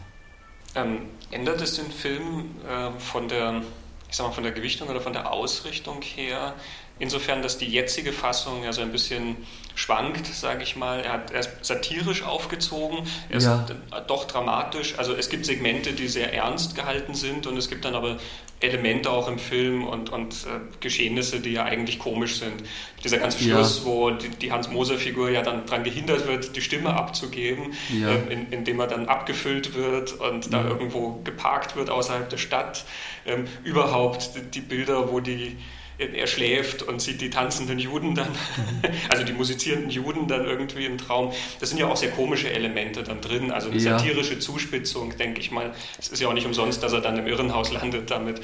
Ähm, 0.75 1.03
ändert 1.31 1.61
es 1.61 1.77
den 1.77 1.89
Film 1.89 2.47
äh, 2.67 2.91
von 2.99 3.29
der 3.29 3.61
ich 4.09 4.15
sag 4.15 4.27
mal, 4.27 4.33
von 4.33 4.43
der 4.43 4.53
Gewichtung 4.53 4.89
oder 4.89 5.01
von 5.01 5.13
der 5.13 5.31
Ausrichtung 5.31 6.01
her 6.01 6.55
Insofern, 6.99 7.41
dass 7.41 7.57
die 7.57 7.65
jetzige 7.65 8.11
Fassung 8.11 8.63
ja 8.63 8.73
so 8.73 8.81
ein 8.81 8.91
bisschen 8.91 9.37
schwankt, 9.73 10.27
sage 10.27 10.63
ich 10.63 10.75
mal. 10.75 10.99
Er, 10.99 11.13
hat, 11.13 11.31
er 11.31 11.39
ist 11.39 11.51
satirisch 11.61 12.23
aufgezogen, 12.23 13.07
er 13.29 13.37
ist 13.37 13.45
ja. 13.45 13.65
doch 14.05 14.25
dramatisch. 14.25 14.95
Also 14.97 15.13
es 15.15 15.29
gibt 15.29 15.45
Segmente, 15.45 15.93
die 15.93 16.09
sehr 16.09 16.33
ernst 16.33 16.75
gehalten 16.75 17.13
sind 17.15 17.47
und 17.47 17.55
es 17.55 17.69
gibt 17.69 17.85
dann 17.85 17.95
aber 17.95 18.17
Elemente 18.61 19.09
auch 19.09 19.27
im 19.27 19.39
Film 19.39 19.85
und, 19.87 20.09
und 20.09 20.33
äh, 20.33 20.59
Geschehnisse, 20.79 21.39
die 21.39 21.53
ja 21.53 21.63
eigentlich 21.63 21.97
komisch 21.99 22.39
sind. 22.39 22.55
Dieser 23.03 23.17
ganze 23.17 23.41
Schluss, 23.41 23.79
ja. 23.79 23.85
wo 23.85 24.09
die, 24.11 24.29
die 24.29 24.51
Hans-Moser-Figur 24.51 25.29
ja 25.29 25.41
dann 25.41 25.65
daran 25.65 25.83
gehindert 25.83 26.27
wird, 26.27 26.55
die 26.55 26.61
Stimme 26.61 26.93
abzugeben, 26.93 27.73
ja. 27.97 28.09
ähm, 28.09 28.29
in, 28.29 28.51
indem 28.51 28.79
er 28.81 28.87
dann 28.87 29.07
abgefüllt 29.07 29.75
wird 29.75 30.19
und 30.19 30.53
da 30.53 30.65
irgendwo 30.65 31.21
geparkt 31.23 31.77
wird 31.77 31.89
außerhalb 31.89 32.29
der 32.29 32.37
Stadt. 32.37 32.83
Ähm, 33.25 33.45
überhaupt 33.63 34.35
die, 34.35 34.41
die 34.41 34.61
Bilder, 34.61 35.11
wo 35.11 35.21
die 35.21 35.55
er 35.99 36.27
schläft 36.27 36.81
und 36.81 37.01
sieht 37.01 37.21
die 37.21 37.29
tanzenden 37.29 37.79
Juden 37.79 38.15
dann, 38.15 38.29
also 39.09 39.23
die 39.23 39.33
musizierenden 39.33 39.89
Juden 39.89 40.27
dann 40.27 40.45
irgendwie 40.45 40.85
im 40.85 40.97
Traum. 40.97 41.31
Das 41.59 41.69
sind 41.69 41.77
ja 41.77 41.87
auch 41.87 41.97
sehr 41.97 42.11
komische 42.11 42.49
Elemente 42.51 43.03
dann 43.03 43.21
drin, 43.21 43.51
also 43.51 43.69
eine 43.69 43.79
ja. 43.79 43.97
satirische 43.97 44.39
Zuspitzung, 44.39 45.15
denke 45.17 45.39
ich 45.39 45.51
mal. 45.51 45.73
Es 45.97 46.07
ist 46.07 46.21
ja 46.21 46.27
auch 46.27 46.33
nicht 46.33 46.47
umsonst, 46.47 46.81
dass 46.81 46.93
er 46.93 47.01
dann 47.01 47.17
im 47.17 47.27
Irrenhaus 47.27 47.71
landet 47.71 48.09
damit. 48.09 48.41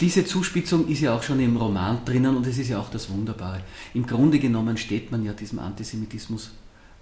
Diese 0.00 0.24
Zuspitzung 0.24 0.88
ist 0.88 1.00
ja 1.00 1.14
auch 1.14 1.22
schon 1.22 1.40
im 1.40 1.56
Roman 1.56 2.04
drinnen 2.04 2.36
und 2.36 2.46
es 2.46 2.56
ist 2.56 2.68
ja 2.68 2.78
auch 2.80 2.90
das 2.90 3.10
Wunderbare. 3.10 3.62
Im 3.92 4.06
Grunde 4.06 4.38
genommen 4.38 4.76
steht 4.76 5.10
man 5.10 5.24
ja 5.24 5.32
diesem 5.32 5.58
Antisemitismus 5.58 6.52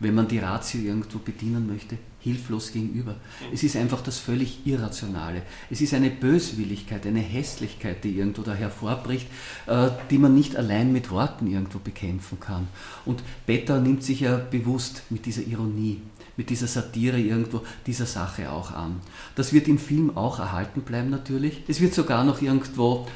wenn 0.01 0.15
man 0.15 0.29
die 0.29 0.39
Ratio 0.39 0.81
irgendwo 0.81 1.19
bedienen 1.19 1.67
möchte, 1.67 1.99
hilflos 2.21 2.73
gegenüber. 2.73 3.15
Es 3.53 3.63
ist 3.63 3.77
einfach 3.77 4.01
das 4.03 4.19
völlig 4.19 4.67
Irrationale. 4.67 5.43
Es 5.71 5.81
ist 5.81 5.95
eine 5.95 6.11
Böswilligkeit, 6.11 7.07
eine 7.07 7.21
Hässlichkeit, 7.21 8.03
die 8.03 8.19
irgendwo 8.19 8.43
da 8.43 8.55
hervorbricht, 8.55 9.29
äh, 9.67 9.91
die 10.11 10.19
man 10.19 10.35
nicht 10.35 10.57
allein 10.57 10.93
mit 10.93 11.11
Worten 11.11 11.47
irgendwo 11.47 11.79
bekämpfen 11.79 12.41
kann. 12.41 12.69
Und 13.05 13.23
Beta 13.47 13.79
nimmt 13.79 14.03
sich 14.03 14.21
ja 14.21 14.37
bewusst 14.37 15.03
mit 15.11 15.27
dieser 15.27 15.43
Ironie, 15.43 16.01
mit 16.37 16.51
dieser 16.51 16.67
Satire 16.67 17.21
irgendwo 17.21 17.63
dieser 17.87 18.07
Sache 18.07 18.51
auch 18.51 18.73
an. 18.73 19.01
Das 19.37 19.53
wird 19.53 19.69
im 19.69 19.79
Film 19.79 20.17
auch 20.17 20.41
erhalten 20.41 20.83
bleiben 20.83 21.11
natürlich. 21.11 21.63
Es 21.69 21.81
wird 21.81 21.95
sogar 21.95 22.25
noch 22.25 22.43
irgendwo 22.43 23.07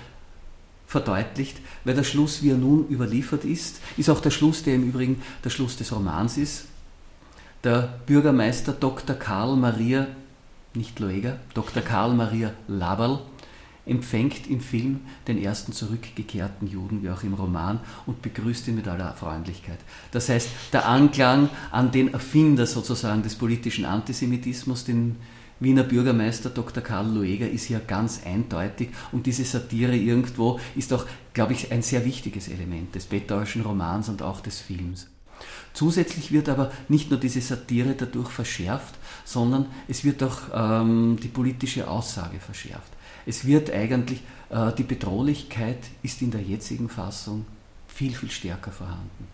verdeutlicht, 0.86 1.56
weil 1.84 1.94
der 1.94 2.04
Schluss, 2.04 2.42
wie 2.42 2.50
er 2.50 2.56
nun 2.56 2.86
überliefert 2.88 3.44
ist, 3.44 3.80
ist 3.96 4.10
auch 4.10 4.20
der 4.20 4.30
Schluss, 4.30 4.62
der 4.62 4.74
im 4.74 4.88
Übrigen 4.88 5.22
der 5.42 5.50
Schluss 5.50 5.76
des 5.76 5.90
Romans 5.90 6.36
ist. 6.36 6.66
Der 7.64 8.00
Bürgermeister 8.06 8.72
Dr. 8.72 9.14
Karl 9.14 9.54
Maria, 9.54 10.08
nicht 10.74 10.98
Loeger, 10.98 11.38
Dr. 11.54 11.80
Karl 11.80 12.12
Maria 12.12 12.50
Laberl 12.66 13.20
empfängt 13.86 14.50
im 14.50 14.60
Film 14.60 15.02
den 15.28 15.40
ersten 15.40 15.72
zurückgekehrten 15.72 16.66
Juden, 16.66 17.04
wie 17.04 17.10
auch 17.10 17.22
im 17.22 17.34
Roman, 17.34 17.78
und 18.04 18.20
begrüßt 18.20 18.66
ihn 18.66 18.74
mit 18.74 18.88
aller 18.88 19.14
Freundlichkeit. 19.14 19.78
Das 20.10 20.28
heißt, 20.28 20.48
der 20.72 20.88
Anklang 20.88 21.50
an 21.70 21.92
den 21.92 22.12
Erfinder 22.12 22.66
sozusagen 22.66 23.22
des 23.22 23.36
politischen 23.36 23.84
Antisemitismus, 23.84 24.84
den 24.84 25.14
Wiener 25.60 25.84
Bürgermeister 25.84 26.50
Dr. 26.50 26.82
Karl 26.82 27.14
Loeger, 27.14 27.48
ist 27.48 27.66
hier 27.66 27.78
ganz 27.78 28.22
eindeutig 28.26 28.88
und 29.12 29.26
diese 29.26 29.44
Satire 29.44 29.94
irgendwo 29.94 30.58
ist 30.74 30.92
auch, 30.92 31.06
glaube 31.32 31.52
ich, 31.52 31.70
ein 31.70 31.82
sehr 31.82 32.04
wichtiges 32.04 32.48
Element 32.48 32.96
des 32.96 33.06
betauischen 33.06 33.62
Romans 33.62 34.08
und 34.08 34.20
auch 34.20 34.40
des 34.40 34.58
Films. 34.58 35.11
Zusätzlich 35.74 36.32
wird 36.32 36.48
aber 36.48 36.70
nicht 36.88 37.10
nur 37.10 37.18
diese 37.18 37.40
Satire 37.40 37.94
dadurch 37.94 38.30
verschärft, 38.30 38.94
sondern 39.24 39.66
es 39.88 40.04
wird 40.04 40.22
auch 40.22 40.40
ähm, 40.52 41.18
die 41.22 41.28
politische 41.28 41.88
Aussage 41.88 42.38
verschärft. 42.40 42.92
Es 43.24 43.46
wird 43.46 43.70
eigentlich, 43.70 44.20
äh, 44.50 44.72
die 44.72 44.82
Bedrohlichkeit 44.82 45.78
ist 46.02 46.20
in 46.22 46.30
der 46.30 46.42
jetzigen 46.42 46.88
Fassung 46.88 47.46
viel, 47.88 48.14
viel 48.14 48.30
stärker 48.30 48.72
vorhanden. 48.72 49.28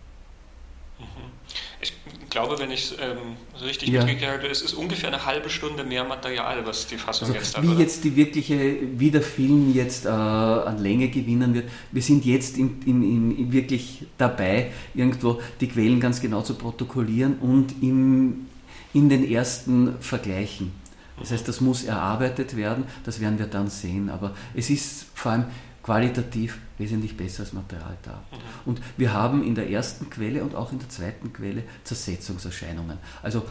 Mhm. 0.99 1.38
Ich 1.81 1.93
glaube, 2.29 2.59
wenn 2.59 2.71
ich 2.71 2.91
es 2.91 2.91
ähm, 2.99 3.37
richtig 3.61 3.89
ja. 3.89 4.03
mitgekriegt 4.03 4.31
habe, 4.31 4.47
es 4.47 4.61
ist 4.61 4.73
ungefähr 4.73 5.09
eine 5.09 5.25
halbe 5.25 5.49
Stunde 5.49 5.83
mehr 5.83 6.03
Material, 6.03 6.65
was 6.65 6.87
die 6.87 6.97
Fassung 6.97 7.27
also 7.27 7.39
jetzt 7.39 7.57
hat. 7.57 7.63
Wie 7.63 7.69
oder? 7.69 7.79
jetzt 7.79 8.03
die 8.03 8.15
wirkliche, 8.15 8.77
wie 8.97 9.11
der 9.11 9.21
Film 9.21 9.73
jetzt 9.73 10.05
äh, 10.05 10.09
an 10.09 10.77
Länge 10.81 11.07
gewinnen 11.09 11.53
wird, 11.53 11.69
wir 11.91 12.01
sind 12.01 12.25
jetzt 12.25 12.57
in, 12.57 12.81
in, 12.85 13.37
in, 13.37 13.51
wirklich 13.51 14.05
dabei, 14.17 14.71
irgendwo 14.93 15.41
die 15.59 15.67
Quellen 15.67 15.99
ganz 15.99 16.21
genau 16.21 16.41
zu 16.41 16.55
protokollieren 16.55 17.39
und 17.39 17.81
im, 17.81 18.47
in 18.93 19.09
den 19.09 19.29
ersten 19.29 19.95
Vergleichen. 20.01 20.71
Das 21.19 21.31
heißt, 21.31 21.47
das 21.47 21.59
muss 21.61 21.83
erarbeitet 21.83 22.55
werden, 22.55 22.85
das 23.03 23.19
werden 23.19 23.39
wir 23.39 23.47
dann 23.47 23.69
sehen. 23.69 24.09
Aber 24.09 24.35
es 24.55 24.69
ist 24.69 25.07
vor 25.13 25.33
allem 25.33 25.45
qualitativ 25.83 26.59
wesentlich 26.77 27.15
besseres 27.17 27.53
Material 27.53 27.97
da. 28.03 28.11
Mhm. 28.31 28.37
Und 28.65 28.81
wir 28.97 29.13
haben 29.13 29.43
in 29.43 29.55
der 29.55 29.69
ersten 29.69 30.09
Quelle 30.09 30.43
und 30.43 30.55
auch 30.55 30.71
in 30.71 30.79
der 30.79 30.89
zweiten 30.89 31.33
Quelle 31.33 31.63
Zersetzungserscheinungen. 31.83 32.97
Also 33.21 33.43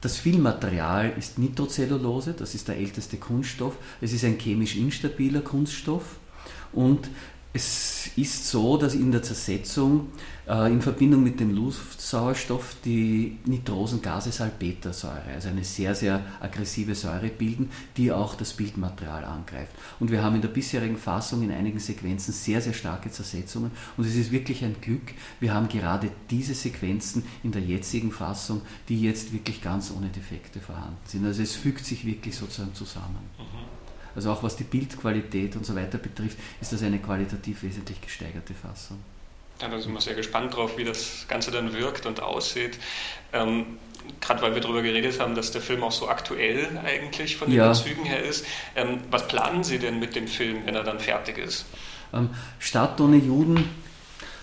das 0.00 0.18
Filmmaterial 0.18 1.12
ist 1.18 1.38
Nitrocellulose, 1.38 2.34
das 2.34 2.54
ist 2.54 2.68
der 2.68 2.76
älteste 2.76 3.16
Kunststoff. 3.16 3.76
Es 4.00 4.12
ist 4.12 4.24
ein 4.24 4.38
chemisch 4.38 4.76
instabiler 4.76 5.40
Kunststoff 5.40 6.16
und 6.72 7.08
es 7.56 8.10
ist 8.16 8.48
so, 8.48 8.76
dass 8.76 8.94
in 8.94 9.10
der 9.10 9.22
Zersetzung 9.22 10.08
äh, 10.46 10.70
in 10.70 10.82
Verbindung 10.82 11.22
mit 11.22 11.40
dem 11.40 11.54
Luftsauerstoff 11.54 12.76
die 12.84 13.38
Nitrosengase 13.46 14.30
Salpetersäure, 14.30 15.32
also 15.34 15.48
eine 15.48 15.64
sehr, 15.64 15.94
sehr 15.94 16.22
aggressive 16.40 16.94
Säure 16.94 17.28
bilden, 17.28 17.70
die 17.96 18.12
auch 18.12 18.34
das 18.34 18.52
Bildmaterial 18.52 19.24
angreift. 19.24 19.72
Und 19.98 20.10
wir 20.10 20.22
haben 20.22 20.36
in 20.36 20.42
der 20.42 20.48
bisherigen 20.48 20.98
Fassung 20.98 21.42
in 21.42 21.50
einigen 21.50 21.78
Sequenzen 21.78 22.32
sehr, 22.32 22.60
sehr 22.60 22.74
starke 22.74 23.10
Zersetzungen 23.10 23.70
und 23.96 24.06
es 24.06 24.14
ist 24.14 24.30
wirklich 24.30 24.62
ein 24.62 24.76
Glück, 24.80 25.14
wir 25.40 25.54
haben 25.54 25.68
gerade 25.68 26.10
diese 26.30 26.54
Sequenzen 26.54 27.24
in 27.42 27.52
der 27.52 27.62
jetzigen 27.62 28.12
Fassung, 28.12 28.60
die 28.88 29.00
jetzt 29.00 29.32
wirklich 29.32 29.62
ganz 29.62 29.90
ohne 29.96 30.08
Defekte 30.08 30.60
vorhanden 30.60 30.98
sind. 31.06 31.24
Also 31.24 31.42
es 31.42 31.56
fügt 31.56 31.84
sich 31.86 32.04
wirklich 32.04 32.36
sozusagen 32.36 32.74
zusammen. 32.74 33.30
Mhm. 33.38 33.75
Also 34.16 34.32
auch 34.32 34.42
was 34.42 34.56
die 34.56 34.64
Bildqualität 34.64 35.54
und 35.56 35.66
so 35.66 35.76
weiter 35.76 35.98
betrifft, 35.98 36.38
ist 36.60 36.72
das 36.72 36.82
eine 36.82 36.98
qualitativ 36.98 37.62
wesentlich 37.62 38.00
gesteigerte 38.00 38.54
Fassung. 38.54 38.98
Ja, 39.60 39.68
da 39.68 39.80
sind 39.80 39.92
wir 39.92 40.00
sehr 40.00 40.14
gespannt 40.14 40.54
drauf, 40.54 40.76
wie 40.76 40.84
das 40.84 41.26
Ganze 41.28 41.50
dann 41.50 41.72
wirkt 41.72 42.06
und 42.06 42.20
aussieht. 42.20 42.78
Ähm, 43.32 43.78
Gerade 44.20 44.40
weil 44.40 44.54
wir 44.54 44.62
darüber 44.62 44.82
geredet 44.82 45.18
haben, 45.18 45.34
dass 45.34 45.50
der 45.50 45.60
Film 45.60 45.82
auch 45.82 45.92
so 45.92 46.08
aktuell 46.08 46.78
eigentlich 46.84 47.36
von 47.36 47.48
den 47.48 47.58
ja. 47.58 47.72
Zügen 47.72 48.04
her 48.04 48.22
ist. 48.22 48.46
Ähm, 48.76 49.00
was 49.10 49.26
planen 49.26 49.64
Sie 49.64 49.78
denn 49.78 49.98
mit 49.98 50.14
dem 50.14 50.28
Film, 50.28 50.64
wenn 50.64 50.76
er 50.76 50.84
dann 50.84 51.00
fertig 51.00 51.38
ist? 51.38 51.66
Ähm, 52.12 52.30
Stadt 52.58 53.00
ohne 53.00 53.16
Juden 53.16 53.68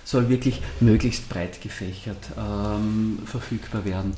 soll 0.03 0.27
wirklich 0.29 0.61
möglichst 0.81 1.29
breit 1.29 1.61
gefächert 1.61 2.17
ähm, 2.37 3.19
verfügbar 3.25 3.85
werden. 3.85 4.15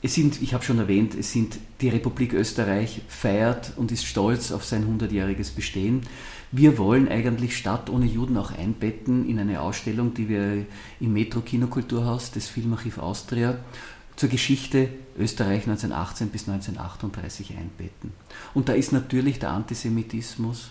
Es 0.00 0.14
sind, 0.14 0.40
ich 0.40 0.54
habe 0.54 0.64
schon 0.64 0.78
erwähnt, 0.78 1.16
es 1.16 1.32
sind 1.32 1.58
die 1.80 1.88
Republik 1.88 2.32
Österreich 2.32 3.02
feiert 3.08 3.72
und 3.76 3.90
ist 3.90 4.06
stolz 4.06 4.52
auf 4.52 4.64
sein 4.64 4.84
100-jähriges 4.86 5.54
Bestehen. 5.54 6.02
Wir 6.52 6.78
wollen 6.78 7.08
eigentlich 7.08 7.56
Stadt 7.56 7.90
ohne 7.90 8.06
Juden 8.06 8.36
auch 8.36 8.52
einbetten 8.52 9.28
in 9.28 9.40
eine 9.40 9.60
Ausstellung, 9.60 10.14
die 10.14 10.28
wir 10.28 10.66
im 11.00 11.12
Metro 11.12 11.40
Kinokulturhaus 11.40 12.30
des 12.30 12.48
Filmarchiv 12.48 12.98
Austria 12.98 13.58
zur 14.14 14.28
Geschichte 14.28 14.88
Österreich 15.18 15.66
1918 15.66 16.28
bis 16.28 16.48
1938 16.48 17.56
einbetten. 17.56 18.12
Und 18.54 18.68
da 18.68 18.74
ist 18.74 18.92
natürlich 18.92 19.40
der 19.40 19.50
Antisemitismus 19.50 20.70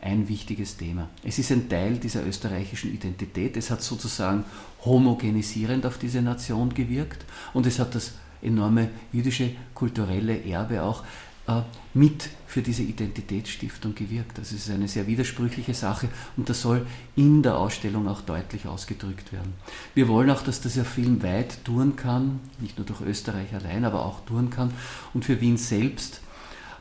ein 0.00 0.28
wichtiges 0.28 0.76
Thema. 0.76 1.08
Es 1.24 1.40
ist 1.40 1.50
ein 1.50 1.68
Teil 1.68 1.96
dieser 1.98 2.24
österreichischen 2.24 2.94
Identität. 2.94 3.56
Es 3.56 3.70
hat 3.70 3.82
sozusagen 3.82 4.44
homogenisierend 4.84 5.84
auf 5.84 5.98
diese 5.98 6.22
Nation 6.22 6.72
gewirkt 6.72 7.24
und 7.52 7.66
es 7.66 7.80
hat 7.80 7.96
das 7.96 8.12
enorme 8.42 8.90
jüdische 9.12 9.50
kulturelle 9.74 10.44
Erbe 10.44 10.82
auch 10.82 11.04
äh, 11.48 11.62
mit 11.94 12.28
für 12.46 12.62
diese 12.62 12.82
Identitätsstiftung 12.82 13.94
gewirkt. 13.94 14.38
Das 14.38 14.52
ist 14.52 14.70
eine 14.70 14.86
sehr 14.86 15.06
widersprüchliche 15.06 15.74
Sache 15.74 16.08
und 16.36 16.48
das 16.48 16.62
soll 16.62 16.86
in 17.16 17.42
der 17.42 17.56
Ausstellung 17.58 18.06
auch 18.08 18.20
deutlich 18.20 18.66
ausgedrückt 18.66 19.32
werden. 19.32 19.54
Wir 19.94 20.08
wollen 20.08 20.30
auch, 20.30 20.42
dass 20.42 20.60
dieser 20.60 20.84
Film 20.84 21.22
weit 21.22 21.64
touren 21.64 21.96
kann, 21.96 22.40
nicht 22.60 22.78
nur 22.78 22.86
durch 22.86 23.00
Österreich 23.00 23.54
allein, 23.54 23.84
aber 23.84 24.04
auch 24.04 24.24
touren 24.24 24.50
kann. 24.50 24.72
Und 25.14 25.24
für 25.24 25.40
Wien 25.40 25.56
selbst 25.56 26.20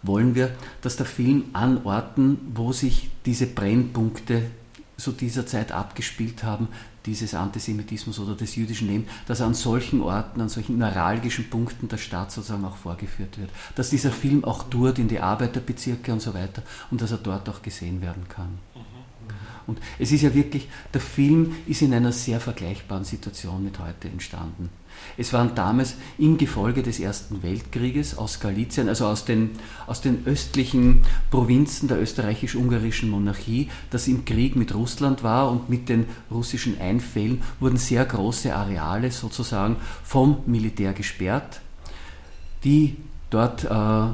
wollen 0.03 0.35
wir, 0.35 0.55
dass 0.81 0.97
der 0.97 1.05
Film 1.05 1.45
an 1.53 1.83
Orten, 1.83 2.37
wo 2.53 2.71
sich 2.71 3.09
diese 3.25 3.47
Brennpunkte 3.47 4.43
so 4.95 5.11
dieser 5.11 5.45
Zeit 5.45 5.71
abgespielt 5.71 6.43
haben, 6.43 6.67
dieses 7.07 7.33
Antisemitismus 7.33 8.19
oder 8.19 8.35
des 8.35 8.55
jüdischen 8.55 8.87
Lebens, 8.87 9.07
dass 9.25 9.41
an 9.41 9.53
solchen 9.53 10.01
Orten, 10.01 10.41
an 10.41 10.49
solchen 10.49 10.77
neuralgischen 10.77 11.49
Punkten 11.49 11.87
der 11.87 11.97
Stadt 11.97 12.31
sozusagen 12.31 12.65
auch 12.65 12.77
vorgeführt 12.77 13.39
wird. 13.39 13.49
Dass 13.75 13.89
dieser 13.89 14.11
Film 14.11 14.43
auch 14.43 14.63
dort 14.63 14.99
in 14.99 15.07
die 15.07 15.19
Arbeiterbezirke 15.19 16.11
und 16.11 16.21
so 16.21 16.33
weiter 16.33 16.61
und 16.91 17.01
dass 17.01 17.11
er 17.11 17.17
dort 17.17 17.49
auch 17.49 17.61
gesehen 17.61 18.01
werden 18.01 18.27
kann. 18.27 18.59
Und 19.65 19.79
es 19.99 20.11
ist 20.11 20.21
ja 20.21 20.33
wirklich, 20.33 20.69
der 20.93 21.01
Film 21.01 21.55
ist 21.65 21.81
in 21.81 21.93
einer 21.93 22.13
sehr 22.13 22.39
vergleichbaren 22.39 23.03
Situation 23.03 23.63
mit 23.63 23.79
heute 23.79 24.07
entstanden. 24.07 24.69
Es 25.17 25.33
waren 25.33 25.55
damals 25.55 25.95
im 26.17 26.37
Gefolge 26.37 26.83
des 26.83 26.99
Ersten 26.99 27.43
Weltkrieges 27.43 28.17
aus 28.17 28.39
Galizien, 28.39 28.89
also 28.89 29.05
aus 29.07 29.25
den, 29.25 29.51
aus 29.87 30.01
den 30.01 30.25
östlichen 30.25 31.03
Provinzen 31.31 31.87
der 31.87 32.01
österreichisch-ungarischen 32.01 33.09
Monarchie, 33.09 33.69
das 33.89 34.07
im 34.07 34.25
Krieg 34.25 34.55
mit 34.55 34.73
Russland 34.75 35.23
war 35.23 35.51
und 35.51 35.69
mit 35.69 35.89
den 35.89 36.05
russischen 36.29 36.79
Einfällen 36.79 37.41
wurden 37.59 37.77
sehr 37.77 38.05
große 38.05 38.55
Areale 38.55 39.11
sozusagen 39.11 39.77
vom 40.03 40.37
Militär 40.45 40.93
gesperrt, 40.93 41.61
die 42.63 42.97
dort 43.29 43.63
äh, 43.63 44.07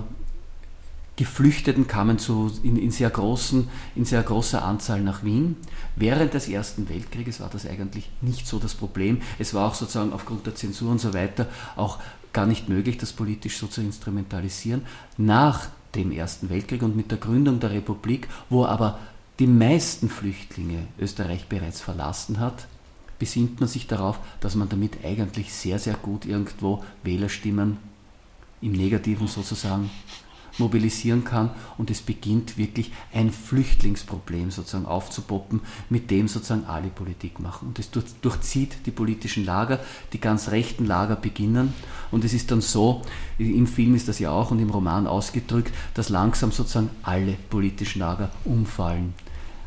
Geflüchteten 1.16 1.88
kamen 1.88 2.18
zu, 2.18 2.52
in, 2.64 2.76
in, 2.76 2.90
sehr 2.90 3.10
großen, 3.10 3.70
in 3.96 4.06
sehr 4.06 4.24
großer 4.24 4.64
Anzahl 4.64 5.02
nach 5.02 5.24
Wien. 5.24 5.58
Während 5.96 6.34
des 6.34 6.48
Ersten 6.48 6.90
Weltkrieges 6.90 7.40
war 7.40 7.50
das 7.50 7.68
eigentlich 7.68 8.10
nicht 8.22 8.48
so 8.48 8.58
das 8.58 8.74
Problem. 8.74 9.22
Es 9.38 9.54
war 9.54 9.68
auch 9.68 9.76
sozusagen 9.76 10.12
aufgrund 10.12 10.48
der 10.48 10.56
Zensur 10.56 10.90
und 10.90 11.00
so 11.00 11.14
weiter 11.14 11.48
auch 11.76 12.00
gar 12.34 12.48
nicht 12.48 12.68
möglich, 12.68 12.98
das 12.98 13.14
politisch 13.14 13.58
so 13.58 13.68
zu 13.68 13.82
instrumentalisieren. 13.82 14.82
Nach 15.18 15.70
dem 15.94 16.12
Ersten 16.12 16.50
Weltkrieg 16.50 16.82
und 16.82 16.96
mit 16.96 17.12
der 17.12 17.20
Gründung 17.20 17.60
der 17.60 17.70
Republik, 17.70 18.28
wo 18.50 18.66
aber 18.66 18.98
die 19.38 19.48
meisten 19.48 20.10
Flüchtlinge 20.10 20.88
Österreich 21.00 21.48
bereits 21.48 21.80
verlassen 21.80 22.40
hat, 22.40 22.68
besinnt 23.20 23.60
man 23.60 23.70
sich 23.70 23.86
darauf, 23.86 24.20
dass 24.40 24.56
man 24.56 24.70
damit 24.70 25.06
eigentlich 25.06 25.54
sehr, 25.54 25.78
sehr 25.78 25.94
gut 25.94 26.26
irgendwo 26.26 26.84
Wählerstimmen 27.04 27.78
im 28.62 28.72
Negativen 28.72 29.28
sozusagen 29.28 29.92
mobilisieren 30.58 31.24
kann 31.24 31.52
und 31.78 31.90
es 31.90 32.02
beginnt 32.02 32.58
wirklich 32.58 32.92
ein 33.14 33.32
Flüchtlingsproblem 33.32 34.52
sozusagen 34.52 34.86
aufzupoppen, 34.86 35.62
mit 35.90 36.12
dem 36.12 36.28
sozusagen 36.28 36.66
alle 36.66 36.90
Politik 36.90 37.40
machen. 37.40 37.70
Und 37.70 37.80
es 37.80 37.90
durchzieht 37.92 38.86
die 38.86 38.92
politischen 38.92 39.46
Lager, 39.46 39.80
die 40.14 40.20
ganz 40.20 40.52
rechten 40.52 40.86
Lager 40.86 41.16
beginnen 41.16 41.74
und 42.12 42.24
es 42.24 42.34
ist 42.34 42.52
dann 42.52 42.62
so, 42.62 43.02
im 43.38 43.68
Film 43.68 43.96
ist 43.96 44.08
das 44.08 44.20
ja 44.20 44.32
auch 44.32 44.52
und 44.52 44.60
im 44.60 44.70
Roman 44.70 45.08
ausgedrückt, 45.08 45.74
dass 45.94 46.10
langsam 46.10 46.52
sozusagen 46.52 46.90
alle 47.02 47.34
politischen 47.50 48.00
Lager 48.00 48.30
umfallen. 48.46 49.14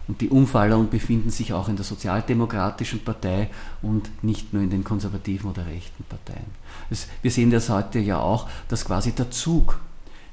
Und 0.08 0.20
die 0.20 0.28
Umfaller 0.28 0.78
befinden 0.84 1.30
sich 1.30 1.52
auch 1.52 1.68
in 1.68 1.74
der 1.74 1.84
Sozialdemokratischen 1.84 3.00
Partei 3.00 3.50
und 3.82 4.10
nicht 4.22 4.52
nur 4.52 4.62
in 4.62 4.70
den 4.70 4.84
konservativen 4.84 5.50
oder 5.50 5.66
rechten 5.66 6.04
Parteien. 6.04 6.46
Wir 7.22 7.30
sehen 7.30 7.50
das 7.50 7.68
heute 7.68 7.98
ja 7.98 8.20
auch, 8.20 8.48
dass 8.68 8.84
quasi 8.84 9.12
der 9.12 9.32
Zug 9.32 9.80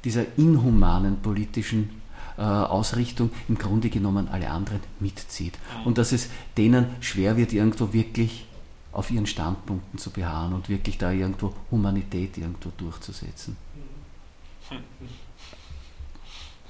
dieser 0.03 0.25
inhumanen 0.37 1.21
politischen 1.21 2.01
äh, 2.37 2.41
Ausrichtung 2.41 3.31
im 3.47 3.57
Grunde 3.57 3.89
genommen 3.89 4.27
alle 4.27 4.49
anderen 4.49 4.79
mitzieht. 4.99 5.57
Und 5.85 5.97
dass 5.97 6.11
es 6.11 6.29
denen 6.57 6.87
schwer 6.99 7.37
wird, 7.37 7.53
irgendwo 7.53 7.93
wirklich 7.93 8.45
auf 8.91 9.11
ihren 9.11 9.25
Standpunkten 9.25 9.99
zu 9.99 10.11
beharren 10.11 10.53
und 10.53 10.69
wirklich 10.69 10.97
da 10.97 11.11
irgendwo 11.11 11.53
Humanität 11.71 12.37
irgendwo 12.37 12.71
durchzusetzen. 12.77 13.57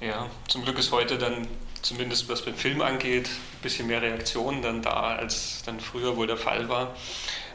Ja, 0.00 0.26
zum 0.48 0.64
Glück 0.64 0.78
ist 0.78 0.90
heute 0.90 1.16
dann, 1.16 1.46
zumindest 1.82 2.28
was 2.28 2.44
beim 2.44 2.54
Film 2.54 2.82
angeht, 2.82 3.28
ein 3.28 3.62
bisschen 3.62 3.86
mehr 3.86 4.02
Reaktion 4.02 4.60
dann 4.62 4.82
da, 4.82 5.16
als 5.16 5.62
dann 5.64 5.80
früher 5.80 6.16
wohl 6.16 6.26
der 6.26 6.36
Fall 6.36 6.68
war. 6.68 6.94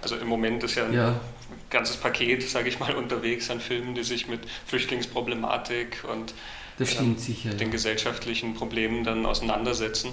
Also 0.02 0.16
im 0.16 0.28
Moment 0.28 0.64
ist 0.64 0.76
ja 0.76 0.86
ein 0.86 0.93
ja. 0.93 1.20
ganzes 1.70 1.97
Paket, 1.97 2.47
sage 2.47 2.70
ich 2.70 2.80
mal, 2.80 2.95
unterwegs 2.95 3.50
an 3.50 3.60
Filmen, 3.60 3.95
die 3.95 4.04
sich 4.04 4.28
mit 4.28 4.41
Flüchtlingsproblematik 4.66 6.04
und 6.12 6.34
ähm, 6.80 7.18
sicher, 7.18 7.52
den 7.52 7.68
ja. 7.68 7.72
gesellschaftlichen 7.72 8.54
Problemen 8.54 9.04
dann 9.04 9.26
auseinandersetzen. 9.26 10.12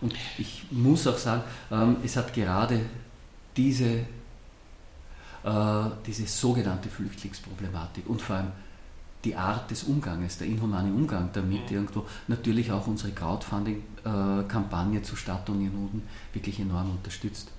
Und 0.00 0.14
ich 0.36 0.64
muss 0.70 1.06
auch 1.06 1.18
sagen, 1.18 1.42
ähm, 1.70 1.96
es 2.04 2.16
hat 2.16 2.32
gerade 2.32 2.80
diese, 3.56 4.04
äh, 5.44 5.84
diese 6.06 6.26
sogenannte 6.26 6.88
Flüchtlingsproblematik 6.88 8.08
und 8.08 8.22
vor 8.22 8.36
allem 8.36 8.52
die 9.24 9.34
Art 9.34 9.70
des 9.70 9.84
Umganges, 9.84 10.38
der 10.38 10.46
inhumane 10.46 10.92
Umgang 10.92 11.30
damit 11.32 11.70
mhm. 11.70 11.76
irgendwo, 11.76 12.06
natürlich 12.28 12.70
auch 12.70 12.86
unsere 12.86 13.12
Crowdfunding-Kampagne 13.12 15.00
äh, 15.00 15.02
zu 15.02 15.16
Stadt 15.16 15.48
und 15.50 15.60
Juden 15.60 16.02
wirklich 16.32 16.60
enorm 16.60 16.90
unterstützt. 16.90 17.50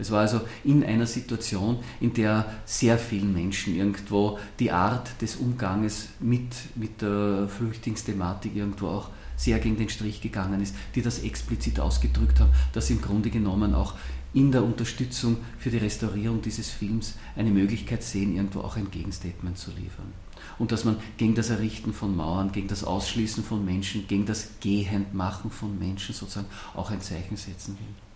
Es 0.00 0.10
war 0.10 0.20
also 0.20 0.40
in 0.64 0.82
einer 0.82 1.06
Situation, 1.06 1.78
in 2.00 2.14
der 2.14 2.46
sehr 2.64 2.98
vielen 2.98 3.32
Menschen 3.32 3.76
irgendwo 3.76 4.38
die 4.58 4.72
Art 4.72 5.20
des 5.20 5.36
Umganges 5.36 6.08
mit, 6.20 6.54
mit 6.74 7.02
der 7.02 7.48
Flüchtlingsthematik 7.48 8.56
irgendwo 8.56 8.88
auch 8.88 9.10
sehr 9.36 9.58
gegen 9.58 9.76
den 9.76 9.88
Strich 9.88 10.20
gegangen 10.20 10.60
ist, 10.60 10.74
die 10.94 11.02
das 11.02 11.20
explizit 11.20 11.80
ausgedrückt 11.80 12.40
haben, 12.40 12.50
dass 12.72 12.90
im 12.90 13.00
Grunde 13.00 13.30
genommen 13.30 13.74
auch 13.74 13.94
in 14.32 14.52
der 14.52 14.62
Unterstützung 14.62 15.38
für 15.58 15.70
die 15.70 15.78
Restaurierung 15.78 16.40
dieses 16.42 16.70
Films 16.70 17.14
eine 17.36 17.50
Möglichkeit 17.50 18.02
sehen, 18.02 18.36
irgendwo 18.36 18.60
auch 18.60 18.76
ein 18.76 18.90
Gegenstatement 18.90 19.58
zu 19.58 19.70
liefern. 19.70 20.12
Und 20.58 20.72
dass 20.72 20.84
man 20.84 20.96
gegen 21.16 21.34
das 21.34 21.50
Errichten 21.50 21.92
von 21.92 22.16
Mauern, 22.16 22.52
gegen 22.52 22.68
das 22.68 22.84
Ausschließen 22.84 23.42
von 23.42 23.64
Menschen, 23.64 24.06
gegen 24.06 24.26
das 24.26 24.50
Gehendmachen 24.60 25.50
von 25.50 25.78
Menschen 25.78 26.14
sozusagen 26.14 26.46
auch 26.74 26.90
ein 26.90 27.00
Zeichen 27.00 27.36
setzen 27.36 27.76
will. 27.78 28.09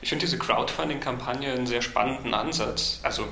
Ich 0.00 0.08
finde 0.08 0.24
diese 0.24 0.38
Crowdfunding-Kampagne 0.38 1.52
einen 1.52 1.66
sehr 1.66 1.82
spannenden 1.82 2.34
Ansatz. 2.34 3.00
Also 3.02 3.26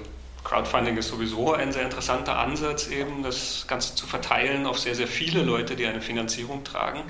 Crowdfunding 0.44 0.96
ist 0.96 1.08
sowieso 1.08 1.54
ein 1.54 1.72
sehr 1.72 1.84
interessanter 1.84 2.38
Ansatz, 2.38 2.88
eben 2.88 3.22
das 3.22 3.64
Ganze 3.68 3.94
zu 3.94 4.06
verteilen 4.06 4.66
auf 4.66 4.78
sehr, 4.78 4.94
sehr 4.94 5.06
viele 5.06 5.42
Leute, 5.42 5.76
die 5.76 5.86
eine 5.86 6.00
Finanzierung 6.00 6.64
tragen. 6.64 7.02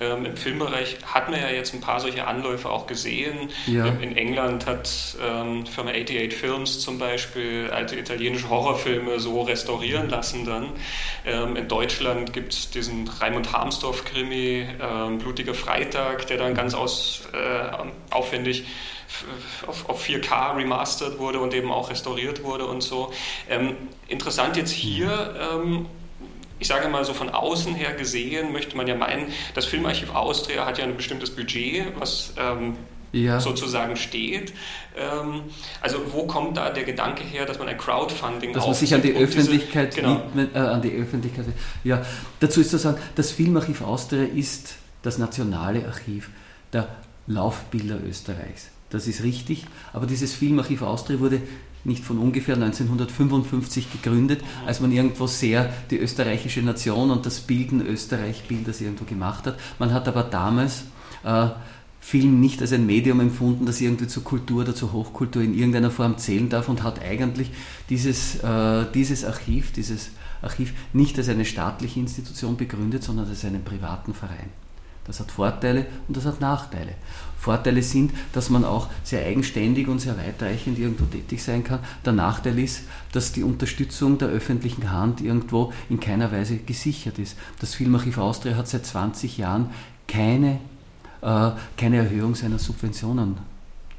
Ähm, 0.00 0.24
Im 0.24 0.36
Filmbereich 0.36 0.96
hat 1.04 1.30
man 1.30 1.38
ja 1.38 1.50
jetzt 1.50 1.74
ein 1.74 1.80
paar 1.80 2.00
solche 2.00 2.26
Anläufe 2.26 2.70
auch 2.70 2.86
gesehen. 2.86 3.50
Ja. 3.66 3.86
In 3.86 4.16
England 4.16 4.66
hat 4.66 4.88
ähm, 5.22 5.66
Firma 5.66 5.90
88 5.90 6.34
Films 6.34 6.80
zum 6.80 6.98
Beispiel 6.98 7.70
alte 7.70 7.96
italienische 7.96 8.48
Horrorfilme 8.48 9.20
so 9.20 9.42
restaurieren 9.42 10.08
lassen 10.08 10.46
dann. 10.46 10.70
Ähm, 11.26 11.56
in 11.56 11.68
Deutschland 11.68 12.32
gibt 12.32 12.54
es 12.54 12.70
diesen 12.70 13.06
Raimund 13.08 13.52
Harmsdorf-Krimi, 13.52 14.66
ähm, 14.80 15.18
Blutiger 15.18 15.54
Freitag, 15.54 16.26
der 16.28 16.38
dann 16.38 16.54
ganz 16.54 16.72
aus, 16.72 17.28
äh, 17.32 18.14
aufwendig 18.14 18.64
auf, 19.66 19.88
auf 19.88 20.04
4K 20.04 20.56
remastered 20.56 21.18
wurde 21.18 21.40
und 21.40 21.54
eben 21.54 21.70
auch 21.70 21.90
restauriert 21.90 22.42
wurde 22.44 22.66
und 22.66 22.82
so. 22.82 23.12
Ähm, 23.48 23.76
interessant 24.08 24.56
jetzt 24.56 24.72
hier, 24.72 25.34
ähm, 25.40 25.86
ich 26.58 26.68
sage 26.68 26.88
mal 26.88 27.04
so 27.04 27.14
von 27.14 27.30
außen 27.30 27.74
her 27.74 27.94
gesehen, 27.94 28.52
möchte 28.52 28.76
man 28.76 28.86
ja 28.86 28.94
meinen, 28.94 29.32
das 29.54 29.64
Filmarchiv 29.64 30.14
Austria 30.14 30.66
hat 30.66 30.78
ja 30.78 30.84
ein 30.84 30.96
bestimmtes 30.96 31.30
Budget, 31.30 31.98
was 31.98 32.34
ähm, 32.36 32.76
ja. 33.12 33.40
sozusagen 33.40 33.96
steht. 33.96 34.52
Ähm, 34.96 35.42
also 35.80 35.98
wo 36.12 36.26
kommt 36.26 36.56
da 36.56 36.70
der 36.70 36.84
Gedanke 36.84 37.24
her, 37.24 37.46
dass 37.46 37.58
man 37.58 37.68
ein 37.68 37.78
Crowdfunding 37.78 38.52
Dass 38.52 38.66
man 38.66 38.74
sich 38.74 38.94
an 38.94 39.02
die 39.02 39.14
Öffentlichkeit 39.14 39.92
diese, 39.92 40.02
genau. 40.02 40.16
widmet, 40.16 40.54
äh, 40.54 40.58
an 40.58 40.82
die 40.82 40.92
Öffentlichkeit. 40.92 41.46
Ja, 41.84 42.04
dazu 42.40 42.60
ist 42.60 42.70
zu 42.70 42.78
sagen, 42.78 43.00
das 43.14 43.32
Filmarchiv 43.32 43.82
Austria 43.82 44.24
ist 44.24 44.76
das 45.02 45.18
nationale 45.18 45.86
Archiv 45.86 46.30
der 46.72 46.88
Laufbilder 47.26 47.98
Österreichs. 48.06 48.70
Das 48.90 49.06
ist 49.06 49.22
richtig, 49.22 49.66
aber 49.92 50.06
dieses 50.06 50.34
Filmarchiv 50.34 50.82
Austria 50.82 51.20
wurde 51.20 51.40
nicht 51.84 52.04
von 52.04 52.18
ungefähr 52.18 52.56
1955 52.56 53.90
gegründet, 53.92 54.42
als 54.66 54.80
man 54.80 54.92
irgendwo 54.92 55.26
sehr 55.26 55.72
die 55.90 55.98
österreichische 55.98 56.60
Nation 56.60 57.10
und 57.10 57.24
das 57.24 57.40
Bilden 57.40 57.80
Österreich-Bildes 57.80 58.80
irgendwo 58.80 59.04
gemacht 59.04 59.46
hat. 59.46 59.58
Man 59.78 59.94
hat 59.94 60.08
aber 60.08 60.24
damals 60.24 60.84
äh, 61.24 61.48
Film 62.00 62.40
nicht 62.40 62.60
als 62.60 62.72
ein 62.72 62.86
Medium 62.86 63.20
empfunden, 63.20 63.66
das 63.66 63.80
irgendwie 63.80 64.08
zur 64.08 64.24
Kultur 64.24 64.62
oder 64.62 64.74
zur 64.74 64.92
Hochkultur 64.92 65.42
in 65.42 65.54
irgendeiner 65.54 65.90
Form 65.90 66.18
zählen 66.18 66.48
darf 66.48 66.68
und 66.68 66.82
hat 66.82 67.00
eigentlich 67.00 67.50
dieses, 67.88 68.36
äh, 68.42 68.86
dieses 68.92 69.24
Archiv, 69.24 69.72
dieses 69.72 70.10
Archiv 70.42 70.72
nicht 70.92 71.16
als 71.18 71.28
eine 71.28 71.44
staatliche 71.44 72.00
Institution 72.00 72.56
begründet, 72.56 73.04
sondern 73.04 73.28
als 73.28 73.44
einen 73.44 73.64
privaten 73.64 74.14
Verein. 74.14 74.50
Das 75.10 75.18
hat 75.18 75.32
Vorteile 75.32 75.86
und 76.06 76.16
das 76.16 76.24
hat 76.24 76.40
Nachteile. 76.40 76.94
Vorteile 77.36 77.82
sind, 77.82 78.12
dass 78.32 78.48
man 78.48 78.64
auch 78.64 78.86
sehr 79.02 79.26
eigenständig 79.26 79.88
und 79.88 79.98
sehr 79.98 80.16
weitreichend 80.16 80.78
irgendwo 80.78 81.04
tätig 81.06 81.42
sein 81.42 81.64
kann. 81.64 81.80
Der 82.04 82.12
Nachteil 82.12 82.56
ist, 82.60 82.82
dass 83.10 83.32
die 83.32 83.42
Unterstützung 83.42 84.18
der 84.18 84.28
öffentlichen 84.28 84.92
Hand 84.92 85.20
irgendwo 85.20 85.72
in 85.88 85.98
keiner 85.98 86.30
Weise 86.30 86.58
gesichert 86.58 87.18
ist. 87.18 87.36
Das 87.58 87.74
Filmarchiv 87.74 88.18
Austria 88.18 88.54
hat 88.54 88.68
seit 88.68 88.86
20 88.86 89.36
Jahren 89.36 89.70
keine, 90.06 90.60
äh, 91.22 91.50
keine 91.76 91.96
Erhöhung 91.96 92.36
seiner 92.36 92.60
Subventionen 92.60 93.38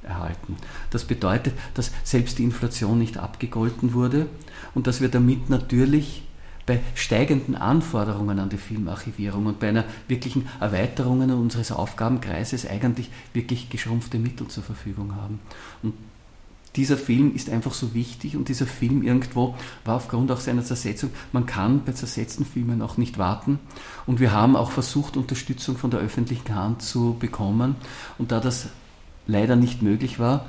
erhalten. 0.04 0.56
Das 0.92 1.04
bedeutet, 1.04 1.56
dass 1.74 1.92
selbst 2.06 2.40
die 2.40 2.46
Inflation 2.46 3.00
nicht 3.00 3.18
abgegolten 3.18 3.92
wurde 3.92 4.28
und 4.74 4.88
dass 4.88 5.02
wir 5.02 5.10
damit 5.10 5.50
natürlich 5.50 6.24
bei 6.72 6.80
steigenden 6.96 7.56
Anforderungen 7.56 8.40
an 8.40 8.48
die 8.48 8.58
Filmarchivierung 8.58 9.46
und 9.46 9.60
bei 9.60 9.70
einer 9.70 9.84
wirklichen 10.08 10.48
Erweiterung 10.62 11.22
unseres 11.30 11.74
Aufgabenkreises 11.74 12.66
eigentlich 12.66 13.10
wirklich 13.34 13.70
geschrumpfte 13.70 14.18
Mittel 14.18 14.48
zur 14.48 14.64
Verfügung 14.64 15.14
haben. 15.18 15.40
Und 15.84 15.94
dieser 16.78 16.96
Film 16.96 17.36
ist 17.36 17.50
einfach 17.50 17.74
so 17.74 17.94
wichtig 17.94 18.38
und 18.38 18.48
dieser 18.48 18.66
Film 18.66 19.04
irgendwo 19.04 19.56
war 19.84 19.98
aufgrund 19.98 20.32
auch 20.32 20.40
seiner 20.40 20.64
Zersetzung, 20.64 21.10
man 21.34 21.46
kann 21.46 21.84
bei 21.84 21.92
zersetzten 21.92 22.46
Filmen 22.46 22.82
auch 22.82 22.96
nicht 22.96 23.18
warten 23.18 23.60
und 24.06 24.22
wir 24.22 24.32
haben 24.32 24.56
auch 24.56 24.72
versucht, 24.72 25.18
Unterstützung 25.18 25.78
von 25.78 25.92
der 25.92 26.00
öffentlichen 26.00 26.56
Hand 26.56 26.82
zu 26.82 27.18
bekommen 27.20 27.76
und 28.18 28.32
da 28.32 28.40
das 28.40 28.70
leider 29.28 29.58
nicht 29.58 29.82
möglich 29.82 30.20
war, 30.20 30.46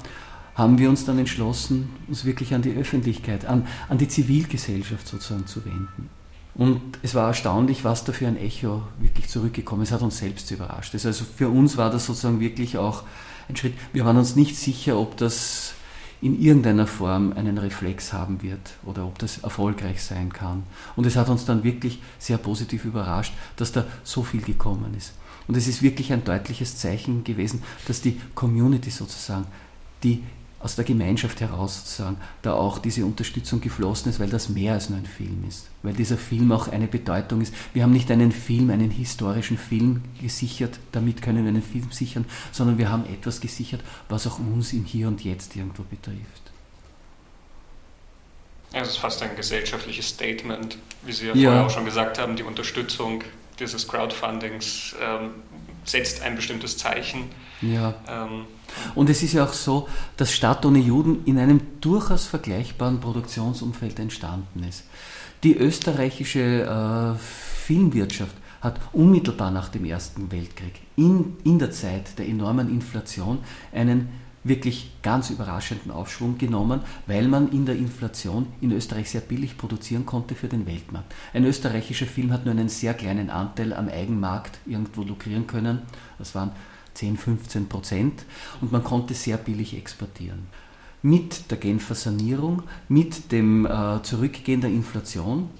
haben 0.54 0.78
wir 0.78 0.88
uns 0.88 1.04
dann 1.04 1.18
entschlossen, 1.18 1.90
uns 2.08 2.24
wirklich 2.24 2.54
an 2.54 2.62
die 2.62 2.74
Öffentlichkeit, 2.74 3.46
an, 3.46 3.66
an 3.88 3.98
die 3.98 4.08
Zivilgesellschaft 4.08 5.06
sozusagen 5.06 5.46
zu 5.46 5.64
wenden. 5.64 6.10
Und 6.54 6.80
es 7.02 7.14
war 7.14 7.28
erstaunlich, 7.28 7.84
was 7.84 8.04
da 8.04 8.12
für 8.12 8.26
ein 8.26 8.36
Echo 8.36 8.82
wirklich 8.98 9.28
zurückgekommen 9.28 9.82
ist. 9.82 9.88
Es 9.88 9.94
hat 9.94 10.02
uns 10.02 10.18
selbst 10.18 10.50
überrascht. 10.50 10.94
Also 10.94 11.24
für 11.24 11.48
uns 11.48 11.78
war 11.78 11.90
das 11.90 12.06
sozusagen 12.06 12.40
wirklich 12.40 12.76
auch 12.76 13.04
ein 13.48 13.56
Schritt. 13.56 13.74
Wir 13.92 14.04
waren 14.04 14.18
uns 14.18 14.36
nicht 14.36 14.56
sicher, 14.56 14.98
ob 14.98 15.16
das 15.16 15.74
in 16.20 16.40
irgendeiner 16.40 16.86
Form 16.86 17.32
einen 17.32 17.58
Reflex 17.58 18.12
haben 18.12 18.42
wird 18.42 18.74
oder 18.84 19.06
ob 19.06 19.18
das 19.18 19.38
erfolgreich 19.38 20.02
sein 20.02 20.32
kann. 20.32 20.62
Und 20.94 21.06
es 21.06 21.16
hat 21.16 21.28
uns 21.28 21.46
dann 21.46 21.64
wirklich 21.64 22.00
sehr 22.18 22.38
positiv 22.38 22.84
überrascht, 22.84 23.32
dass 23.56 23.72
da 23.72 23.86
so 24.04 24.22
viel 24.22 24.42
gekommen 24.42 24.94
ist. 24.96 25.14
Und 25.48 25.56
es 25.56 25.66
ist 25.66 25.82
wirklich 25.82 26.12
ein 26.12 26.22
deutliches 26.22 26.76
Zeichen 26.76 27.24
gewesen, 27.24 27.62
dass 27.88 28.02
die 28.02 28.20
Community 28.34 28.90
sozusagen, 28.90 29.46
die 30.04 30.22
aus 30.62 30.76
der 30.76 30.84
Gemeinschaft 30.84 31.40
heraus 31.40 31.78
sozusagen 31.78 32.16
da 32.42 32.54
auch 32.54 32.78
diese 32.78 33.04
Unterstützung 33.04 33.60
geflossen 33.60 34.10
ist, 34.10 34.20
weil 34.20 34.30
das 34.30 34.48
mehr 34.48 34.74
als 34.74 34.90
nur 34.90 34.98
ein 34.98 35.06
Film 35.06 35.44
ist. 35.48 35.68
Weil 35.82 35.94
dieser 35.94 36.16
Film 36.16 36.52
auch 36.52 36.68
eine 36.68 36.86
Bedeutung 36.86 37.40
ist. 37.40 37.52
Wir 37.72 37.82
haben 37.82 37.92
nicht 37.92 38.10
einen 38.10 38.32
Film, 38.32 38.70
einen 38.70 38.90
historischen 38.90 39.58
Film 39.58 40.02
gesichert, 40.20 40.78
damit 40.92 41.20
können 41.20 41.44
wir 41.44 41.48
einen 41.48 41.62
Film 41.62 41.90
sichern, 41.90 42.24
sondern 42.52 42.78
wir 42.78 42.90
haben 42.90 43.04
etwas 43.06 43.40
gesichert, 43.40 43.80
was 44.08 44.26
auch 44.26 44.38
uns 44.38 44.72
im 44.72 44.84
Hier 44.84 45.08
und 45.08 45.24
Jetzt 45.24 45.56
irgendwo 45.56 45.82
betrifft. 45.82 46.52
Ja, 48.72 48.80
es 48.80 48.90
ist 48.90 48.98
fast 48.98 49.22
ein 49.22 49.36
gesellschaftliches 49.36 50.08
Statement, 50.08 50.78
wie 51.02 51.12
Sie 51.12 51.26
ja, 51.26 51.34
ja. 51.34 51.50
vorher 51.50 51.66
auch 51.66 51.70
schon 51.70 51.84
gesagt 51.84 52.18
haben, 52.18 52.36
die 52.36 52.42
Unterstützung 52.42 53.22
dieses 53.58 53.86
Crowdfundings 53.86 54.94
ähm, 55.00 55.30
setzt 55.84 56.22
ein 56.22 56.36
bestimmtes 56.36 56.76
Zeichen. 56.76 57.24
Ja. 57.60 57.94
Ähm, 58.08 58.46
und 58.94 59.10
es 59.10 59.22
ist 59.22 59.34
ja 59.34 59.44
auch 59.44 59.52
so, 59.52 59.88
dass 60.16 60.32
Stadt 60.32 60.64
ohne 60.64 60.78
Juden 60.78 61.24
in 61.24 61.38
einem 61.38 61.60
durchaus 61.80 62.26
vergleichbaren 62.26 63.00
Produktionsumfeld 63.00 63.98
entstanden 63.98 64.64
ist. 64.68 64.84
Die 65.42 65.56
österreichische 65.56 66.62
äh, 66.62 67.18
Filmwirtschaft 67.66 68.36
hat 68.60 68.80
unmittelbar 68.92 69.50
nach 69.50 69.68
dem 69.68 69.84
Ersten 69.84 70.30
Weltkrieg 70.30 70.80
in, 70.96 71.36
in 71.44 71.58
der 71.58 71.72
Zeit 71.72 72.16
der 72.18 72.28
enormen 72.28 72.70
Inflation 72.70 73.40
einen 73.72 74.08
wirklich 74.44 74.90
ganz 75.02 75.30
überraschenden 75.30 75.92
Aufschwung 75.92 76.38
genommen, 76.38 76.80
weil 77.06 77.28
man 77.28 77.50
in 77.52 77.66
der 77.66 77.76
Inflation 77.76 78.46
in 78.60 78.72
Österreich 78.72 79.10
sehr 79.10 79.20
billig 79.20 79.56
produzieren 79.56 80.04
konnte 80.04 80.34
für 80.34 80.48
den 80.48 80.66
Weltmarkt. 80.66 81.14
Ein 81.32 81.44
österreichischer 81.44 82.06
Film 82.06 82.32
hat 82.32 82.44
nur 82.44 82.52
einen 82.52 82.68
sehr 82.68 82.94
kleinen 82.94 83.30
Anteil 83.30 83.72
am 83.72 83.88
Eigenmarkt 83.88 84.58
irgendwo 84.66 85.02
lukrieren 85.02 85.46
können. 85.46 85.82
Das 86.18 86.34
waren 86.34 86.50
10, 86.94 87.16
15 87.16 87.68
Prozent 87.68 88.24
und 88.60 88.72
man 88.72 88.84
konnte 88.84 89.14
sehr 89.14 89.36
billig 89.36 89.76
exportieren. 89.76 90.46
Mit 91.02 91.50
der 91.50 91.58
Genfer 91.58 91.94
Sanierung, 91.94 92.62
mit 92.88 93.32
dem 93.32 93.66
äh, 93.66 94.02
Zurückgehen 94.02 94.60
der 94.60 94.70
Inflation 94.70 95.50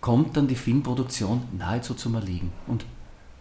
kommt 0.00 0.36
dann 0.36 0.46
die 0.46 0.54
Filmproduktion 0.54 1.42
nahezu 1.56 1.94
zum 1.94 2.14
Erliegen. 2.14 2.52
Und 2.66 2.84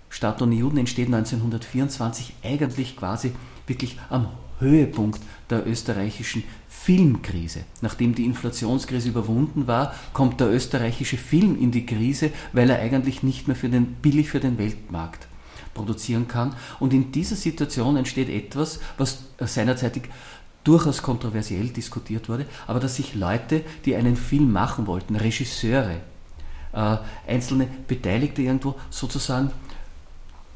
Stadt 0.10 0.42
ohne 0.42 0.56
Juden 0.56 0.78
entsteht 0.78 1.08
1924 1.08 2.34
eigentlich 2.44 2.96
quasi 2.96 3.34
wirklich 3.68 4.00
am 4.10 4.30
Höhepunkt 4.60 5.22
der 5.50 5.68
österreichischen 5.68 6.44
Filmkrise. 6.68 7.62
Nachdem 7.82 8.16
die 8.16 8.26
Inflationskrise 8.26 9.10
überwunden 9.10 9.68
war, 9.68 9.94
kommt 10.14 10.40
der 10.40 10.52
österreichische 10.52 11.18
Film 11.18 11.60
in 11.60 11.72
die 11.72 11.86
Krise, 11.86 12.32
weil 12.54 12.70
er 12.70 12.80
eigentlich 12.80 13.24
nicht 13.24 13.48
mehr 13.48 13.56
für 13.56 13.70
den, 13.70 13.96
billig 13.96 14.30
für 14.30 14.40
den 14.40 14.58
Weltmarkt 14.58 15.28
produzieren 15.74 16.28
kann. 16.28 16.56
Und 16.80 16.94
in 16.94 17.12
dieser 17.12 17.36
Situation 17.36 17.98
entsteht 17.98 18.30
etwas, 18.30 18.80
was 18.98 19.26
seinerzeitig 19.40 20.04
durchaus 20.64 21.02
kontroversiell 21.02 21.70
diskutiert 21.70 22.28
wurde, 22.28 22.46
aber 22.68 22.82
dass 22.82 22.98
sich 22.98 23.16
Leute, 23.16 23.64
die 23.86 23.96
einen 23.96 24.18
Film 24.18 24.52
machen 24.52 24.86
wollten, 24.86 25.16
Regisseure, 25.16 26.02
äh, 26.74 26.98
einzelne 27.26 27.68
Beteiligte 27.88 28.42
irgendwo 28.42 28.76
sozusagen 28.90 29.52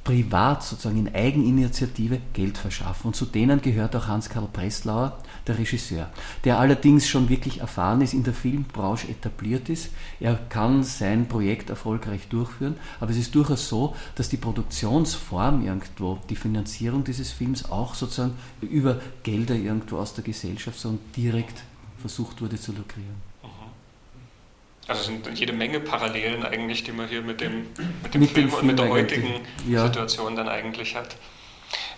privat 0.03 0.63
sozusagen 0.63 0.97
in 0.97 1.13
Eigeninitiative 1.13 2.19
Geld 2.33 2.57
verschaffen. 2.57 3.07
Und 3.07 3.15
zu 3.15 3.25
denen 3.25 3.61
gehört 3.61 3.95
auch 3.95 4.07
Hans-Karl 4.07 4.47
Breslauer, 4.51 5.17
der 5.47 5.57
Regisseur, 5.57 6.09
der 6.43 6.59
allerdings 6.59 7.07
schon 7.07 7.29
wirklich 7.29 7.59
erfahren 7.59 8.01
ist, 8.01 8.13
in 8.13 8.23
der 8.23 8.33
Filmbranche 8.33 9.07
etabliert 9.09 9.69
ist. 9.69 9.89
Er 10.19 10.35
kann 10.49 10.83
sein 10.83 11.27
Projekt 11.27 11.69
erfolgreich 11.69 12.27
durchführen, 12.29 12.75
aber 12.99 13.11
es 13.11 13.17
ist 13.17 13.35
durchaus 13.35 13.67
so, 13.67 13.95
dass 14.15 14.29
die 14.29 14.37
Produktionsform 14.37 15.65
irgendwo, 15.65 16.19
die 16.29 16.35
Finanzierung 16.35 17.03
dieses 17.03 17.31
Films 17.31 17.69
auch 17.69 17.95
sozusagen 17.95 18.33
über 18.61 18.99
Gelder 19.23 19.55
irgendwo 19.55 19.97
aus 19.97 20.13
der 20.13 20.23
Gesellschaft 20.23 20.79
so 20.79 20.97
direkt 21.15 21.63
versucht 21.97 22.41
wurde 22.41 22.59
zu 22.59 22.71
lukrieren. 22.71 23.30
Also 24.87 25.01
es 25.01 25.07
sind 25.07 25.39
jede 25.39 25.53
Menge 25.53 25.79
Parallelen 25.79 26.43
eigentlich, 26.43 26.83
die 26.83 26.91
man 26.91 27.07
hier 27.07 27.21
mit 27.21 27.39
dem, 27.39 27.67
mit 28.03 28.13
dem 28.13 28.21
mit 28.21 28.31
Film, 28.31 28.49
Film 28.49 28.59
und 28.59 28.67
mit 28.67 28.79
der 28.79 28.89
heutigen 28.89 29.41
ja. 29.67 29.85
Situation 29.85 30.35
dann 30.35 30.49
eigentlich 30.49 30.95
hat. 30.95 31.15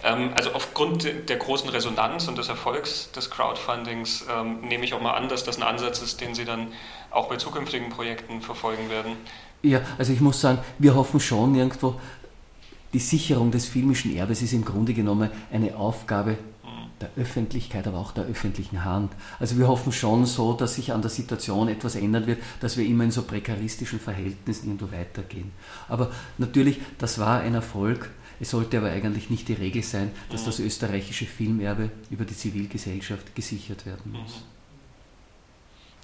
Ähm, 0.04 0.32
also 0.36 0.52
aufgrund 0.54 1.08
der 1.30 1.38
großen 1.38 1.70
Resonanz 1.70 2.28
und 2.28 2.38
des 2.38 2.50
Erfolgs 2.50 3.12
des 3.12 3.30
Crowdfundings 3.30 4.26
ähm, 4.30 4.62
nehme 4.62 4.84
ich 4.84 4.94
auch 4.94 5.02
mal 5.02 5.14
an, 5.14 5.30
dass 5.30 5.44
das 5.44 5.58
ein 5.58 5.64
Ansatz 5.64 6.02
ist, 6.02 6.20
den 6.22 6.36
Sie 6.36 6.46
dann 6.46 6.68
auch 7.10 7.30
bei 7.30 7.38
zukünftigen 7.38 7.90
Projekten 7.90 8.42
verfolgen 8.42 8.90
werden. 8.90 9.14
Ja, 9.62 9.82
also 9.98 10.12
ich 10.12 10.20
muss 10.20 10.42
sagen, 10.42 10.60
wir 10.78 10.94
hoffen 10.94 11.20
schon 11.20 11.56
irgendwo, 11.56 12.00
die 12.92 13.00
Sicherung 13.00 13.50
des 13.50 13.66
filmischen 13.66 14.16
Erbes 14.16 14.42
ist 14.42 14.54
im 14.54 14.66
Grunde 14.66 14.94
genommen 14.94 15.32
eine 15.52 15.76
Aufgabe 15.76 16.38
der 17.04 17.24
Öffentlichkeit, 17.24 17.88
aber 17.88 17.98
auch 17.98 18.12
der 18.12 18.26
öffentlichen 18.26 18.84
Hand. 18.84 19.12
Also 19.40 19.58
wir 19.58 19.68
hoffen 19.68 19.92
schon 19.92 20.26
so, 20.26 20.54
dass 20.54 20.76
sich 20.76 20.92
an 20.92 21.02
der 21.02 21.12
Situation 21.12 21.68
etwas 21.68 21.96
ändern 21.96 22.28
wird, 22.28 22.42
dass 22.60 22.78
wir 22.78 22.86
immer 22.86 23.04
in 23.04 23.12
so 23.12 23.24
prekaristischen 23.24 24.00
Verhältnissen 24.00 24.68
irgendwo 24.68 24.92
weitergehen. 24.96 25.52
Aber 25.90 26.12
natürlich, 26.38 26.80
das 26.98 27.20
war 27.20 27.42
ein 27.42 27.56
Erfolg. 27.56 28.10
Es 28.40 28.50
sollte 28.50 28.78
aber 28.78 28.90
eigentlich 28.90 29.30
nicht 29.30 29.48
die 29.48 29.54
Regel 29.54 29.84
sein, 29.84 30.12
dass 30.30 30.46
das 30.46 30.60
österreichische 30.60 31.26
Filmerbe 31.26 31.92
über 32.10 32.26
die 32.26 32.36
Zivilgesellschaft 32.36 33.36
gesichert 33.36 33.86
werden 33.86 34.12
muss. 34.12 34.44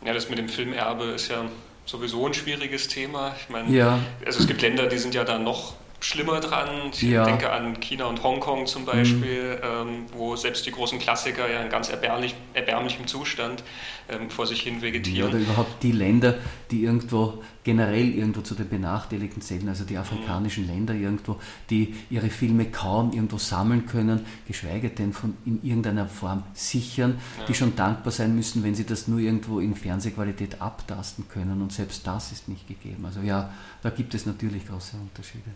Mhm. 0.02 0.08
Ja, 0.08 0.14
das 0.14 0.30
mit 0.30 0.38
dem 0.38 0.48
Filmerbe 0.48 1.06
ist 1.06 1.30
ja 1.30 1.46
sowieso 1.86 2.26
ein 2.26 2.34
schwieriges 2.34 2.88
Thema. 2.88 3.36
Ich 3.42 3.50
meine, 3.50 3.76
ja. 3.76 4.00
also 4.26 4.40
es 4.40 4.48
gibt 4.48 4.62
Länder, 4.62 4.88
die 4.88 4.98
sind 4.98 5.16
ja 5.16 5.26
da 5.26 5.38
noch 5.38 5.74
schlimmer 6.00 6.40
dran. 6.40 6.70
Ich 6.92 7.02
ja. 7.02 7.26
denke 7.26 7.52
an 7.52 7.80
China 7.80 8.06
und 8.06 8.24
Hongkong 8.24 8.66
zum 8.68 8.86
Beispiel, 8.86 9.58
mhm. 9.58 9.90
ähm, 9.90 10.06
wo 10.14 10.36
selbst 10.36 10.66
die 10.66 10.72
großen 10.72 11.00
Klassiker 11.00 11.50
ja 11.50 11.62
in 11.62 11.70
ganz 11.70 11.90
erbärmlich, 11.90 12.36
erbärmlichem 12.54 13.08
Zustand 13.08 13.64
ähm, 14.10 14.30
vor 14.30 14.48
sich 14.48 14.62
hin 14.62 14.82
vegetieren. 14.82 15.30
Oder 15.30 15.40
überhaupt 15.40 15.84
die 15.84 15.92
Länder, 15.92 16.36
die 16.72 16.84
irgendwo 16.84 17.44
generell 17.64 18.16
irgendwo 18.16 18.42
zu 18.42 18.56
den 18.56 18.68
Benachteiligten 18.68 19.42
zählen, 19.42 19.70
also 19.70 19.84
die 19.84 19.98
afrikanischen 19.98 20.64
mhm. 20.64 20.72
Länder 20.72 20.94
irgendwo, 20.96 21.40
die 21.70 21.94
ihre 22.10 22.30
Filme 22.30 22.66
kaum 22.66 23.12
irgendwo 23.12 23.38
sammeln 23.38 23.86
können, 23.86 24.26
geschweige 24.48 24.90
denn 24.90 25.14
von 25.14 25.38
in 25.46 25.64
irgendeiner 25.64 26.08
Form 26.08 26.44
sichern, 26.54 27.20
ja. 27.38 27.46
die 27.46 27.54
schon 27.54 27.76
dankbar 27.76 28.12
sein 28.12 28.36
müssen, 28.36 28.64
wenn 28.64 28.74
sie 28.74 28.86
das 28.86 29.08
nur 29.08 29.20
irgendwo 29.20 29.60
in 29.60 29.76
Fernsehqualität 29.76 30.62
abtasten 30.62 31.28
können 31.28 31.62
und 31.62 31.72
selbst 31.72 32.08
das 32.08 32.32
ist 32.32 32.48
nicht 32.48 32.68
gegeben. 32.68 33.06
Also 33.06 33.22
ja, 33.22 33.54
da 33.84 33.90
gibt 33.90 34.16
es 34.16 34.26
natürlich 34.26 34.68
große 34.68 34.98
Unterschiede. 34.98 35.52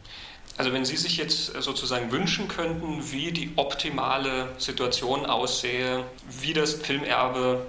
Also 0.56 0.72
wenn 0.72 0.86
Sie 0.86 0.98
sich 0.98 1.18
jetzt 1.18 1.48
sozusagen 1.62 2.12
wünschen 2.12 2.48
könnten, 2.48 3.12
wie 3.12 3.32
die 3.32 3.52
optimale 3.56 4.50
Situation 4.58 5.26
aussähe, 5.26 6.04
wie 6.42 6.54
das 6.54 6.74
Filmerbe 6.74 7.66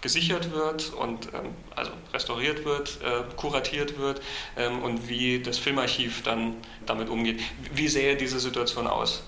gesichert 0.00 0.52
wird 0.52 0.92
und 0.92 1.26
ähm, 1.34 1.50
also 1.74 1.90
restauriert 2.12 2.64
wird, 2.64 3.00
äh, 3.02 3.22
kuratiert 3.36 3.98
wird 3.98 4.20
ähm, 4.56 4.82
und 4.82 5.08
wie 5.08 5.40
das 5.40 5.58
Filmarchiv 5.58 6.22
dann 6.22 6.54
damit 6.84 7.08
umgeht. 7.08 7.40
Wie 7.74 7.88
sähe 7.88 8.16
diese 8.16 8.38
Situation 8.38 8.86
aus? 8.86 9.22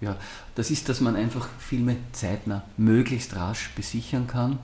Ja, 0.00 0.16
das 0.54 0.70
ist, 0.70 0.88
dass 0.88 1.00
man 1.00 1.16
einfach 1.16 1.48
Filme 1.58 1.96
zeitnah, 2.12 2.64
möglichst 2.76 3.34
rasch 3.36 3.70
besichern 3.74 4.26
kann. 4.26 4.58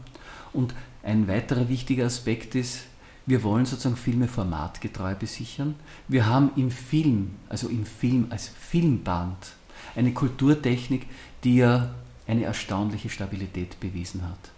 Und 0.52 0.74
ein 1.02 1.28
weiterer 1.28 1.68
wichtiger 1.68 2.06
Aspekt 2.06 2.54
ist, 2.54 2.84
wir 3.26 3.42
wollen 3.42 3.66
sozusagen 3.66 3.96
Filme 3.96 4.28
formatgetreu 4.28 5.14
besichern. 5.14 5.76
Wir 6.08 6.26
haben 6.26 6.50
im 6.56 6.70
Film, 6.70 7.36
also 7.48 7.68
im 7.68 7.86
Film 7.86 8.26
als 8.30 8.48
Filmband, 8.48 9.54
eine 9.96 10.12
Kulturtechnik, 10.12 11.06
die 11.42 11.56
ja 11.56 11.94
eine 12.26 12.44
erstaunliche 12.44 13.10
Stabilität 13.10 13.80
bewiesen 13.80 14.22
hat. 14.28 14.50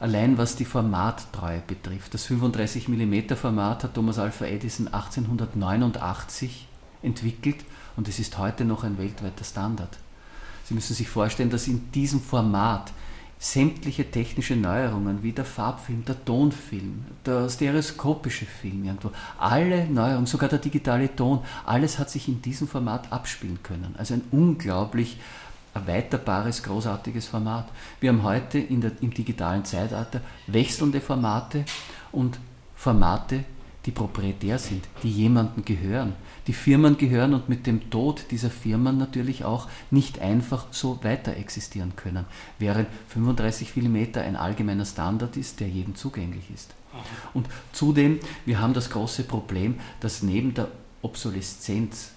allein 0.00 0.38
was 0.38 0.56
die 0.56 0.64
Formattreue 0.64 1.62
betrifft. 1.66 2.14
Das 2.14 2.24
35 2.26 2.88
mm 2.88 3.34
Format 3.34 3.84
hat 3.84 3.94
Thomas 3.94 4.18
Alpha 4.18 4.44
Edison 4.44 4.88
1889 4.88 6.68
entwickelt 7.02 7.64
und 7.96 8.08
es 8.08 8.18
ist 8.18 8.38
heute 8.38 8.64
noch 8.64 8.84
ein 8.84 8.98
weltweiter 8.98 9.44
Standard. 9.44 9.98
Sie 10.64 10.74
müssen 10.74 10.94
sich 10.94 11.08
vorstellen, 11.08 11.50
dass 11.50 11.68
in 11.68 11.90
diesem 11.92 12.20
Format 12.20 12.92
sämtliche 13.38 14.10
technische 14.10 14.56
Neuerungen 14.56 15.22
wie 15.22 15.32
der 15.32 15.44
Farbfilm, 15.44 16.04
der 16.04 16.24
Tonfilm, 16.24 17.04
der 17.24 17.48
stereoskopische 17.48 18.46
Film 18.46 18.84
irgendwo, 18.84 19.12
alle 19.38 19.86
Neuerungen, 19.86 20.26
sogar 20.26 20.48
der 20.48 20.58
digitale 20.58 21.14
Ton, 21.14 21.40
alles 21.64 21.98
hat 21.98 22.10
sich 22.10 22.26
in 22.28 22.42
diesem 22.42 22.66
Format 22.66 23.12
abspielen 23.12 23.62
können. 23.62 23.94
Also 23.96 24.14
ein 24.14 24.22
unglaublich 24.32 25.18
erweiterbares, 25.74 26.62
großartiges 26.64 27.28
Format. 27.28 27.68
Wir 28.00 28.10
haben 28.10 28.24
heute 28.24 28.60
der, 28.60 28.92
im 29.00 29.14
digitalen 29.14 29.64
Zeitalter 29.64 30.20
wechselnde 30.48 31.00
Formate 31.00 31.64
und 32.10 32.40
Formate, 32.74 33.44
die 33.88 33.92
proprietär 33.92 34.58
sind, 34.58 34.86
die 35.02 35.10
jemandem 35.10 35.64
gehören. 35.64 36.12
Die 36.46 36.52
Firmen 36.52 36.98
gehören 36.98 37.32
und 37.32 37.48
mit 37.48 37.66
dem 37.66 37.88
Tod 37.88 38.26
dieser 38.30 38.50
Firmen 38.50 38.98
natürlich 38.98 39.46
auch 39.46 39.66
nicht 39.90 40.18
einfach 40.18 40.66
so 40.72 41.02
weiter 41.02 41.34
existieren 41.38 41.94
können, 41.96 42.26
während 42.58 42.86
35 43.08 43.74
mm 43.74 44.18
ein 44.18 44.36
allgemeiner 44.36 44.84
Standard 44.84 45.38
ist, 45.38 45.60
der 45.60 45.68
jedem 45.68 45.94
zugänglich 45.94 46.50
ist. 46.54 46.74
Und 47.32 47.48
zudem, 47.72 48.20
wir 48.44 48.60
haben 48.60 48.74
das 48.74 48.90
große 48.90 49.22
Problem, 49.22 49.76
dass 50.00 50.22
neben 50.22 50.52
der 50.52 50.68
Obsoleszenz 51.00 52.10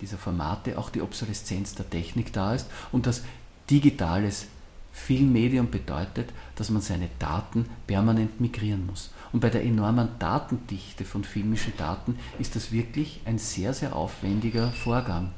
dieser 0.00 0.16
Formate 0.16 0.78
auch 0.78 0.88
die 0.88 1.02
Obsoleszenz 1.02 1.74
der 1.74 1.90
Technik 1.90 2.32
da 2.32 2.54
ist 2.54 2.70
und 2.90 3.04
dass 3.04 3.22
digitales 3.68 4.46
Filmmedium 4.92 5.70
bedeutet, 5.70 6.30
dass 6.56 6.70
man 6.70 6.80
seine 6.80 7.10
Daten 7.18 7.66
permanent 7.86 8.40
migrieren 8.40 8.86
muss. 8.86 9.10
Und 9.32 9.40
bei 9.40 9.50
der 9.50 9.64
enormen 9.64 10.08
Datendichte 10.18 11.04
von 11.04 11.24
filmischen 11.24 11.74
Daten 11.76 12.18
ist 12.38 12.56
das 12.56 12.72
wirklich 12.72 13.20
ein 13.24 13.38
sehr, 13.38 13.74
sehr 13.74 13.94
aufwendiger 13.94 14.68
Vorgang. 14.68 15.30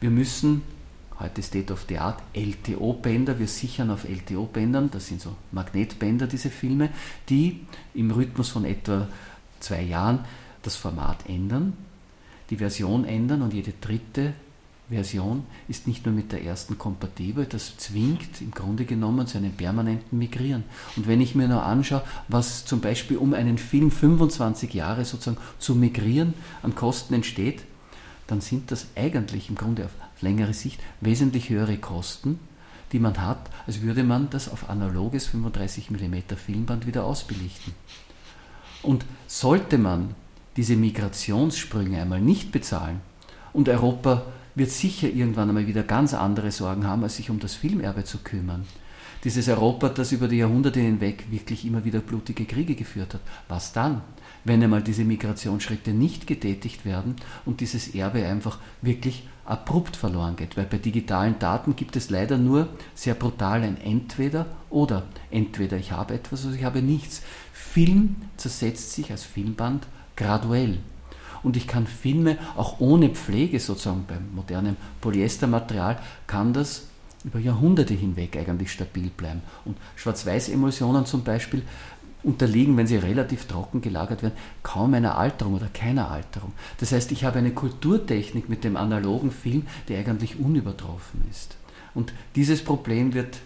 Wir 0.00 0.10
müssen, 0.10 0.62
heute 1.20 1.42
State 1.42 1.72
of 1.72 1.84
the 1.88 1.98
Art, 1.98 2.22
LTO-Bänder, 2.34 3.38
wir 3.38 3.48
sichern 3.48 3.90
auf 3.90 4.04
LTO-Bändern, 4.04 4.90
das 4.90 5.08
sind 5.08 5.20
so 5.20 5.34
Magnetbänder, 5.52 6.26
diese 6.26 6.50
Filme, 6.50 6.90
die 7.28 7.66
im 7.94 8.10
Rhythmus 8.10 8.48
von 8.48 8.64
etwa 8.64 9.08
zwei 9.60 9.82
Jahren 9.82 10.20
das 10.62 10.76
Format 10.76 11.28
ändern, 11.28 11.74
die 12.50 12.56
Version 12.56 13.04
ändern 13.04 13.42
und 13.42 13.52
jede 13.52 13.72
dritte 13.80 14.34
Version 14.88 15.44
ist 15.68 15.86
nicht 15.86 16.06
nur 16.06 16.14
mit 16.14 16.32
der 16.32 16.42
ersten 16.44 16.78
kompatibel, 16.78 17.44
das 17.44 17.76
zwingt 17.76 18.40
im 18.40 18.52
Grunde 18.52 18.86
genommen 18.86 19.26
zu 19.26 19.36
einem 19.36 19.52
permanenten 19.52 20.18
Migrieren. 20.18 20.64
Und 20.96 21.06
wenn 21.06 21.20
ich 21.20 21.34
mir 21.34 21.46
nur 21.46 21.62
anschaue, 21.62 22.02
was 22.28 22.64
zum 22.64 22.80
Beispiel 22.80 23.18
um 23.18 23.34
einen 23.34 23.58
Film 23.58 23.90
25 23.90 24.72
Jahre 24.72 25.04
sozusagen 25.04 25.36
zu 25.58 25.74
migrieren 25.74 26.32
an 26.62 26.74
Kosten 26.74 27.14
entsteht, 27.14 27.64
dann 28.26 28.40
sind 28.40 28.70
das 28.70 28.86
eigentlich 28.96 29.50
im 29.50 29.56
Grunde 29.56 29.84
auf 29.84 29.92
längere 30.22 30.54
Sicht 30.54 30.80
wesentlich 31.00 31.50
höhere 31.50 31.76
Kosten, 31.76 32.38
die 32.92 32.98
man 32.98 33.20
hat, 33.20 33.50
als 33.66 33.82
würde 33.82 34.04
man 34.04 34.30
das 34.30 34.48
auf 34.48 34.70
analoges 34.70 35.26
35 35.26 35.90
mm 35.90 36.34
Filmband 36.36 36.86
wieder 36.86 37.04
ausbelichten. 37.04 37.74
Und 38.82 39.04
sollte 39.26 39.76
man 39.76 40.14
diese 40.56 40.76
Migrationssprünge 40.76 42.00
einmal 42.00 42.20
nicht 42.20 42.52
bezahlen 42.52 43.00
und 43.52 43.68
Europa 43.68 44.24
wird 44.58 44.70
sicher 44.70 45.08
irgendwann 45.08 45.48
einmal 45.48 45.66
wieder 45.66 45.82
ganz 45.82 46.14
andere 46.14 46.50
Sorgen 46.50 46.86
haben, 46.86 47.02
als 47.02 47.16
sich 47.16 47.30
um 47.30 47.38
das 47.38 47.54
Filmerbe 47.54 48.04
zu 48.04 48.18
kümmern. 48.18 48.64
Dieses 49.24 49.48
Europa, 49.48 49.88
das 49.88 50.12
über 50.12 50.28
die 50.28 50.36
Jahrhunderte 50.36 50.78
hinweg 50.78 51.24
wirklich 51.30 51.64
immer 51.64 51.84
wieder 51.84 51.98
blutige 51.98 52.44
Kriege 52.44 52.76
geführt 52.76 53.14
hat. 53.14 53.20
Was 53.48 53.72
dann, 53.72 54.02
wenn 54.44 54.62
einmal 54.62 54.82
diese 54.82 55.04
Migrationsschritte 55.04 55.90
nicht 55.90 56.28
getätigt 56.28 56.84
werden 56.84 57.16
und 57.44 57.60
dieses 57.60 57.94
Erbe 57.96 58.24
einfach 58.24 58.58
wirklich 58.80 59.26
abrupt 59.44 59.96
verloren 59.96 60.36
geht? 60.36 60.56
Weil 60.56 60.66
bei 60.66 60.78
digitalen 60.78 61.36
Daten 61.40 61.74
gibt 61.74 61.96
es 61.96 62.10
leider 62.10 62.38
nur 62.38 62.68
sehr 62.94 63.14
brutal 63.14 63.62
ein 63.62 63.80
Entweder 63.80 64.46
oder. 64.70 65.02
Entweder 65.32 65.78
ich 65.78 65.90
habe 65.90 66.14
etwas 66.14 66.46
oder 66.46 66.54
ich 66.54 66.64
habe 66.64 66.80
nichts. 66.80 67.22
Film 67.52 68.16
zersetzt 68.36 68.92
sich 68.92 69.10
als 69.10 69.24
Filmband 69.24 69.88
graduell 70.14 70.78
und 71.42 71.56
ich 71.56 71.66
kann 71.66 71.86
Filme 71.86 72.38
auch 72.56 72.80
ohne 72.80 73.10
Pflege 73.10 73.60
sozusagen 73.60 74.04
beim 74.06 74.34
modernen 74.34 74.76
Polyestermaterial 75.00 75.98
kann 76.26 76.52
das 76.52 76.84
über 77.24 77.38
Jahrhunderte 77.38 77.94
hinweg 77.94 78.36
eigentlich 78.36 78.72
stabil 78.72 79.10
bleiben. 79.10 79.42
Und 79.64 79.76
Schwarz-Weiß-Emulsionen 79.96 81.04
zum 81.04 81.24
Beispiel 81.24 81.62
unterliegen, 82.22 82.76
wenn 82.76 82.86
sie 82.86 82.96
relativ 82.96 83.46
trocken 83.46 83.80
gelagert 83.80 84.22
werden, 84.22 84.34
kaum 84.62 84.94
einer 84.94 85.18
Alterung 85.18 85.54
oder 85.54 85.68
keiner 85.72 86.10
Alterung. 86.10 86.52
Das 86.78 86.92
heißt, 86.92 87.12
ich 87.12 87.24
habe 87.24 87.38
eine 87.38 87.52
Kulturtechnik 87.52 88.48
mit 88.48 88.64
dem 88.64 88.76
analogen 88.76 89.30
Film, 89.30 89.66
die 89.88 89.96
eigentlich 89.96 90.38
unübertroffen 90.38 91.22
ist. 91.30 91.56
Und 91.94 92.12
dieses 92.34 92.62
Problem 92.62 93.14
wird 93.14 93.38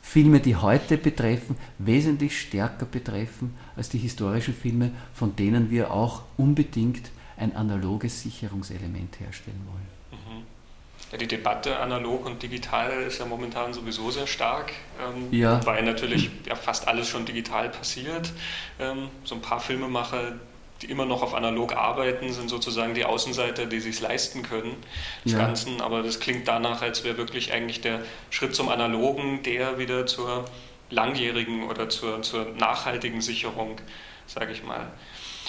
Filme, 0.00 0.40
die 0.40 0.56
heute 0.56 0.98
betreffen, 0.98 1.56
wesentlich 1.78 2.38
stärker 2.40 2.86
betreffen 2.86 3.54
als 3.76 3.88
die 3.88 3.98
historischen 3.98 4.54
Filme, 4.54 4.90
von 5.14 5.36
denen 5.36 5.70
wir 5.70 5.92
auch 5.92 6.22
unbedingt 6.36 7.10
ein 7.36 7.56
analoges 7.56 8.22
Sicherungselement 8.22 9.18
herstellen 9.20 9.66
wollen. 9.66 10.20
Mhm. 10.20 10.42
Ja, 11.10 11.18
die 11.18 11.26
Debatte 11.26 11.78
analog 11.78 12.24
und 12.24 12.42
digital 12.42 13.02
ist 13.02 13.18
ja 13.18 13.26
momentan 13.26 13.74
sowieso 13.74 14.10
sehr 14.10 14.26
stark, 14.26 14.72
ähm, 14.98 15.28
ja. 15.30 15.64
weil 15.66 15.82
natürlich 15.82 16.30
ja, 16.46 16.54
fast 16.54 16.88
alles 16.88 17.08
schon 17.08 17.26
digital 17.26 17.68
passiert. 17.68 18.32
Ähm, 18.80 19.08
so 19.24 19.34
ein 19.34 19.42
paar 19.42 19.60
Filmemacher, 19.60 20.38
die 20.80 20.86
immer 20.86 21.04
noch 21.04 21.22
auf 21.22 21.34
analog 21.34 21.76
arbeiten, 21.76 22.32
sind 22.32 22.48
sozusagen 22.48 22.94
die 22.94 23.04
Außenseiter, 23.04 23.66
die 23.66 23.80
sich 23.80 24.00
leisten 24.00 24.42
können, 24.42 24.74
des 25.24 25.32
ja. 25.32 25.38
Ganzen. 25.38 25.82
Aber 25.82 26.02
das 26.02 26.18
klingt 26.18 26.48
danach, 26.48 26.80
als 26.80 27.04
wäre 27.04 27.18
wirklich 27.18 27.52
eigentlich 27.52 27.82
der 27.82 28.00
Schritt 28.30 28.54
zum 28.54 28.70
Analogen, 28.70 29.42
der 29.42 29.78
wieder 29.78 30.06
zur 30.06 30.46
langjährigen 30.88 31.68
oder 31.68 31.88
zur, 31.88 32.22
zur 32.22 32.46
nachhaltigen 32.58 33.20
Sicherung, 33.20 33.76
sage 34.26 34.52
ich 34.52 34.62
mal, 34.62 34.86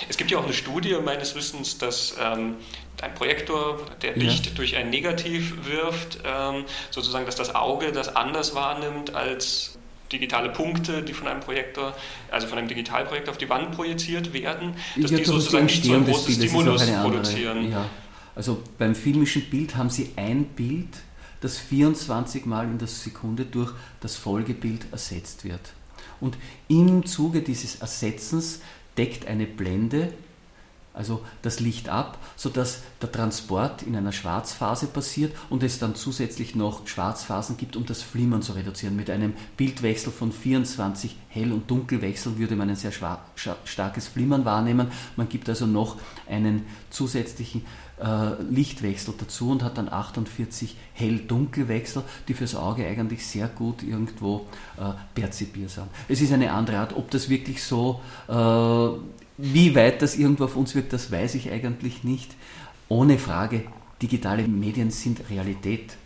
es 0.09 0.17
gibt 0.17 0.31
ja 0.31 0.37
auch 0.37 0.43
eine 0.43 0.53
Studie 0.53 0.95
meines 1.03 1.35
Wissens, 1.35 1.77
dass 1.77 2.15
ähm, 2.19 2.55
ein 3.01 3.13
Projektor, 3.15 3.79
der 4.01 4.15
Licht 4.15 4.45
ja. 4.47 4.51
durch 4.55 4.75
ein 4.75 4.89
Negativ 4.89 5.65
wirft, 5.65 6.19
ähm, 6.23 6.65
sozusagen, 6.89 7.25
dass 7.25 7.35
das 7.35 7.53
Auge 7.53 7.91
das 7.91 8.15
anders 8.15 8.55
wahrnimmt 8.55 9.13
als 9.13 9.77
digitale 10.11 10.49
Punkte, 10.49 11.01
die 11.01 11.13
von 11.13 11.27
einem 11.27 11.41
Projektor, 11.41 11.95
also 12.31 12.47
von 12.47 12.57
einem 12.57 12.67
Digitalprojektor 12.67 13.31
auf 13.31 13.37
die 13.37 13.49
Wand 13.49 13.71
projiziert 13.71 14.33
werden, 14.33 14.75
dass 14.95 15.11
ja, 15.11 15.17
die 15.17 15.25
sozusagen 15.25 15.65
nicht 15.65 15.83
so 15.83 15.93
ein 15.93 16.05
großes 16.05 16.35
Stimulus 16.35 16.85
produzieren. 16.85 17.71
Ja. 17.71 17.89
Also 18.35 18.63
beim 18.77 18.95
filmischen 18.95 19.49
Bild 19.49 19.75
haben 19.75 19.89
Sie 19.89 20.11
ein 20.15 20.45
Bild, 20.45 20.89
das 21.41 21.57
24 21.57 22.45
Mal 22.45 22.65
in 22.65 22.77
der 22.77 22.87
Sekunde 22.87 23.45
durch 23.45 23.73
das 23.99 24.15
Folgebild 24.15 24.85
ersetzt 24.91 25.43
wird. 25.43 25.73
Und 26.21 26.37
im 26.69 27.05
Zuge 27.05 27.41
dieses 27.41 27.75
Ersetzens 27.75 28.61
deckt 28.97 29.27
eine 29.27 29.45
Blende, 29.45 30.13
also 30.93 31.21
das 31.41 31.59
Licht 31.59 31.89
ab, 31.89 32.19
sodass 32.35 32.83
der 33.01 33.11
Transport 33.11 33.81
in 33.81 33.95
einer 33.95 34.11
Schwarzphase 34.11 34.85
passiert 34.85 35.35
und 35.49 35.63
es 35.63 35.79
dann 35.79 35.95
zusätzlich 35.95 36.53
noch 36.53 36.87
Schwarzphasen 36.87 37.57
gibt, 37.57 37.75
um 37.75 37.85
das 37.85 38.03
Flimmern 38.03 38.43
zu 38.43 38.51
reduzieren. 38.51 38.95
Mit 38.95 39.09
einem 39.09 39.33
Bildwechsel 39.57 40.13
von 40.13 40.31
24 40.31 41.15
Hell- 41.29 41.51
und 41.51 41.69
Dunkelwechsel 41.71 42.37
würde 42.37 42.55
man 42.55 42.69
ein 42.69 42.75
sehr 42.75 42.91
starkes 43.65 44.07
Flimmern 44.07 44.45
wahrnehmen. 44.45 44.91
Man 45.15 45.29
gibt 45.29 45.49
also 45.49 45.65
noch 45.65 45.97
einen 46.29 46.63
zusätzlichen 46.91 47.65
Lichtwechsel 48.49 49.13
dazu 49.17 49.51
und 49.51 49.63
hat 49.63 49.77
dann 49.77 49.87
48 49.87 50.75
Hell-Dunkelwechsel, 50.93 52.03
die 52.27 52.33
fürs 52.33 52.55
Auge 52.55 52.87
eigentlich 52.87 53.25
sehr 53.25 53.47
gut 53.47 53.83
irgendwo 53.83 54.47
äh, 54.77 54.93
perzipiert 55.13 55.69
sind. 55.69 55.87
Es 56.07 56.21
ist 56.21 56.33
eine 56.33 56.51
andere 56.51 56.79
Art. 56.79 56.95
Ob 56.95 57.11
das 57.11 57.29
wirklich 57.29 57.63
so, 57.63 58.01
äh, 58.27 58.33
wie 59.37 59.75
weit 59.75 60.01
das 60.01 60.15
irgendwo 60.15 60.45
auf 60.45 60.55
uns 60.55 60.75
wirkt, 60.75 60.93
das 60.93 61.11
weiß 61.11 61.35
ich 61.35 61.51
eigentlich 61.51 62.03
nicht. 62.03 62.35
Ohne 62.89 63.17
Frage, 63.19 63.63
digitale 64.01 64.47
Medien 64.47 64.91
sind 64.91 65.29
Realität 65.29 65.97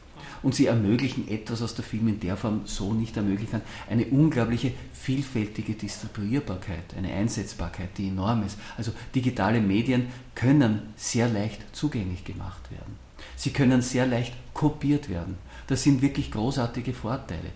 und 0.44 0.56
sie 0.56 0.68
ermöglichen 0.68 1.28
etwas, 1.28 1.62
was 1.62 1.76
der 1.76 1.86
Film 1.86 2.08
in 2.08 2.20
der 2.20 2.38
Form 2.38 2.62
so 2.66 2.94
nicht 2.94 3.18
ermöglichen 3.18 3.52
kann. 3.52 3.62
Eine 3.90 4.06
unglaubliche 4.06 4.72
vielfältige 4.94 5.74
Distribuierbarkeit, 5.74 6.96
eine 6.98 7.14
Einsetzbarkeit, 7.14 7.90
die 7.98 8.10
enorm 8.10 8.44
ist. 8.46 8.58
Also 8.78 8.92
digitale 9.14 9.62
Medien 9.62 10.08
können 10.36 10.94
sehr 10.96 11.30
leicht 11.30 11.62
zugänglich 11.74 12.24
gemacht 12.24 12.72
werden. 12.72 12.98
Sie 13.36 13.52
können 13.52 13.82
sehr 13.82 14.06
leicht 14.06 14.34
kopiert 14.54 15.10
werden. 15.10 15.38
Das 15.68 15.84
sind 15.84 16.02
wirklich 16.02 16.32
großartige 16.32 16.94
Vorteile. 16.94 17.52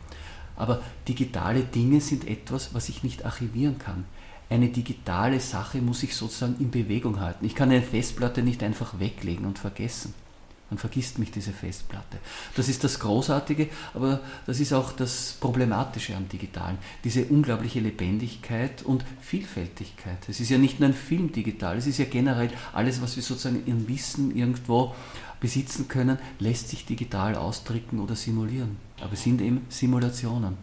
Aber 0.55 0.81
digitale 1.07 1.63
Dinge 1.63 2.01
sind 2.01 2.27
etwas, 2.27 2.73
was 2.73 2.89
ich 2.89 3.03
nicht 3.03 3.25
archivieren 3.25 3.79
kann. 3.79 4.05
Eine 4.49 4.67
digitale 4.67 5.39
Sache 5.39 5.81
muss 5.81 6.03
ich 6.03 6.13
sozusagen 6.13 6.57
in 6.59 6.71
Bewegung 6.71 7.21
halten. 7.21 7.45
Ich 7.45 7.55
kann 7.55 7.71
eine 7.71 7.81
Festplatte 7.81 8.43
nicht 8.43 8.61
einfach 8.63 8.99
weglegen 8.99 9.45
und 9.45 9.57
vergessen. 9.57 10.13
Man 10.71 10.77
vergisst 10.77 11.19
mich 11.19 11.31
diese 11.31 11.51
Festplatte. 11.51 12.17
Das 12.55 12.69
ist 12.69 12.85
das 12.85 12.99
Großartige, 13.01 13.67
aber 13.93 14.21
das 14.47 14.61
ist 14.61 14.71
auch 14.71 14.93
das 14.93 15.35
Problematische 15.37 16.15
am 16.15 16.29
Digitalen. 16.29 16.77
Diese 17.03 17.25
unglaubliche 17.25 17.81
Lebendigkeit 17.81 18.81
und 18.81 19.03
Vielfältigkeit. 19.19 20.17
Es 20.29 20.39
ist 20.39 20.49
ja 20.49 20.57
nicht 20.57 20.79
nur 20.79 20.87
ein 20.87 20.95
Film 20.95 21.33
digital, 21.33 21.77
es 21.77 21.87
ist 21.87 21.97
ja 21.97 22.05
generell 22.05 22.51
alles, 22.71 23.01
was 23.01 23.17
wir 23.17 23.23
sozusagen 23.23 23.63
in 23.65 23.89
Wissen 23.89 24.33
irgendwo 24.33 24.95
besitzen 25.41 25.89
können, 25.89 26.17
lässt 26.39 26.69
sich 26.69 26.85
digital 26.85 27.35
ausdrücken 27.35 27.99
oder 27.99 28.15
simulieren. 28.15 28.77
Aber 29.01 29.11
es 29.11 29.23
sind 29.23 29.41
eben 29.41 29.65
Simulationen. 29.67 30.55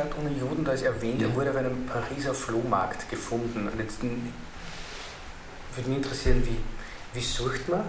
Stadt 0.00 0.12
ohne 0.18 0.30
Juden, 0.30 0.64
da 0.64 0.72
ist 0.72 0.82
erwähnt, 0.82 1.20
er 1.20 1.34
wurde 1.34 1.50
auf 1.50 1.56
einem 1.56 1.84
Pariser 1.86 2.32
Flohmarkt 2.32 3.10
gefunden. 3.10 3.68
Und 3.68 3.78
jetzt 3.78 4.00
würde 4.02 5.88
mich 5.88 5.98
interessieren, 5.98 6.42
wie, 6.44 7.18
wie 7.18 7.22
sucht 7.22 7.68
man 7.68 7.82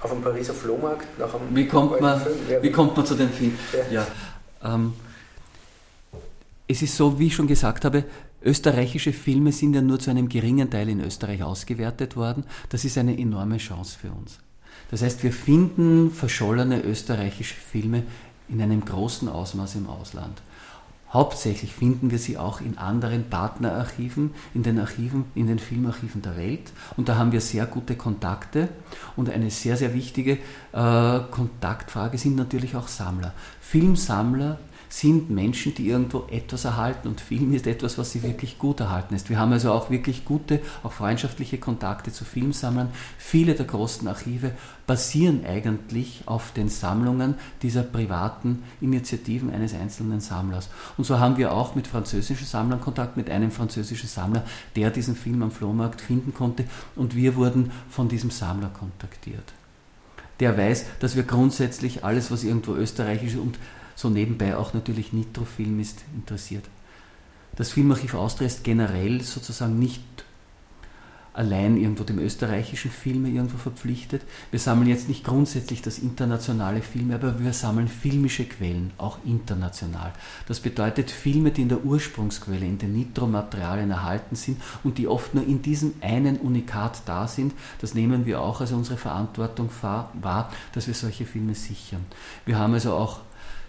auf 0.00 0.10
einem 0.10 0.22
Pariser 0.22 0.54
Flohmarkt 0.54 1.18
nach 1.18 1.34
einem 1.34 1.54
Wie 1.54 1.66
kommt, 1.66 2.00
man, 2.00 2.20
ja, 2.48 2.62
wie, 2.62 2.68
wie 2.68 2.72
kommt 2.72 2.96
man 2.96 3.04
zu 3.04 3.14
dem 3.14 3.30
Film? 3.30 3.58
Ja. 3.90 4.02
ja 4.62 4.74
ähm, 4.74 4.94
es 6.66 6.80
ist 6.80 6.96
so, 6.96 7.18
wie 7.18 7.26
ich 7.26 7.34
schon 7.34 7.46
gesagt 7.46 7.84
habe, 7.84 8.04
österreichische 8.42 9.12
Filme 9.12 9.52
sind 9.52 9.74
ja 9.74 9.82
nur 9.82 9.98
zu 9.98 10.10
einem 10.10 10.28
geringen 10.28 10.70
Teil 10.70 10.88
in 10.88 11.00
Österreich 11.00 11.42
ausgewertet 11.42 12.16
worden. 12.16 12.44
Das 12.70 12.86
ist 12.86 12.96
eine 12.96 13.18
enorme 13.18 13.58
Chance 13.58 13.98
für 13.98 14.10
uns. 14.10 14.38
Das 14.90 15.02
heißt, 15.02 15.22
wir 15.22 15.32
finden 15.32 16.10
verschollene 16.10 16.82
österreichische 16.82 17.54
Filme 17.54 18.04
in 18.48 18.62
einem 18.62 18.84
großen 18.84 19.28
Ausmaß 19.28 19.74
im 19.76 19.88
Ausland. 19.88 20.40
Hauptsächlich 21.14 21.72
finden 21.72 22.10
wir 22.10 22.18
sie 22.18 22.36
auch 22.38 22.60
in 22.60 22.76
anderen 22.76 23.30
Partnerarchiven, 23.30 24.34
in 24.52 24.64
den 24.64 24.80
Archiven, 24.80 25.26
in 25.36 25.46
den 25.46 25.60
Filmarchiven 25.60 26.22
der 26.22 26.36
Welt. 26.36 26.72
Und 26.96 27.08
da 27.08 27.14
haben 27.14 27.30
wir 27.30 27.40
sehr 27.40 27.66
gute 27.66 27.94
Kontakte. 27.94 28.68
Und 29.14 29.30
eine 29.30 29.48
sehr, 29.50 29.76
sehr 29.76 29.94
wichtige 29.94 30.38
äh, 30.72 31.20
Kontaktfrage 31.30 32.18
sind 32.18 32.34
natürlich 32.34 32.74
auch 32.74 32.88
Sammler. 32.88 33.32
Filmsammler 33.60 34.58
sind 34.88 35.30
Menschen, 35.30 35.74
die 35.74 35.88
irgendwo 35.88 36.24
etwas 36.30 36.64
erhalten 36.64 37.08
und 37.08 37.20
Film 37.20 37.52
ist 37.52 37.66
etwas, 37.66 37.98
was 37.98 38.12
sie 38.12 38.22
wirklich 38.22 38.58
gut 38.58 38.80
erhalten 38.80 39.14
ist. 39.14 39.30
Wir 39.30 39.38
haben 39.38 39.52
also 39.52 39.72
auch 39.72 39.90
wirklich 39.90 40.24
gute, 40.24 40.60
auch 40.82 40.92
freundschaftliche 40.92 41.58
Kontakte 41.58 42.12
zu 42.12 42.24
Filmsammlern. 42.24 42.90
Viele 43.18 43.54
der 43.54 43.66
großen 43.66 44.06
Archive 44.08 44.52
basieren 44.86 45.44
eigentlich 45.46 46.22
auf 46.26 46.52
den 46.52 46.68
Sammlungen 46.68 47.34
dieser 47.62 47.82
privaten 47.82 48.62
Initiativen 48.80 49.52
eines 49.52 49.74
einzelnen 49.74 50.20
Sammlers. 50.20 50.68
Und 50.96 51.04
so 51.04 51.18
haben 51.18 51.36
wir 51.36 51.52
auch 51.52 51.74
mit 51.74 51.86
französischen 51.86 52.46
Sammlern 52.46 52.80
Kontakt, 52.80 53.16
mit 53.16 53.30
einem 53.30 53.50
französischen 53.50 54.08
Sammler, 54.08 54.44
der 54.76 54.90
diesen 54.90 55.16
Film 55.16 55.42
am 55.42 55.50
Flohmarkt 55.50 56.00
finden 56.00 56.34
konnte 56.34 56.64
und 56.96 57.14
wir 57.16 57.36
wurden 57.36 57.72
von 57.88 58.08
diesem 58.08 58.30
Sammler 58.30 58.68
kontaktiert. 58.68 59.54
Der 60.40 60.56
weiß, 60.58 60.86
dass 61.00 61.16
wir 61.16 61.22
grundsätzlich 61.22 62.04
alles, 62.04 62.30
was 62.30 62.44
irgendwo 62.44 62.74
österreichisch 62.74 63.36
und 63.36 63.58
so 63.94 64.10
nebenbei 64.10 64.56
auch 64.56 64.74
natürlich 64.74 65.12
Nitrofilm 65.12 65.80
ist 65.80 66.04
interessiert. 66.14 66.64
Das 67.56 67.70
Filmarchiv 67.70 68.14
Austria 68.14 68.46
ist 68.46 68.64
generell 68.64 69.20
sozusagen 69.20 69.78
nicht 69.78 70.02
allein 71.34 71.76
irgendwo 71.76 72.04
dem 72.04 72.20
österreichischen 72.20 72.92
Filme 72.92 73.28
irgendwo 73.28 73.58
verpflichtet. 73.58 74.22
Wir 74.52 74.60
sammeln 74.60 74.88
jetzt 74.88 75.08
nicht 75.08 75.24
grundsätzlich 75.24 75.82
das 75.82 75.98
internationale 75.98 76.80
Filme, 76.80 77.16
aber 77.16 77.40
wir 77.40 77.52
sammeln 77.52 77.88
filmische 77.88 78.44
Quellen, 78.44 78.92
auch 78.98 79.18
international. 79.24 80.12
Das 80.46 80.60
bedeutet 80.60 81.10
Filme, 81.10 81.50
die 81.50 81.62
in 81.62 81.68
der 81.68 81.84
Ursprungsquelle, 81.84 82.64
in 82.64 82.78
den 82.78 82.92
Nitromaterialien 82.92 83.90
erhalten 83.90 84.36
sind 84.36 84.62
und 84.84 84.96
die 84.96 85.08
oft 85.08 85.34
nur 85.34 85.44
in 85.44 85.60
diesem 85.60 85.94
einen 86.00 86.36
Unikat 86.36 87.02
da 87.06 87.26
sind. 87.26 87.52
Das 87.80 87.94
nehmen 87.94 88.26
wir 88.26 88.40
auch 88.40 88.60
als 88.60 88.70
unsere 88.70 88.96
Verantwortung 88.96 89.70
wahr, 89.82 90.52
dass 90.72 90.86
wir 90.86 90.94
solche 90.94 91.26
Filme 91.26 91.56
sichern. 91.56 92.06
Wir 92.46 92.58
haben 92.58 92.74
also 92.74 92.94
auch 92.94 93.20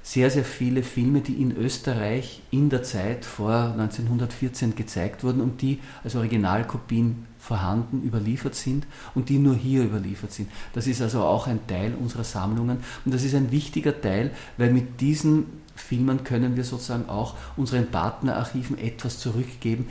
sehr, 0.06 0.30
sehr 0.30 0.46
viele 0.46 0.84
Filme, 0.84 1.22
die 1.22 1.42
in 1.42 1.58
Österreich 1.58 2.44
in 2.52 2.70
der 2.70 2.84
Zeit 2.84 3.26
vor 3.26 3.72
1914 3.72 4.76
gezeigt 4.76 5.24
wurden 5.24 5.42
und 5.42 5.64
die 5.64 5.80
als 6.04 6.16
Originalkopien 6.16 7.26
vorhanden, 7.40 8.04
überliefert 8.04 8.54
sind 8.54 8.86
und 9.16 9.30
die 9.30 9.40
nur 9.40 9.56
hier 9.56 9.84
überliefert 9.84 10.32
sind. 10.32 10.52
Das 10.74 10.86
ist 10.86 11.02
also 11.02 11.24
auch 11.24 11.48
ein 11.48 11.66
Teil 11.66 11.96
unserer 12.00 12.24
Sammlungen 12.24 12.78
und 13.04 13.16
das 13.16 13.24
ist 13.24 13.34
ein 13.34 13.50
wichtiger 13.50 14.00
Teil, 14.00 14.30
weil 14.58 14.72
mit 14.72 15.02
diesen 15.02 15.48
Filmen 15.76 16.24
können 16.24 16.56
wir 16.56 16.66
sozusagen 16.66 17.10
auch 17.10 17.36
unseren 17.58 17.88
Partnerarchiven 17.88 18.78
etwas 18.78 19.18
zurückgeben 19.18 19.88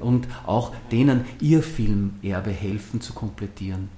und 0.00 0.28
auch 0.46 0.72
denen 0.90 1.26
ihr 1.40 1.62
Filmerbe 1.62 2.52
helfen 2.52 3.02
zu 3.02 3.12
komplettieren. 3.12 3.90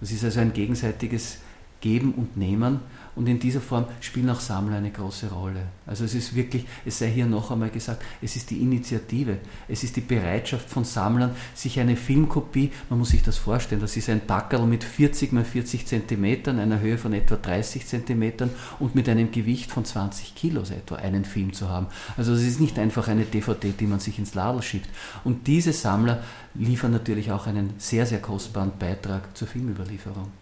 Das 0.00 0.12
ist 0.12 0.22
also 0.22 0.38
ein 0.38 0.52
gegenseitiges 0.52 1.38
Geben 1.80 2.12
und 2.12 2.36
Nehmen 2.36 2.80
und 3.20 3.26
in 3.26 3.38
dieser 3.38 3.60
Form 3.60 3.84
spielen 4.00 4.30
auch 4.30 4.40
Sammler 4.40 4.76
eine 4.76 4.90
große 4.90 5.28
Rolle. 5.28 5.64
Also 5.86 6.06
es 6.06 6.14
ist 6.14 6.34
wirklich, 6.34 6.64
es 6.86 7.00
sei 7.00 7.10
hier 7.10 7.26
noch 7.26 7.50
einmal 7.50 7.68
gesagt, 7.68 8.02
es 8.22 8.34
ist 8.34 8.48
die 8.48 8.62
Initiative, 8.62 9.36
es 9.68 9.84
ist 9.84 9.96
die 9.96 10.00
Bereitschaft 10.00 10.70
von 10.70 10.84
Sammlern, 10.84 11.32
sich 11.54 11.78
eine 11.78 11.96
Filmkopie, 11.96 12.72
man 12.88 12.98
muss 12.98 13.10
sich 13.10 13.22
das 13.22 13.36
vorstellen, 13.36 13.82
das 13.82 13.94
ist 13.98 14.08
ein 14.08 14.26
Packerl 14.26 14.64
mit 14.64 14.84
40 14.84 15.34
x 15.34 15.48
40 15.50 15.86
Zentimetern, 15.86 16.58
einer 16.58 16.80
Höhe 16.80 16.96
von 16.96 17.12
etwa 17.12 17.36
30 17.36 17.86
Zentimetern 17.86 18.48
und 18.78 18.94
mit 18.94 19.06
einem 19.06 19.30
Gewicht 19.30 19.70
von 19.70 19.84
20 19.84 20.34
Kilos 20.34 20.70
etwa 20.70 20.94
einen 20.94 21.26
Film 21.26 21.52
zu 21.52 21.68
haben. 21.68 21.88
Also 22.16 22.32
es 22.32 22.42
ist 22.42 22.58
nicht 22.58 22.78
einfach 22.78 23.06
eine 23.08 23.26
DVD, 23.26 23.74
die 23.78 23.86
man 23.86 24.00
sich 24.00 24.18
ins 24.18 24.34
Ladel 24.34 24.62
schiebt. 24.62 24.88
Und 25.24 25.46
diese 25.46 25.74
Sammler 25.74 26.22
liefern 26.54 26.92
natürlich 26.92 27.30
auch 27.32 27.46
einen 27.46 27.74
sehr, 27.76 28.06
sehr 28.06 28.20
kostbaren 28.20 28.72
Beitrag 28.78 29.36
zur 29.36 29.46
Filmüberlieferung. 29.46 30.39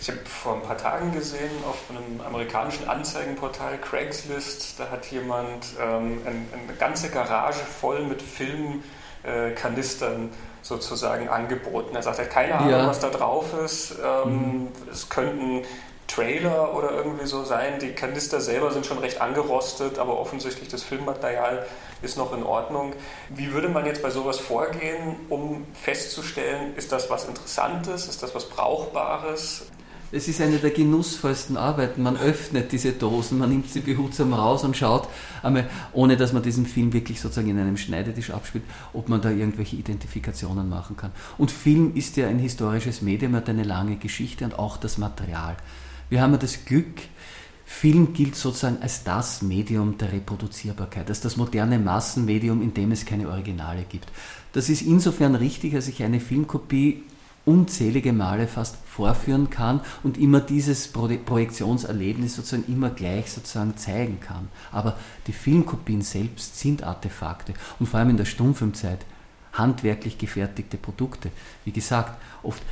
Ich 0.00 0.08
habe 0.08 0.18
vor 0.24 0.56
ein 0.56 0.62
paar 0.62 0.76
Tagen 0.76 1.12
gesehen 1.12 1.50
auf 1.68 1.76
einem 1.90 2.20
amerikanischen 2.20 2.88
Anzeigenportal 2.88 3.78
Craigslist, 3.78 4.78
da 4.78 4.90
hat 4.90 5.06
jemand 5.06 5.66
ähm, 5.80 6.20
ein, 6.24 6.48
eine 6.52 6.76
ganze 6.78 7.10
Garage 7.10 7.60
voll 7.60 8.02
mit 8.02 8.22
Filmkanistern 8.22 10.26
äh, 10.26 10.30
sozusagen 10.62 11.28
angeboten. 11.28 11.94
Er 11.94 12.02
sagt, 12.02 12.18
er 12.18 12.24
hat 12.26 12.32
keine 12.32 12.56
Ahnung, 12.56 12.70
ja. 12.70 12.86
was 12.86 13.00
da 13.00 13.10
drauf 13.10 13.52
ist. 13.64 13.96
Ähm, 14.04 14.32
mhm. 14.32 14.68
Es 14.90 15.08
könnten 15.08 15.62
Trailer 16.08 16.74
oder 16.74 16.90
irgendwie 16.90 17.26
so 17.26 17.44
sein. 17.44 17.78
Die 17.80 17.92
Kanister 17.92 18.40
selber 18.40 18.72
sind 18.72 18.84
schon 18.84 18.98
recht 18.98 19.20
angerostet, 19.20 19.98
aber 19.98 20.18
offensichtlich 20.18 20.68
das 20.68 20.82
Filmmaterial 20.82 21.64
ist 22.02 22.16
noch 22.16 22.36
in 22.36 22.42
Ordnung. 22.42 22.94
Wie 23.28 23.52
würde 23.52 23.68
man 23.68 23.86
jetzt 23.86 24.02
bei 24.02 24.10
sowas 24.10 24.38
vorgehen, 24.38 25.16
um 25.28 25.64
festzustellen, 25.74 26.74
ist 26.76 26.90
das 26.90 27.08
was 27.10 27.26
Interessantes, 27.26 28.08
ist 28.08 28.22
das 28.22 28.34
was 28.34 28.48
Brauchbares? 28.48 29.66
Es 30.10 30.26
ist 30.26 30.40
eine 30.40 30.56
der 30.56 30.70
genussvollsten 30.70 31.58
Arbeiten. 31.58 32.02
Man 32.02 32.16
öffnet 32.16 32.72
diese 32.72 32.92
Dosen, 32.92 33.36
man 33.36 33.50
nimmt 33.50 33.68
sie 33.70 33.80
behutsam 33.80 34.32
raus 34.32 34.64
und 34.64 34.74
schaut, 34.74 35.06
einmal, 35.42 35.68
ohne 35.92 36.16
dass 36.16 36.32
man 36.32 36.42
diesen 36.42 36.64
Film 36.64 36.94
wirklich 36.94 37.20
sozusagen 37.20 37.50
in 37.50 37.58
einem 37.58 37.76
Schneidetisch 37.76 38.30
abspielt, 38.30 38.64
ob 38.94 39.10
man 39.10 39.20
da 39.20 39.28
irgendwelche 39.28 39.76
Identifikationen 39.76 40.70
machen 40.70 40.96
kann. 40.96 41.10
Und 41.36 41.50
Film 41.50 41.94
ist 41.94 42.16
ja 42.16 42.26
ein 42.26 42.38
historisches 42.38 43.02
Medium, 43.02 43.36
hat 43.36 43.50
eine 43.50 43.64
lange 43.64 43.96
Geschichte 43.96 44.46
und 44.46 44.58
auch 44.58 44.78
das 44.78 44.96
Material. 44.96 45.58
Wir 46.10 46.22
haben 46.22 46.32
ja 46.32 46.38
das 46.38 46.64
Glück, 46.64 47.02
Film 47.66 48.14
gilt 48.14 48.34
sozusagen 48.34 48.78
als 48.80 49.04
das 49.04 49.42
Medium 49.42 49.98
der 49.98 50.10
Reproduzierbarkeit, 50.10 51.08
als 51.10 51.20
das 51.20 51.36
moderne 51.36 51.78
Massenmedium, 51.78 52.62
in 52.62 52.72
dem 52.72 52.92
es 52.92 53.04
keine 53.04 53.28
Originale 53.28 53.84
gibt. 53.86 54.10
Das 54.54 54.70
ist 54.70 54.82
insofern 54.82 55.34
richtig, 55.34 55.74
als 55.74 55.86
ich 55.86 56.02
eine 56.02 56.18
Filmkopie 56.18 57.02
unzählige 57.44 58.12
Male 58.12 58.46
fast 58.46 58.76
vorführen 58.86 59.48
kann 59.50 59.80
und 60.02 60.18
immer 60.18 60.40
dieses 60.40 60.88
Projektionserlebnis 60.88 62.36
sozusagen 62.36 62.72
immer 62.72 62.90
gleich 62.90 63.30
sozusagen 63.30 63.76
zeigen 63.76 64.18
kann. 64.20 64.48
Aber 64.72 64.96
die 65.26 65.32
Filmkopien 65.32 66.02
selbst 66.02 66.58
sind 66.58 66.82
Artefakte 66.82 67.54
und 67.78 67.86
vor 67.86 68.00
allem 68.00 68.10
in 68.10 68.16
der 68.16 68.24
Stummfilmzeit 68.24 69.00
handwerklich 69.52 70.18
gefertigte 70.18 70.76
Produkte. 70.78 71.30
Wie 71.64 71.72
gesagt, 71.72 72.20
oft 72.42 72.62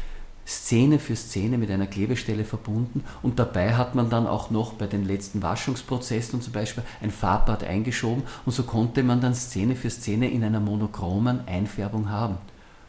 Szene 0.47 1.01
für 1.01 1.17
Szene 1.17 1.59
mit 1.59 1.71
einer 1.73 1.89
Klebestelle 1.89 2.45
verbunden 2.45 3.03
und 3.23 3.41
dabei 3.41 3.75
hat 3.75 3.97
man 3.97 4.11
dann 4.11 4.29
auch 4.29 4.51
noch 4.51 4.75
bei 4.75 4.87
den 4.87 5.05
letzten 5.05 5.43
Waschungsprozessen 5.43 6.41
zum 6.41 6.53
Beispiel 6.53 6.85
ein 7.03 7.11
Farbbad 7.11 7.65
eingeschoben 7.65 8.23
und 8.45 8.53
so 8.53 8.63
konnte 8.63 9.03
man 9.03 9.21
dann 9.21 9.35
Szene 9.35 9.75
für 9.75 9.91
Szene 9.91 10.31
in 10.31 10.45
einer 10.45 10.61
monochromen 10.61 11.49
Einfärbung 11.49 12.11
haben. 12.11 12.39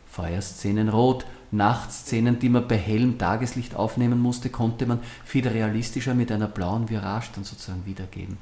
Feuerszenen 0.05 0.89
rot, 0.89 1.25
Nachtszenen, 1.51 2.39
die 2.39 2.49
man 2.49 2.67
bei 2.67 2.77
hellem 2.77 3.17
Tageslicht 3.17 3.75
aufnehmen 3.75 4.19
musste, 4.19 4.49
konnte 4.49 4.85
man 4.85 4.99
viel 5.25 5.47
realistischer 5.47 6.13
mit 6.13 6.31
einer 6.31 6.47
blauen 6.47 6.89
Virage 6.89 7.29
dann 7.33 7.43
sozusagen 7.43 7.85
wiedergeben. 7.85 8.37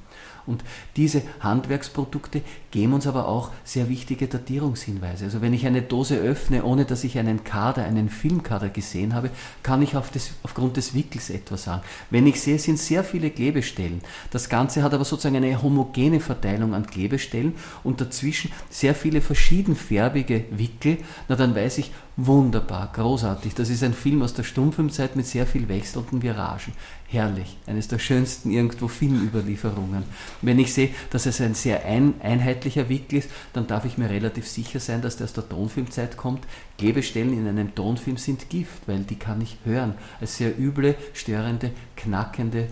Und 0.47 0.63
diese 0.95 1.21
Handwerksprodukte 1.39 2.41
geben 2.71 2.93
uns 2.93 3.07
aber 3.07 3.27
auch 3.27 3.51
sehr 3.63 3.89
wichtige 3.89 4.27
Datierungshinweise. 4.27 5.25
Also 5.25 5.41
wenn 5.41 5.53
ich 5.53 5.65
eine 5.65 5.81
Dose 5.81 6.17
öffne, 6.17 6.63
ohne 6.63 6.85
dass 6.85 7.03
ich 7.03 7.17
einen 7.17 7.43
Kader, 7.43 7.83
einen 7.85 8.09
Filmkader 8.09 8.69
gesehen 8.69 9.13
habe, 9.13 9.29
kann 9.63 9.81
ich 9.81 9.95
auf 9.95 10.11
das, 10.11 10.31
aufgrund 10.43 10.77
des 10.77 10.93
Wickels 10.93 11.29
etwas 11.29 11.63
sagen. 11.63 11.83
Wenn 12.09 12.27
ich 12.27 12.39
sehe, 12.41 12.59
sind 12.59 12.79
sehr 12.79 13.03
viele 13.03 13.29
Klebestellen. 13.29 14.01
Das 14.31 14.49
Ganze 14.49 14.83
hat 14.83 14.93
aber 14.93 15.05
sozusagen 15.05 15.37
eine 15.37 15.61
homogene 15.61 16.19
Verteilung 16.19 16.73
an 16.73 16.85
Klebestellen 16.85 17.55
und 17.83 18.01
dazwischen 18.01 18.51
sehr 18.69 18.95
viele 18.95 19.21
verschiedenfarbige 19.21 20.45
Wickel. 20.51 20.97
Na 21.27 21.35
dann 21.35 21.55
weiß 21.55 21.79
ich, 21.79 21.91
wunderbar, 22.17 22.91
großartig. 22.93 23.55
Das 23.55 23.69
ist 23.69 23.83
ein 23.83 23.93
Film 23.93 24.21
aus 24.21 24.33
der 24.33 24.43
Stummfilmzeit 24.43 25.15
mit 25.15 25.25
sehr 25.25 25.45
viel 25.45 25.67
wechselnden 25.67 26.21
Viragen 26.21 26.73
herrlich. 27.07 27.57
Eines 27.67 27.87
der 27.87 27.99
schönsten 27.99 28.51
irgendwo 28.51 28.87
Filmüberlieferungen. 28.87 30.03
Wenn 30.41 30.59
ich 30.59 30.73
sehe, 30.73 30.89
dass 31.09 31.25
es 31.25 31.41
ein 31.41 31.53
sehr 31.53 31.85
ein, 31.85 32.15
einheitlicher 32.21 32.89
Wickel 32.89 33.19
ist, 33.19 33.29
dann 33.53 33.67
darf 33.67 33.85
ich 33.85 33.97
mir 33.97 34.09
relativ 34.09 34.47
sicher 34.47 34.79
sein, 34.79 35.01
dass 35.01 35.17
der 35.17 35.25
aus 35.25 35.33
der 35.33 35.47
Tonfilmzeit 35.47 36.17
kommt. 36.17 36.45
Klebestellen 36.77 37.33
in 37.33 37.47
einem 37.47 37.73
Tonfilm 37.75 38.17
sind 38.17 38.49
Gift, 38.49 38.87
weil 38.87 38.99
die 38.99 39.17
kann 39.17 39.41
ich 39.41 39.57
hören. 39.65 39.95
Als 40.19 40.37
sehr 40.37 40.57
üble, 40.57 40.95
störende, 41.13 41.71
knackende 41.95 42.67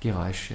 Geräusche. 0.00 0.54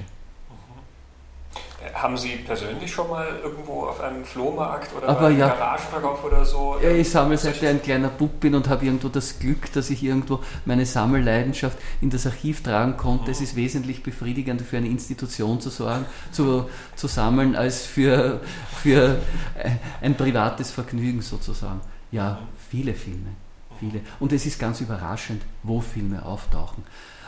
Haben 1.93 2.17
Sie 2.17 2.37
persönlich 2.37 2.91
schon 2.91 3.07
mal 3.07 3.27
irgendwo 3.43 3.85
auf 3.85 4.01
einem 4.01 4.25
Flohmarkt 4.25 4.95
oder 4.95 5.09
Aber 5.09 5.29
ja, 5.29 5.49
Garagenverkauf 5.49 6.23
oder 6.23 6.43
so? 6.43 6.75
Ja, 6.81 6.89
ich 6.89 7.09
sammle 7.09 7.37
seit 7.37 7.57
ich 7.57 7.67
ein 7.67 7.81
kleiner 7.81 8.09
Bub 8.09 8.39
bin 8.39 8.55
und 8.55 8.67
habe 8.67 8.85
irgendwo 8.85 9.09
das 9.09 9.37
Glück, 9.37 9.71
dass 9.73 9.91
ich 9.91 10.03
irgendwo 10.03 10.39
meine 10.65 10.87
Sammelleidenschaft 10.87 11.77
in 12.01 12.09
das 12.09 12.25
Archiv 12.25 12.63
tragen 12.63 12.97
konnte. 12.97 13.25
Mhm. 13.25 13.31
Es 13.31 13.41
ist 13.41 13.55
wesentlich 13.55 14.01
befriedigender 14.01 14.65
für 14.65 14.77
eine 14.77 14.87
Institution 14.87 15.61
zu 15.61 15.69
sorgen, 15.69 16.05
zu, 16.31 16.67
zu 16.95 17.07
sammeln, 17.07 17.55
als 17.55 17.85
für, 17.85 18.41
für 18.81 19.17
ein 20.01 20.15
privates 20.15 20.71
Vergnügen 20.71 21.21
sozusagen. 21.21 21.81
Ja, 22.11 22.39
viele 22.69 22.95
Filme. 22.95 23.29
Viele. 23.79 24.01
Und 24.19 24.33
es 24.33 24.47
ist 24.47 24.59
ganz 24.59 24.81
überraschend, 24.81 25.43
wo 25.61 25.79
Filme 25.81 26.25
auftauchen. 26.25 26.83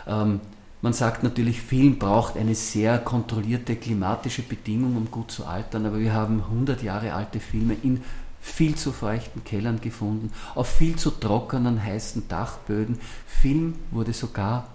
Ähm, 0.08 0.42
man 0.82 0.94
sagt 0.94 1.24
natürlich, 1.24 1.62
Film 1.62 2.00
braucht 2.00 2.38
eine 2.38 2.56
sehr 2.56 3.00
kontrollierte 3.00 3.76
klimatische 3.76 4.42
Bedingung, 4.42 4.96
um 4.96 5.12
gut 5.12 5.32
zu 5.32 5.46
altern, 5.46 5.86
aber 5.86 6.00
wir 6.00 6.14
haben 6.14 6.42
100 6.42 6.82
Jahre 6.84 7.14
alte 7.14 7.40
Filme 7.40 7.76
in 7.84 8.02
viel 8.42 8.76
zu 8.76 8.92
feuchten 8.92 9.44
Kellern 9.44 9.82
gefunden, 9.82 10.32
auf 10.56 10.70
viel 10.70 10.96
zu 10.96 11.12
trockenen, 11.12 11.84
heißen 11.84 12.28
Dachböden. 12.30 12.98
Film 13.28 13.76
wurde 13.92 14.14
sogar 14.14 14.68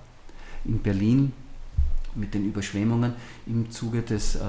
in 0.65 0.81
Berlin 0.81 1.33
mit 2.15 2.35
den 2.35 2.45
Überschwemmungen 2.45 3.15
im 3.47 3.71
Zuge 3.71 4.03
des 4.03 4.37
äh, 4.37 4.41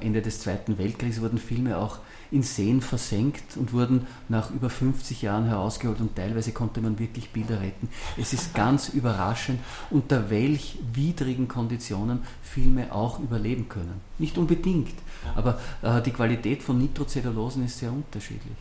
Ende 0.00 0.22
des 0.22 0.40
Zweiten 0.40 0.78
Weltkriegs 0.78 1.20
wurden 1.20 1.38
Filme 1.38 1.76
auch 1.76 1.98
in 2.30 2.42
Seen 2.42 2.80
versenkt 2.80 3.56
und 3.56 3.72
wurden 3.72 4.06
nach 4.28 4.50
über 4.50 4.70
50 4.70 5.22
Jahren 5.22 5.46
herausgeholt 5.46 6.00
und 6.00 6.14
teilweise 6.16 6.52
konnte 6.52 6.80
man 6.80 6.98
wirklich 6.98 7.30
Bilder 7.30 7.60
retten. 7.60 7.88
Es 8.16 8.32
ist 8.32 8.54
ganz 8.54 8.88
überraschend, 8.90 9.60
unter 9.90 10.30
welch 10.30 10.78
widrigen 10.92 11.48
Konditionen 11.48 12.20
Filme 12.42 12.92
auch 12.92 13.18
überleben 13.20 13.68
können. 13.68 14.00
Nicht 14.18 14.36
unbedingt, 14.38 14.94
aber 15.34 15.58
äh, 15.82 16.02
die 16.02 16.12
Qualität 16.12 16.62
von 16.62 16.78
Nitrozellulosen 16.78 17.64
ist 17.64 17.78
sehr 17.78 17.92
unterschiedlich 17.92 18.56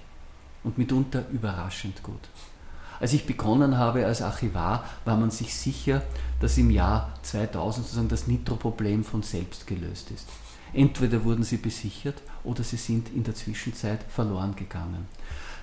und 0.64 0.78
mitunter 0.78 1.26
überraschend 1.32 2.04
gut. 2.04 2.22
Als 3.00 3.14
ich 3.14 3.26
begonnen 3.26 3.78
habe 3.78 4.06
als 4.06 4.22
Archivar, 4.22 4.84
war 5.06 5.18
man 5.18 5.30
sich 5.30 5.54
sicher, 5.56 6.02
dass 6.40 6.58
im 6.58 6.72
Jahr 6.72 7.14
2000 7.22 7.86
sozusagen 7.86 8.10
das 8.10 8.28
Nitroproblem 8.28 9.04
von 9.04 9.22
selbst 9.22 9.68
gelöst 9.68 10.10
ist. 10.12 10.28
Entweder 10.74 11.24
wurden 11.24 11.44
sie 11.44 11.58
besichert 11.58 12.22
oder 12.44 12.64
sie 12.64 12.78
sind 12.78 13.10
in 13.14 13.24
der 13.24 13.36
Zwischenzeit 13.36 14.00
verloren 14.10 14.56
gegangen. 14.56 15.08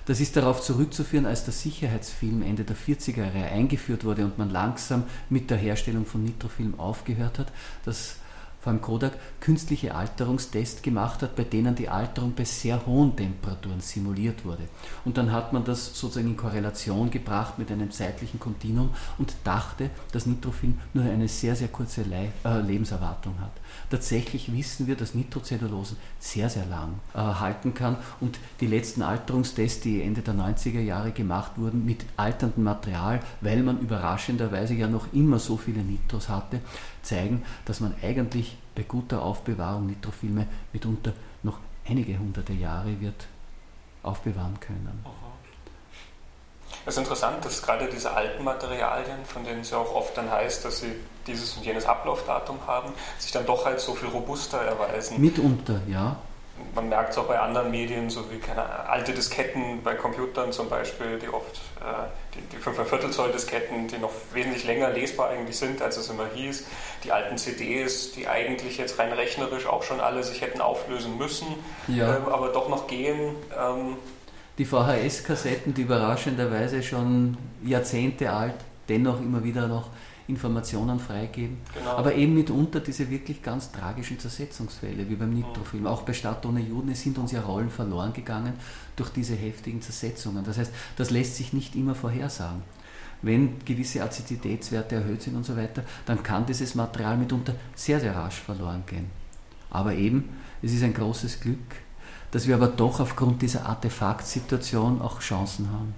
Das 0.05 0.19
ist 0.19 0.35
darauf 0.35 0.61
zurückzuführen, 0.61 1.25
als 1.25 1.45
der 1.45 1.53
Sicherheitsfilm 1.53 2.43
Ende 2.43 2.63
der 2.63 2.75
40er 2.75 3.25
Jahre 3.25 3.45
eingeführt 3.45 4.05
wurde 4.05 4.23
und 4.23 4.37
man 4.37 4.51
langsam 4.51 5.03
mit 5.29 5.49
der 5.49 5.57
Herstellung 5.57 6.05
von 6.05 6.23
Nitrofilm 6.23 6.79
aufgehört 6.79 7.39
hat, 7.39 7.51
dass 7.85 8.17
vor 8.65 8.71
allem 8.71 8.81
Kodak, 8.81 9.13
künstliche 9.41 9.93
Alterungstests 9.93 10.81
gemacht 10.81 11.21
hat, 11.21 11.35
bei 11.35 11.43
denen 11.43 11.75
die 11.75 11.87
Alterung 11.87 12.33
bei 12.33 12.45
sehr 12.45 12.83
hohen 12.87 13.15
Temperaturen 13.15 13.79
simuliert 13.79 14.43
wurde. 14.43 14.63
Und 15.05 15.17
dann 15.17 15.31
hat 15.31 15.53
man 15.53 15.63
das 15.63 15.99
sozusagen 15.99 16.29
in 16.29 16.35
Korrelation 16.35 17.11
gebracht 17.11 17.59
mit 17.59 17.71
einem 17.71 17.91
zeitlichen 17.91 18.39
Kontinuum 18.39 18.89
und 19.19 19.35
dachte, 19.43 19.91
dass 20.11 20.25
Nitrofilm 20.25 20.79
nur 20.95 21.03
eine 21.03 21.27
sehr, 21.27 21.55
sehr 21.55 21.67
kurze 21.67 22.05
äh, 22.11 22.61
Lebenserwartung 22.61 23.39
hat. 23.39 23.51
Tatsächlich 23.89 24.51
wissen 24.51 24.87
wir, 24.87 24.95
dass 24.95 25.13
Nitrocellulose 25.13 25.95
sehr, 26.19 26.49
sehr 26.49 26.65
lang 26.65 26.99
äh, 27.13 27.19
halten 27.19 27.73
kann 27.73 27.97
und 28.19 28.39
die 28.59 28.67
letzten 28.67 29.01
Alterungstests, 29.01 29.81
die 29.81 30.01
Ende 30.01 30.21
der 30.21 30.33
90er 30.33 30.81
Jahre 30.81 31.11
gemacht 31.11 31.53
wurden, 31.57 31.85
mit 31.85 32.05
alterndem 32.17 32.63
Material, 32.63 33.21
weil 33.41 33.61
man 33.63 33.79
überraschenderweise 33.79 34.73
ja 34.73 34.87
noch 34.87 35.13
immer 35.13 35.39
so 35.39 35.57
viele 35.57 35.81
Nitros 35.81 36.29
hatte, 36.29 36.61
zeigen, 37.03 37.43
dass 37.65 37.79
man 37.79 37.93
eigentlich 38.01 38.57
bei 38.73 38.83
guter 38.83 39.21
Aufbewahrung 39.21 39.85
Nitrofilme 39.85 40.47
mitunter 40.73 41.13
noch 41.43 41.59
einige 41.87 42.17
hunderte 42.17 42.53
Jahre 42.53 42.99
wird 42.99 43.27
aufbewahren 44.03 44.59
können. 44.59 45.05
Es 46.85 46.93
ist 46.93 46.99
interessant, 46.99 47.43
dass 47.45 47.61
gerade 47.61 47.87
diese 47.87 48.11
alten 48.11 48.43
Materialien, 48.43 49.25
von 49.25 49.43
denen 49.43 49.61
es 49.61 49.71
ja 49.71 49.77
auch 49.77 49.93
oft 49.93 50.17
dann 50.17 50.29
heißt, 50.29 50.65
dass 50.65 50.79
sie 50.79 50.93
dieses 51.27 51.55
und 51.57 51.65
jenes 51.65 51.85
Ablaufdatum 51.85 52.59
haben, 52.67 52.93
sich 53.17 53.31
dann 53.31 53.45
doch 53.45 53.65
halt 53.65 53.79
so 53.79 53.95
viel 53.95 54.09
robuster 54.09 54.61
erweisen. 54.61 55.19
Mitunter, 55.19 55.81
ja 55.87 56.17
man 56.73 56.89
merkt 56.89 57.11
es 57.11 57.17
auch 57.17 57.25
bei 57.25 57.39
anderen 57.39 57.71
Medien, 57.71 58.09
so 58.09 58.31
wie 58.31 58.37
keine 58.37 58.63
alte 58.87 59.13
Disketten 59.13 59.81
bei 59.83 59.95
Computern 59.95 60.51
zum 60.51 60.69
Beispiel, 60.69 61.19
die 61.19 61.27
oft 61.27 61.57
äh, 61.81 62.07
die, 62.33 62.41
die 62.55 62.57
5 62.57 63.11
Zoll 63.11 63.31
Disketten, 63.31 63.87
die 63.87 63.97
noch 63.97 64.11
wesentlich 64.33 64.65
länger 64.65 64.89
lesbar 64.89 65.29
eigentlich 65.29 65.57
sind, 65.57 65.81
als 65.81 65.97
es 65.97 66.09
immer 66.09 66.27
hieß. 66.33 66.65
Die 67.03 67.11
alten 67.11 67.37
CDs, 67.37 68.11
die 68.13 68.27
eigentlich 68.27 68.77
jetzt 68.77 68.99
rein 68.99 69.11
rechnerisch 69.11 69.67
auch 69.67 69.83
schon 69.83 69.99
alle 69.99 70.23
sich 70.23 70.41
hätten 70.41 70.61
auflösen 70.61 71.17
müssen, 71.17 71.47
ja. 71.87 72.17
ähm, 72.17 72.27
aber 72.31 72.49
doch 72.49 72.69
noch 72.69 72.87
gehen. 72.87 73.35
Ähm. 73.57 73.97
Die 74.57 74.65
VHS-Kassetten, 74.65 75.73
die 75.73 75.81
überraschenderweise 75.81 76.81
schon 76.81 77.37
Jahrzehnte 77.63 78.31
alt, 78.31 78.55
dennoch 78.87 79.19
immer 79.21 79.43
wieder 79.43 79.67
noch 79.67 79.89
Informationen 80.27 80.99
freigeben. 80.99 81.57
Genau. 81.73 81.97
Aber 81.97 82.15
eben 82.15 82.33
mitunter 82.33 82.79
diese 82.79 83.09
wirklich 83.09 83.43
ganz 83.43 83.71
tragischen 83.71 84.17
Zersetzungsfälle, 84.17 85.07
wie 85.09 85.15
beim 85.15 85.33
Nitrofilm. 85.33 85.85
Auch 85.85 86.01
bei 86.01 86.13
Stadt 86.13 86.45
ohne 86.45 86.61
Juden 86.61 86.95
sind 86.95 87.17
uns 87.17 87.31
ja 87.31 87.41
Rollen 87.41 87.69
verloren 87.69 88.13
gegangen 88.13 88.53
durch 88.95 89.09
diese 89.09 89.35
heftigen 89.35 89.81
Zersetzungen. 89.81 90.43
Das 90.43 90.57
heißt, 90.57 90.73
das 90.95 91.11
lässt 91.11 91.35
sich 91.35 91.53
nicht 91.53 91.75
immer 91.75 91.93
vorhersagen. 91.93 92.63
Wenn 93.21 93.59
gewisse 93.65 94.03
Aziditätswerte 94.03 94.95
erhöht 94.95 95.21
sind 95.21 95.35
und 95.35 95.45
so 95.45 95.55
weiter, 95.55 95.83
dann 96.05 96.23
kann 96.23 96.45
dieses 96.45 96.75
Material 96.75 97.17
mitunter 97.17 97.55
sehr, 97.75 97.99
sehr 97.99 98.15
rasch 98.15 98.39
verloren 98.39 98.83
gehen. 98.85 99.09
Aber 99.69 99.93
eben, 99.93 100.29
es 100.61 100.73
ist 100.73 100.83
ein 100.83 100.93
großes 100.93 101.39
Glück, 101.39 101.57
dass 102.35 102.49
wir 102.49 102.55
aber 102.55 102.67
doch 102.67 102.99
aufgrund 102.99 103.41
dieser 103.41 103.65
Artefaktsituation 103.65 105.01
auch 105.01 105.21
Chancen 105.21 105.69
haben. 105.71 105.93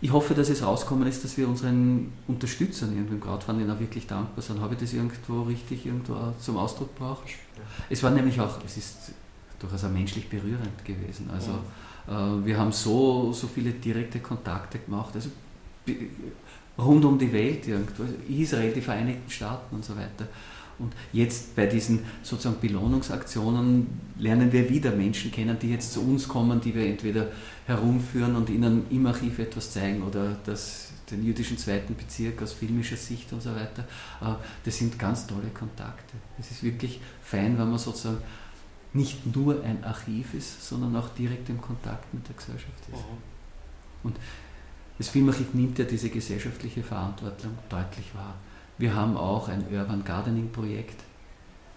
ich 0.00 0.12
hoffe, 0.12 0.34
dass 0.34 0.50
es 0.50 0.62
rauskommen 0.62 1.08
ist, 1.08 1.24
dass 1.24 1.36
wir 1.36 1.48
unseren 1.48 2.12
Unterstützern 2.28 2.92
irgendwie 2.94 3.16
im 3.16 3.20
Crowdfunding 3.20 3.68
auch 3.68 3.80
wirklich 3.80 4.06
dankbar 4.06 4.40
sind. 4.40 4.60
Habe 4.60 4.74
ich 4.74 4.80
das 4.80 4.92
irgendwo 4.92 5.42
richtig 5.42 5.84
irgendwo 5.84 6.32
zum 6.38 6.56
Ausdruck 6.56 6.94
gebracht? 6.94 7.24
Es 7.90 8.04
war 8.04 8.12
nämlich 8.12 8.40
auch, 8.40 8.60
es 8.64 8.76
ist 8.76 8.96
durchaus 9.58 9.82
auch 9.82 9.90
menschlich 9.90 10.28
berührend 10.28 10.84
gewesen. 10.84 11.28
Also 11.34 11.58
ja. 12.06 12.36
äh, 12.36 12.46
wir 12.46 12.56
haben 12.56 12.70
so, 12.70 13.32
so 13.32 13.48
viele 13.48 13.72
direkte 13.72 14.20
Kontakte 14.20 14.78
gemacht, 14.78 15.10
also 15.16 15.30
rund 16.78 17.04
um 17.04 17.18
die 17.18 17.32
Welt 17.32 17.66
irgendwo, 17.66 18.04
Israel, 18.28 18.72
die 18.72 18.80
Vereinigten 18.80 19.30
Staaten 19.30 19.74
und 19.76 19.84
so 19.84 19.96
weiter. 19.96 20.28
Und 20.78 20.92
jetzt 21.12 21.56
bei 21.56 21.66
diesen 21.66 22.00
sozusagen 22.22 22.60
Belohnungsaktionen 22.60 23.86
lernen 24.18 24.52
wir 24.52 24.68
wieder 24.68 24.90
Menschen 24.90 25.32
kennen, 25.32 25.58
die 25.58 25.70
jetzt 25.70 25.92
zu 25.92 26.02
uns 26.02 26.28
kommen, 26.28 26.60
die 26.60 26.74
wir 26.74 26.86
entweder 26.86 27.28
herumführen 27.66 28.36
und 28.36 28.50
ihnen 28.50 28.84
im 28.90 29.06
Archiv 29.06 29.38
etwas 29.38 29.72
zeigen 29.72 30.02
oder 30.02 30.36
das, 30.44 30.90
den 31.10 31.24
jüdischen 31.24 31.56
zweiten 31.56 31.94
Bezirk 31.94 32.42
aus 32.42 32.52
filmischer 32.52 32.96
Sicht 32.96 33.32
und 33.32 33.42
so 33.42 33.54
weiter. 33.54 33.84
Äh, 34.20 34.34
das 34.64 34.76
sind 34.76 34.98
ganz 34.98 35.26
tolle 35.26 35.48
Kontakte. 35.54 36.14
Es 36.38 36.50
ist 36.50 36.62
wirklich 36.62 37.00
fein, 37.22 37.58
wenn 37.58 37.70
man 37.70 37.78
sozusagen 37.78 38.18
nicht 38.92 39.34
nur 39.34 39.62
ein 39.62 39.82
Archiv 39.82 40.34
ist, 40.34 40.66
sondern 40.66 40.94
auch 40.96 41.08
direkt 41.10 41.48
im 41.48 41.60
Kontakt 41.60 42.12
mit 42.12 42.28
der 42.28 42.36
Gesellschaft 42.36 42.82
ist. 42.92 43.04
Und 44.02 44.16
das 44.98 45.08
Filmarchiv 45.08 45.54
nimmt 45.54 45.78
ja 45.78 45.84
diese 45.84 46.10
gesellschaftliche 46.10 46.82
Verantwortung 46.82 47.52
deutlich 47.68 48.14
wahr. 48.14 48.34
Wir 48.78 48.94
haben 48.94 49.16
auch 49.16 49.48
ein 49.48 49.64
Urban 49.72 50.04
Gardening 50.04 50.50
Projekt 50.50 51.02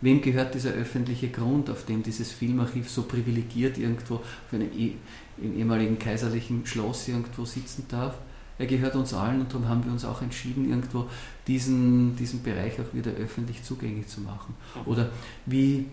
wem 0.01 0.21
gehört 0.21 0.53
dieser 0.53 0.71
öffentliche 0.71 1.29
Grund, 1.29 1.69
auf 1.69 1.85
dem 1.85 2.03
dieses 2.03 2.31
Filmarchiv 2.31 2.89
so 2.89 3.03
privilegiert 3.03 3.77
irgendwo 3.77 4.15
auf 4.15 4.53
einem 4.53 4.71
eh, 4.71 4.93
im 5.37 5.57
ehemaligen 5.57 5.99
kaiserlichen 5.99 6.65
Schloss 6.65 7.07
irgendwo 7.07 7.45
sitzen 7.45 7.85
darf? 7.89 8.17
Er 8.57 8.65
gehört 8.65 8.95
uns 8.95 9.13
allen 9.13 9.39
und 9.39 9.53
darum 9.53 9.69
haben 9.69 9.85
wir 9.85 9.91
uns 9.91 10.03
auch 10.03 10.21
entschieden, 10.21 10.69
irgendwo 10.69 11.07
diesen, 11.47 12.17
diesen 12.17 12.43
Bereich 12.43 12.73
auch 12.73 12.93
wieder 12.93 13.11
öffentlich 13.11 13.63
zugänglich 13.63 14.07
zu 14.07 14.19
machen. 14.19 14.53
Oder 14.85 15.09
wie 15.45 15.85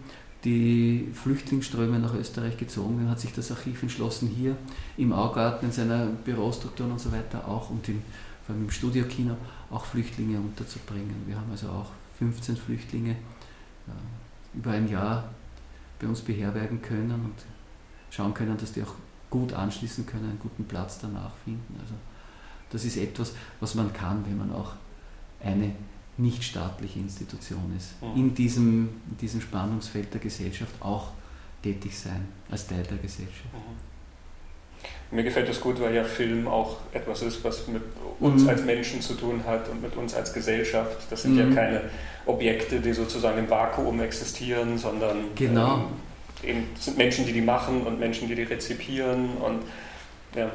die 0.46 1.08
Flüchtlingsströme 1.12 1.98
nach 1.98 2.14
Österreich 2.14 2.56
gezogen 2.56 2.98
sind, 2.98 3.10
hat 3.10 3.18
sich 3.18 3.32
das 3.32 3.50
Archiv 3.50 3.82
entschlossen, 3.82 4.28
hier 4.28 4.56
im 4.96 5.12
Augarten, 5.12 5.66
in 5.66 5.72
seiner 5.72 6.06
Bürostruktur 6.06 6.86
und 6.86 7.00
so 7.00 7.10
weiter 7.10 7.48
auch 7.48 7.68
und 7.70 7.88
im, 7.88 8.00
vor 8.46 8.54
allem 8.54 8.64
im 8.64 8.70
Studiokino 8.70 9.36
auch 9.72 9.84
Flüchtlinge 9.84 10.38
unterzubringen. 10.38 11.16
Wir 11.26 11.34
haben 11.36 11.50
also 11.50 11.68
auch 11.68 11.90
15 12.20 12.56
Flüchtlinge 12.56 13.10
äh, 13.10 14.56
über 14.56 14.70
ein 14.70 14.88
Jahr 14.88 15.30
bei 15.98 16.06
uns 16.06 16.20
beherbergen 16.20 16.80
können 16.80 17.10
und 17.10 17.34
schauen 18.10 18.32
können, 18.32 18.56
dass 18.56 18.72
die 18.72 18.84
auch 18.84 18.94
gut 19.28 19.52
anschließen 19.52 20.06
können, 20.06 20.30
einen 20.30 20.38
guten 20.38 20.64
Platz 20.64 21.00
danach 21.00 21.32
finden. 21.44 21.74
Also 21.80 21.94
das 22.70 22.84
ist 22.84 22.96
etwas, 22.98 23.34
was 23.58 23.74
man 23.74 23.92
kann, 23.92 24.24
wenn 24.26 24.38
man 24.38 24.52
auch 24.52 24.74
eine 25.42 25.72
nichtstaatliche 26.18 26.98
Institution 26.98 27.74
ist. 27.76 28.00
Mhm. 28.02 28.16
In, 28.16 28.34
diesem, 28.34 28.88
in 29.10 29.16
diesem 29.18 29.40
Spannungsfeld 29.40 30.12
der 30.12 30.20
Gesellschaft 30.20 30.74
auch 30.80 31.10
tätig 31.62 31.98
sein, 31.98 32.28
als 32.50 32.66
Teil 32.66 32.82
der 32.82 32.98
Gesellschaft. 32.98 33.52
Mhm. 33.52 33.96
Mir 35.10 35.22
gefällt 35.22 35.48
das 35.48 35.60
gut, 35.60 35.80
weil 35.80 35.94
ja 35.94 36.04
Film 36.04 36.48
auch 36.48 36.78
etwas 36.92 37.22
ist, 37.22 37.42
was 37.44 37.68
mit 37.68 37.82
uns 38.18 38.42
mhm. 38.42 38.48
als 38.48 38.64
Menschen 38.64 39.00
zu 39.00 39.14
tun 39.14 39.42
hat 39.46 39.68
und 39.68 39.80
mit 39.80 39.94
uns 39.96 40.14
als 40.14 40.32
Gesellschaft. 40.32 41.06
Das 41.10 41.22
sind 41.22 41.38
ja 41.38 41.44
mhm. 41.44 41.54
keine 41.54 41.82
Objekte, 42.26 42.80
die 42.80 42.92
sozusagen 42.92 43.38
im 43.38 43.48
Vakuum 43.48 44.00
existieren, 44.00 44.78
sondern 44.78 45.18
genau. 45.34 45.88
ähm, 46.42 46.48
eben 46.48 46.64
sind 46.78 46.98
Menschen, 46.98 47.24
die 47.24 47.32
die 47.32 47.40
machen 47.40 47.82
und 47.82 48.00
Menschen, 48.00 48.26
die 48.28 48.34
die 48.34 48.42
rezipieren 48.42 49.36
und 49.36 49.62
ja 50.34 50.50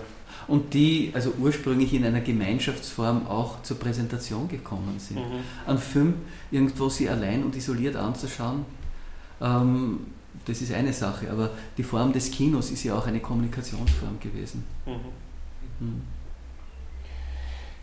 und 0.51 0.73
die 0.73 1.11
also 1.13 1.33
ursprünglich 1.39 1.93
in 1.93 2.03
einer 2.03 2.19
Gemeinschaftsform 2.19 3.25
auch 3.25 3.63
zur 3.63 3.79
Präsentation 3.79 4.49
gekommen 4.49 4.99
sind. 4.99 5.15
Mhm. 5.15 5.39
Ein 5.65 5.77
Film 5.77 6.13
irgendwo 6.51 6.89
sie 6.89 7.09
allein 7.09 7.45
und 7.45 7.55
isoliert 7.55 7.95
anzuschauen, 7.95 8.65
ähm, 9.41 10.07
das 10.45 10.61
ist 10.61 10.73
eine 10.73 10.91
Sache, 10.91 11.31
aber 11.31 11.51
die 11.77 11.83
Form 11.83 12.11
des 12.11 12.31
Kinos 12.31 12.69
ist 12.69 12.83
ja 12.83 12.95
auch 12.95 13.07
eine 13.07 13.21
Kommunikationsform 13.21 14.19
gewesen. 14.19 14.65
Mhm. 14.85 15.87
Mhm. 15.87 16.01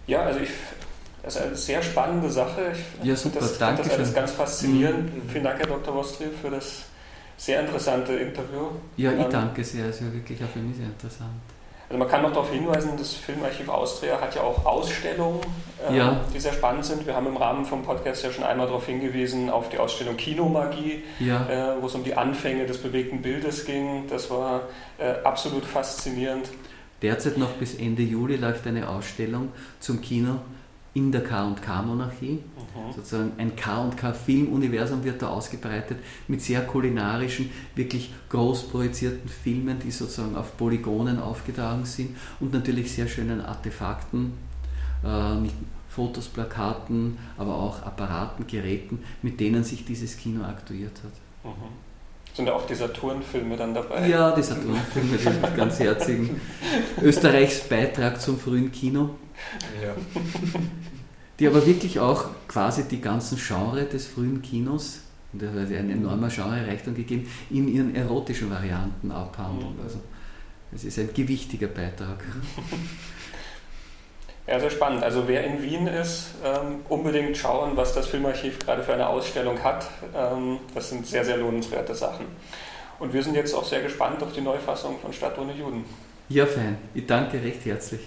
Ja, 0.06 0.24
also 0.24 0.40
ich, 0.40 0.50
das 1.22 1.36
ist 1.36 1.42
eine 1.42 1.56
sehr 1.56 1.82
spannende 1.82 2.30
Sache. 2.30 2.72
Ich 3.00 3.06
ja, 3.06 3.16
super, 3.16 3.40
das, 3.40 3.56
danke 3.56 3.82
das 3.82 3.92
alles 3.92 4.12
ganz 4.12 4.32
faszinierend. 4.32 5.14
Mhm. 5.14 5.30
Vielen 5.30 5.44
Dank, 5.44 5.58
Herr 5.58 5.68
Dr. 5.68 5.94
Wostri, 5.94 6.26
für 6.42 6.50
das 6.50 6.82
sehr 7.38 7.60
interessante 7.60 8.12
Interview. 8.12 8.72
Ja, 8.98 9.12
ich 9.12 9.24
ähm, 9.24 9.30
danke 9.30 9.64
sehr, 9.64 9.86
es 9.86 10.02
ist 10.02 10.12
wirklich 10.12 10.44
auch 10.44 10.50
für 10.50 10.58
mich 10.58 10.76
sehr 10.76 10.86
interessant. 10.86 11.30
Also 11.88 11.98
man 11.98 12.08
kann 12.08 12.20
noch 12.20 12.32
darauf 12.32 12.50
hinweisen, 12.52 12.92
das 12.98 13.14
Filmarchiv 13.14 13.68
Austria 13.70 14.20
hat 14.20 14.34
ja 14.34 14.42
auch 14.42 14.66
Ausstellungen, 14.66 15.40
äh, 15.88 15.96
ja. 15.96 16.20
die 16.34 16.38
sehr 16.38 16.52
spannend 16.52 16.84
sind. 16.84 17.06
Wir 17.06 17.16
haben 17.16 17.26
im 17.26 17.36
Rahmen 17.38 17.64
vom 17.64 17.82
Podcast 17.82 18.22
ja 18.22 18.30
schon 18.30 18.44
einmal 18.44 18.66
darauf 18.66 18.84
hingewiesen, 18.84 19.48
auf 19.48 19.70
die 19.70 19.78
Ausstellung 19.78 20.18
Kinomagie, 20.18 21.02
ja. 21.18 21.48
äh, 21.48 21.80
wo 21.80 21.86
es 21.86 21.94
um 21.94 22.04
die 22.04 22.14
Anfänge 22.14 22.66
des 22.66 22.78
bewegten 22.78 23.22
Bildes 23.22 23.64
ging. 23.64 24.04
Das 24.10 24.30
war 24.30 24.68
äh, 24.98 25.14
absolut 25.24 25.64
faszinierend. 25.64 26.50
Derzeit 27.00 27.38
noch 27.38 27.52
bis 27.52 27.74
Ende 27.74 28.02
Juli 28.02 28.36
läuft 28.36 28.66
eine 28.66 28.88
Ausstellung 28.88 29.52
zum 29.80 30.02
Kino 30.02 30.40
in 30.94 31.12
der 31.12 31.22
K&K-Monarchie. 31.22 32.40
Mhm. 32.40 32.92
Sozusagen 32.94 33.32
ein 33.38 33.54
K&K-Filmuniversum 33.54 35.04
wird 35.04 35.22
da 35.22 35.28
ausgebreitet 35.28 35.98
mit 36.26 36.42
sehr 36.42 36.62
kulinarischen, 36.62 37.50
wirklich 37.74 38.12
groß 38.28 38.68
projizierten 38.68 39.28
Filmen, 39.28 39.78
die 39.78 39.90
sozusagen 39.90 40.36
auf 40.36 40.56
Polygonen 40.56 41.18
aufgetragen 41.18 41.84
sind 41.84 42.16
und 42.40 42.52
natürlich 42.52 42.92
sehr 42.92 43.08
schönen 43.08 43.40
Artefakten, 43.40 44.32
äh, 45.04 45.34
nicht 45.36 45.54
Fotos, 45.88 46.28
Plakaten, 46.28 47.18
aber 47.36 47.56
auch 47.56 47.82
Apparaten, 47.82 48.46
Geräten, 48.46 49.00
mit 49.22 49.40
denen 49.40 49.64
sich 49.64 49.84
dieses 49.84 50.16
Kino 50.16 50.44
aktuiert 50.44 51.00
hat. 51.02 51.50
Mhm. 51.52 51.87
Sind 52.38 52.46
da 52.46 52.52
auch 52.52 52.66
die 52.68 52.74
Saturn-Filme 52.76 53.56
dann 53.56 53.74
dabei? 53.74 54.06
Ja, 54.06 54.30
die 54.30 54.44
Saturn-Filme, 54.44 55.16
die 55.16 55.56
ganz 55.56 55.80
herzigen. 55.80 56.40
Österreichs 57.02 57.62
Beitrag 57.62 58.20
zum 58.20 58.38
frühen 58.38 58.70
Kino. 58.70 59.10
Ja. 59.82 59.92
Die 61.40 61.48
aber 61.48 61.66
wirklich 61.66 61.98
auch 61.98 62.26
quasi 62.46 62.84
die 62.84 63.00
ganzen 63.00 63.38
Genre 63.38 63.86
des 63.86 64.06
frühen 64.06 64.40
Kinos, 64.40 65.00
und 65.32 65.42
da 65.42 65.48
hat 65.48 65.72
ein 65.72 65.90
enormer 65.90 66.28
Genrereichtum 66.28 66.94
gegeben, 66.94 67.28
in 67.50 67.66
ihren 67.66 67.96
erotischen 67.96 68.48
Varianten 68.52 69.10
abhandeln. 69.10 69.74
Mhm. 69.74 69.82
Also 69.82 69.98
es 70.70 70.84
ist 70.84 70.96
ein 71.00 71.10
gewichtiger 71.12 71.66
Beitrag. 71.66 72.22
Ja, 74.48 74.58
sehr 74.58 74.70
spannend. 74.70 75.04
Also 75.04 75.28
wer 75.28 75.44
in 75.44 75.62
Wien 75.62 75.86
ist, 75.86 76.28
ähm, 76.42 76.80
unbedingt 76.88 77.36
schauen, 77.36 77.72
was 77.74 77.92
das 77.92 78.06
Filmarchiv 78.06 78.58
gerade 78.58 78.82
für 78.82 78.94
eine 78.94 79.06
Ausstellung 79.06 79.62
hat. 79.62 79.86
Ähm, 80.16 80.60
das 80.74 80.88
sind 80.88 81.06
sehr, 81.06 81.22
sehr 81.22 81.36
lohnenswerte 81.36 81.94
Sachen. 81.94 82.24
Und 82.98 83.12
wir 83.12 83.22
sind 83.22 83.36
jetzt 83.36 83.54
auch 83.54 83.64
sehr 83.64 83.82
gespannt 83.82 84.22
auf 84.22 84.32
die 84.32 84.40
Neufassung 84.40 84.98
von 85.00 85.12
Stadt 85.12 85.38
ohne 85.38 85.52
Juden. 85.52 85.84
Ja, 86.30 86.46
fein. 86.46 86.78
Ich 86.94 87.06
danke 87.06 87.42
recht 87.42 87.64
herzlich. 87.66 88.00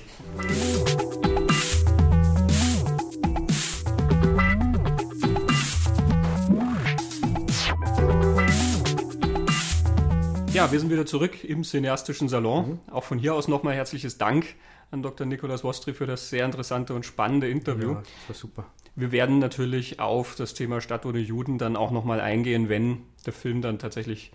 Ja, 10.61 10.71
wir 10.71 10.79
sind 10.79 10.91
wieder 10.91 11.07
zurück 11.07 11.43
im 11.43 11.63
cineastischen 11.63 12.29
Salon. 12.29 12.69
Mhm. 12.69 12.79
Auch 12.91 13.03
von 13.03 13.17
hier 13.17 13.33
aus 13.33 13.47
nochmal 13.47 13.73
herzliches 13.73 14.19
Dank 14.19 14.45
an 14.91 15.01
Dr. 15.01 15.25
Nikolaus 15.25 15.63
Wostri 15.63 15.91
für 15.95 16.05
das 16.05 16.29
sehr 16.29 16.45
interessante 16.45 16.93
und 16.93 17.03
spannende 17.03 17.49
Interview. 17.49 17.93
Ja, 17.93 18.03
das 18.03 18.27
war 18.27 18.35
super. 18.35 18.65
Wir 18.95 19.11
werden 19.11 19.39
natürlich 19.39 19.99
auf 19.99 20.35
das 20.35 20.53
Thema 20.53 20.79
Stadt 20.79 21.07
ohne 21.07 21.17
Juden 21.17 21.57
dann 21.57 21.75
auch 21.75 21.89
nochmal 21.89 22.21
eingehen, 22.21 22.69
wenn 22.69 22.99
der 23.25 23.33
Film 23.33 23.63
dann 23.63 23.79
tatsächlich 23.79 24.33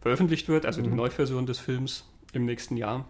veröffentlicht 0.00 0.48
wird, 0.48 0.64
also 0.64 0.80
mhm. 0.80 0.84
die 0.84 0.90
Neuversion 0.90 1.44
des 1.44 1.58
Films 1.58 2.08
im 2.32 2.44
nächsten 2.44 2.76
Jahr. 2.76 3.06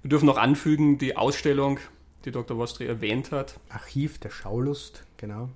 Wir 0.00 0.08
dürfen 0.08 0.24
noch 0.24 0.38
anfügen, 0.38 0.96
die 0.96 1.18
Ausstellung, 1.18 1.78
die 2.24 2.30
Dr. 2.30 2.56
Wostri 2.56 2.86
erwähnt 2.86 3.32
hat. 3.32 3.60
Archiv 3.68 4.16
der 4.18 4.30
Schaulust, 4.30 5.04
genau. 5.18 5.50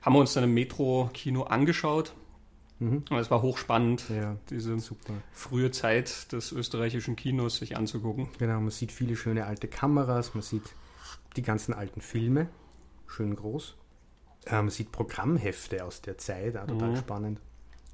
Haben 0.00 0.14
wir 0.14 0.20
uns 0.20 0.34
dann 0.34 0.44
im 0.44 0.54
Metro-Kino 0.54 1.42
angeschaut. 1.42 2.12
Mhm. 2.80 3.04
Es 3.18 3.30
war 3.30 3.42
hochspannend, 3.42 4.08
ja, 4.08 4.36
diese 4.50 4.78
super. 4.78 5.14
frühe 5.32 5.70
Zeit 5.70 6.32
des 6.32 6.52
österreichischen 6.52 7.16
Kinos 7.16 7.56
sich 7.56 7.76
anzugucken. 7.76 8.28
Genau, 8.38 8.60
man 8.60 8.70
sieht 8.70 8.92
viele 8.92 9.16
schöne 9.16 9.46
alte 9.46 9.68
Kameras, 9.68 10.34
man 10.34 10.42
sieht 10.42 10.62
die 11.36 11.42
ganzen 11.42 11.74
alten 11.74 12.00
Filme, 12.00 12.48
schön 13.06 13.34
groß. 13.34 13.76
Äh, 14.46 14.56
man 14.56 14.70
sieht 14.70 14.92
Programmhefte 14.92 15.84
aus 15.84 16.02
der 16.02 16.18
Zeit, 16.18 16.56
auch 16.56 16.66
total 16.66 16.90
mhm. 16.90 16.96
spannend. 16.96 17.40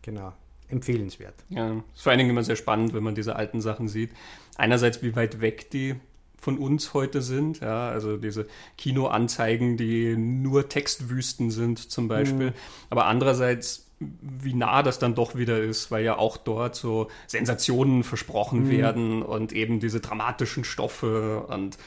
Genau, 0.03 0.35
empfehlenswert. 0.69 1.35
Ja, 1.49 1.73
es 1.73 1.97
ist 1.97 2.03
vor 2.03 2.11
allen 2.11 2.19
Dingen 2.19 2.31
immer 2.31 2.43
sehr 2.43 2.57
spannend, 2.57 2.93
wenn 2.93 3.03
man 3.03 3.15
diese 3.15 3.37
alten 3.37 3.61
Sachen 3.61 3.89
sieht. 3.89 4.11
Einerseits, 4.57 5.03
wie 5.03 5.17
weit 5.17 5.41
weg 5.41 5.71
die 5.71 5.97
von 6.45 6.59
uns 6.59 6.93
heute 6.93 7.23
sind. 7.23 7.61
Ja, 7.61 7.89
also 7.89 8.19
diese 8.19 8.47
Kinoanzeigen, 8.77 9.79
die 9.79 10.15
nur 10.17 10.69
Textwüsten 10.69 11.51
sind 11.51 11.91
zum 11.91 12.07
Beispiel. 12.07 12.51
Mhm. 12.51 12.55
Aber 12.91 13.07
andererseits 13.07 13.87
wie 14.21 14.55
nah 14.55 14.83
das 14.83 14.99
dann 14.99 15.15
doch 15.15 15.35
wieder 15.35 15.59
ist, 15.59 15.91
weil 15.91 16.05
ja 16.05 16.17
auch 16.19 16.37
dort 16.37 16.75
so 16.77 17.09
Sensationen 17.27 18.05
versprochen 18.05 18.65
mhm. 18.65 18.71
werden 18.71 19.23
und 19.23 19.53
eben 19.53 19.81
diese 19.81 20.01
dramatischen 20.01 20.65
Stoffe 20.65 21.47
und 21.49 21.79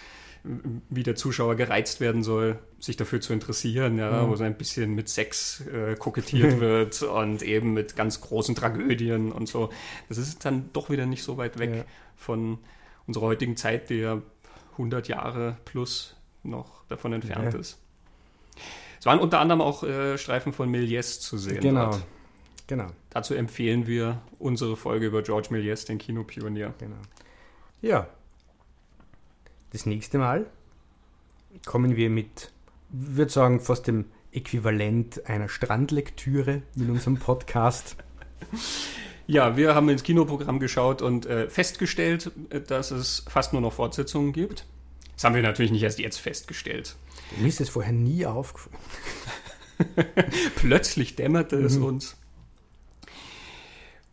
wie 0.89 1.03
der 1.03 1.15
Zuschauer 1.15 1.55
gereizt 1.55 1.99
werden 1.99 2.23
soll, 2.23 2.59
sich 2.79 2.95
dafür 2.95 3.19
zu 3.21 3.33
interessieren, 3.33 3.97
ja, 3.97 4.23
mhm. 4.23 4.29
wo 4.29 4.35
so 4.35 4.43
ein 4.43 4.57
bisschen 4.57 4.95
mit 4.95 5.09
Sex 5.09 5.63
äh, 5.67 5.95
kokettiert 5.95 6.59
wird 6.59 7.01
und 7.01 7.41
eben 7.41 7.73
mit 7.73 7.95
ganz 7.95 8.21
großen 8.21 8.55
Tragödien 8.55 9.31
und 9.31 9.47
so. 9.47 9.69
Das 10.09 10.17
ist 10.17 10.45
dann 10.45 10.69
doch 10.73 10.89
wieder 10.89 11.05
nicht 11.05 11.23
so 11.23 11.37
weit 11.37 11.59
weg 11.59 11.75
ja. 11.75 11.83
von 12.15 12.59
unserer 13.07 13.25
heutigen 13.25 13.57
Zeit, 13.57 13.89
die 13.89 13.95
ja 13.95 14.21
100 14.73 15.07
Jahre 15.07 15.57
plus 15.65 16.15
noch 16.43 16.85
davon 16.87 17.13
entfernt 17.13 17.53
ja. 17.53 17.59
ist. 17.59 17.79
Es 18.99 19.05
waren 19.05 19.19
unter 19.19 19.39
anderem 19.39 19.61
auch 19.61 19.83
äh, 19.83 20.17
Streifen 20.17 20.53
von 20.53 20.69
Méliès 20.69 21.19
zu 21.19 21.37
sehen. 21.37 21.61
Genau. 21.61 21.91
Dort. 21.91 22.05
genau. 22.67 22.87
Dazu 23.09 23.33
empfehlen 23.33 23.87
wir 23.87 24.21
unsere 24.39 24.75
Folge 24.75 25.07
über 25.07 25.21
George 25.21 25.49
Méliès, 25.51 25.85
den 25.85 25.97
Kinopionier. 25.97 26.73
Genau. 26.79 26.97
Ja. 27.81 28.07
Das 29.71 29.85
nächste 29.85 30.17
Mal 30.17 30.45
kommen 31.65 31.95
wir 31.95 32.09
mit, 32.09 32.51
ich 32.91 33.15
würde 33.17 33.31
sagen, 33.31 33.59
fast 33.59 33.87
dem 33.87 34.05
Äquivalent 34.31 35.27
einer 35.27 35.49
Strandlektüre 35.49 36.61
in 36.75 36.89
unserem 36.89 37.17
Podcast. 37.17 37.97
Ja, 39.29 39.57
wir 39.57 39.75
haben 39.75 39.89
ins 39.89 40.03
Kinoprogramm 40.03 40.59
geschaut 40.59 41.01
und 41.01 41.25
äh, 41.25 41.49
festgestellt, 41.49 42.31
äh, 42.49 42.61
dass 42.61 42.91
es 42.91 43.25
fast 43.29 43.51
nur 43.51 43.61
noch 43.61 43.73
Fortsetzungen 43.73 44.31
gibt. 44.31 44.65
Das 45.15 45.25
haben 45.25 45.35
wir 45.35 45.41
natürlich 45.41 45.71
nicht 45.71 45.83
erst 45.83 45.99
jetzt 45.99 46.17
festgestellt. 46.17 46.95
Mir 47.37 47.47
ist 47.47 47.61
es 47.61 47.69
vorher 47.69 47.93
nie 47.93 48.25
aufgefallen. 48.25 48.75
Plötzlich 50.55 51.15
dämmerte 51.15 51.57
es 51.57 51.77
mhm. 51.77 51.85
uns. 51.85 52.17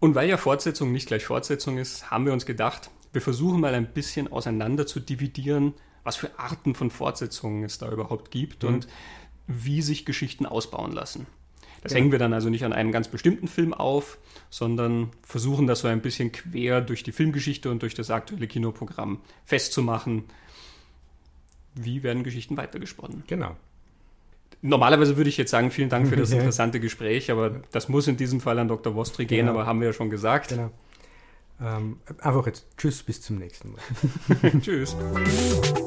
Und 0.00 0.14
weil 0.14 0.28
ja 0.28 0.36
Fortsetzung 0.36 0.92
nicht 0.92 1.06
gleich 1.06 1.24
Fortsetzung 1.24 1.78
ist, 1.78 2.10
haben 2.10 2.26
wir 2.26 2.32
uns 2.32 2.44
gedacht, 2.44 2.90
wir 3.12 3.22
versuchen 3.22 3.60
mal 3.60 3.74
ein 3.74 3.92
bisschen 3.92 4.30
auseinander 4.30 4.86
zu 4.86 5.00
dividieren, 5.00 5.72
was 6.02 6.16
für 6.16 6.38
Arten 6.38 6.74
von 6.74 6.90
Fortsetzungen 6.90 7.64
es 7.64 7.78
da 7.78 7.90
überhaupt 7.90 8.30
gibt 8.30 8.62
mhm. 8.62 8.68
und 8.68 8.88
wie 9.46 9.82
sich 9.82 10.04
Geschichten 10.04 10.46
ausbauen 10.46 10.92
lassen. 10.92 11.26
Das 11.82 11.92
ja. 11.92 11.98
hängen 11.98 12.12
wir 12.12 12.18
dann 12.18 12.32
also 12.32 12.48
nicht 12.48 12.64
an 12.64 12.72
einem 12.72 12.92
ganz 12.92 13.08
bestimmten 13.08 13.46
Film 13.46 13.74
auf, 13.74 14.18
sondern 14.50 15.10
versuchen 15.22 15.66
das 15.66 15.80
so 15.80 15.88
ein 15.88 16.00
bisschen 16.00 16.32
quer 16.32 16.80
durch 16.80 17.02
die 17.02 17.12
Filmgeschichte 17.12 17.70
und 17.70 17.82
durch 17.82 17.94
das 17.94 18.10
aktuelle 18.10 18.46
Kinoprogramm 18.46 19.20
festzumachen. 19.44 20.24
Wie 21.74 22.02
werden 22.02 22.24
Geschichten 22.24 22.56
weitergesponnen? 22.56 23.24
Genau. 23.26 23.56
Normalerweise 24.62 25.16
würde 25.16 25.28
ich 25.28 25.36
jetzt 25.36 25.50
sagen, 25.50 25.70
vielen 25.70 25.88
Dank 25.88 26.08
für 26.08 26.16
das 26.16 26.30
interessante 26.32 26.80
Gespräch, 26.80 27.30
aber 27.30 27.62
das 27.70 27.88
muss 27.88 28.08
in 28.08 28.16
diesem 28.16 28.40
Fall 28.40 28.58
an 28.58 28.68
Dr. 28.68 28.94
Wostri 28.94 29.26
gehen, 29.26 29.46
genau. 29.46 29.52
aber 29.52 29.66
haben 29.66 29.80
wir 29.80 29.88
ja 29.88 29.92
schon 29.92 30.10
gesagt. 30.10 30.48
Genau. 30.48 30.70
Ähm, 31.60 31.98
einfach 32.20 32.46
jetzt 32.46 32.66
Tschüss, 32.76 33.02
bis 33.02 33.20
zum 33.20 33.38
nächsten 33.38 33.72
Mal. 33.72 34.60
Tschüss. 34.60 34.96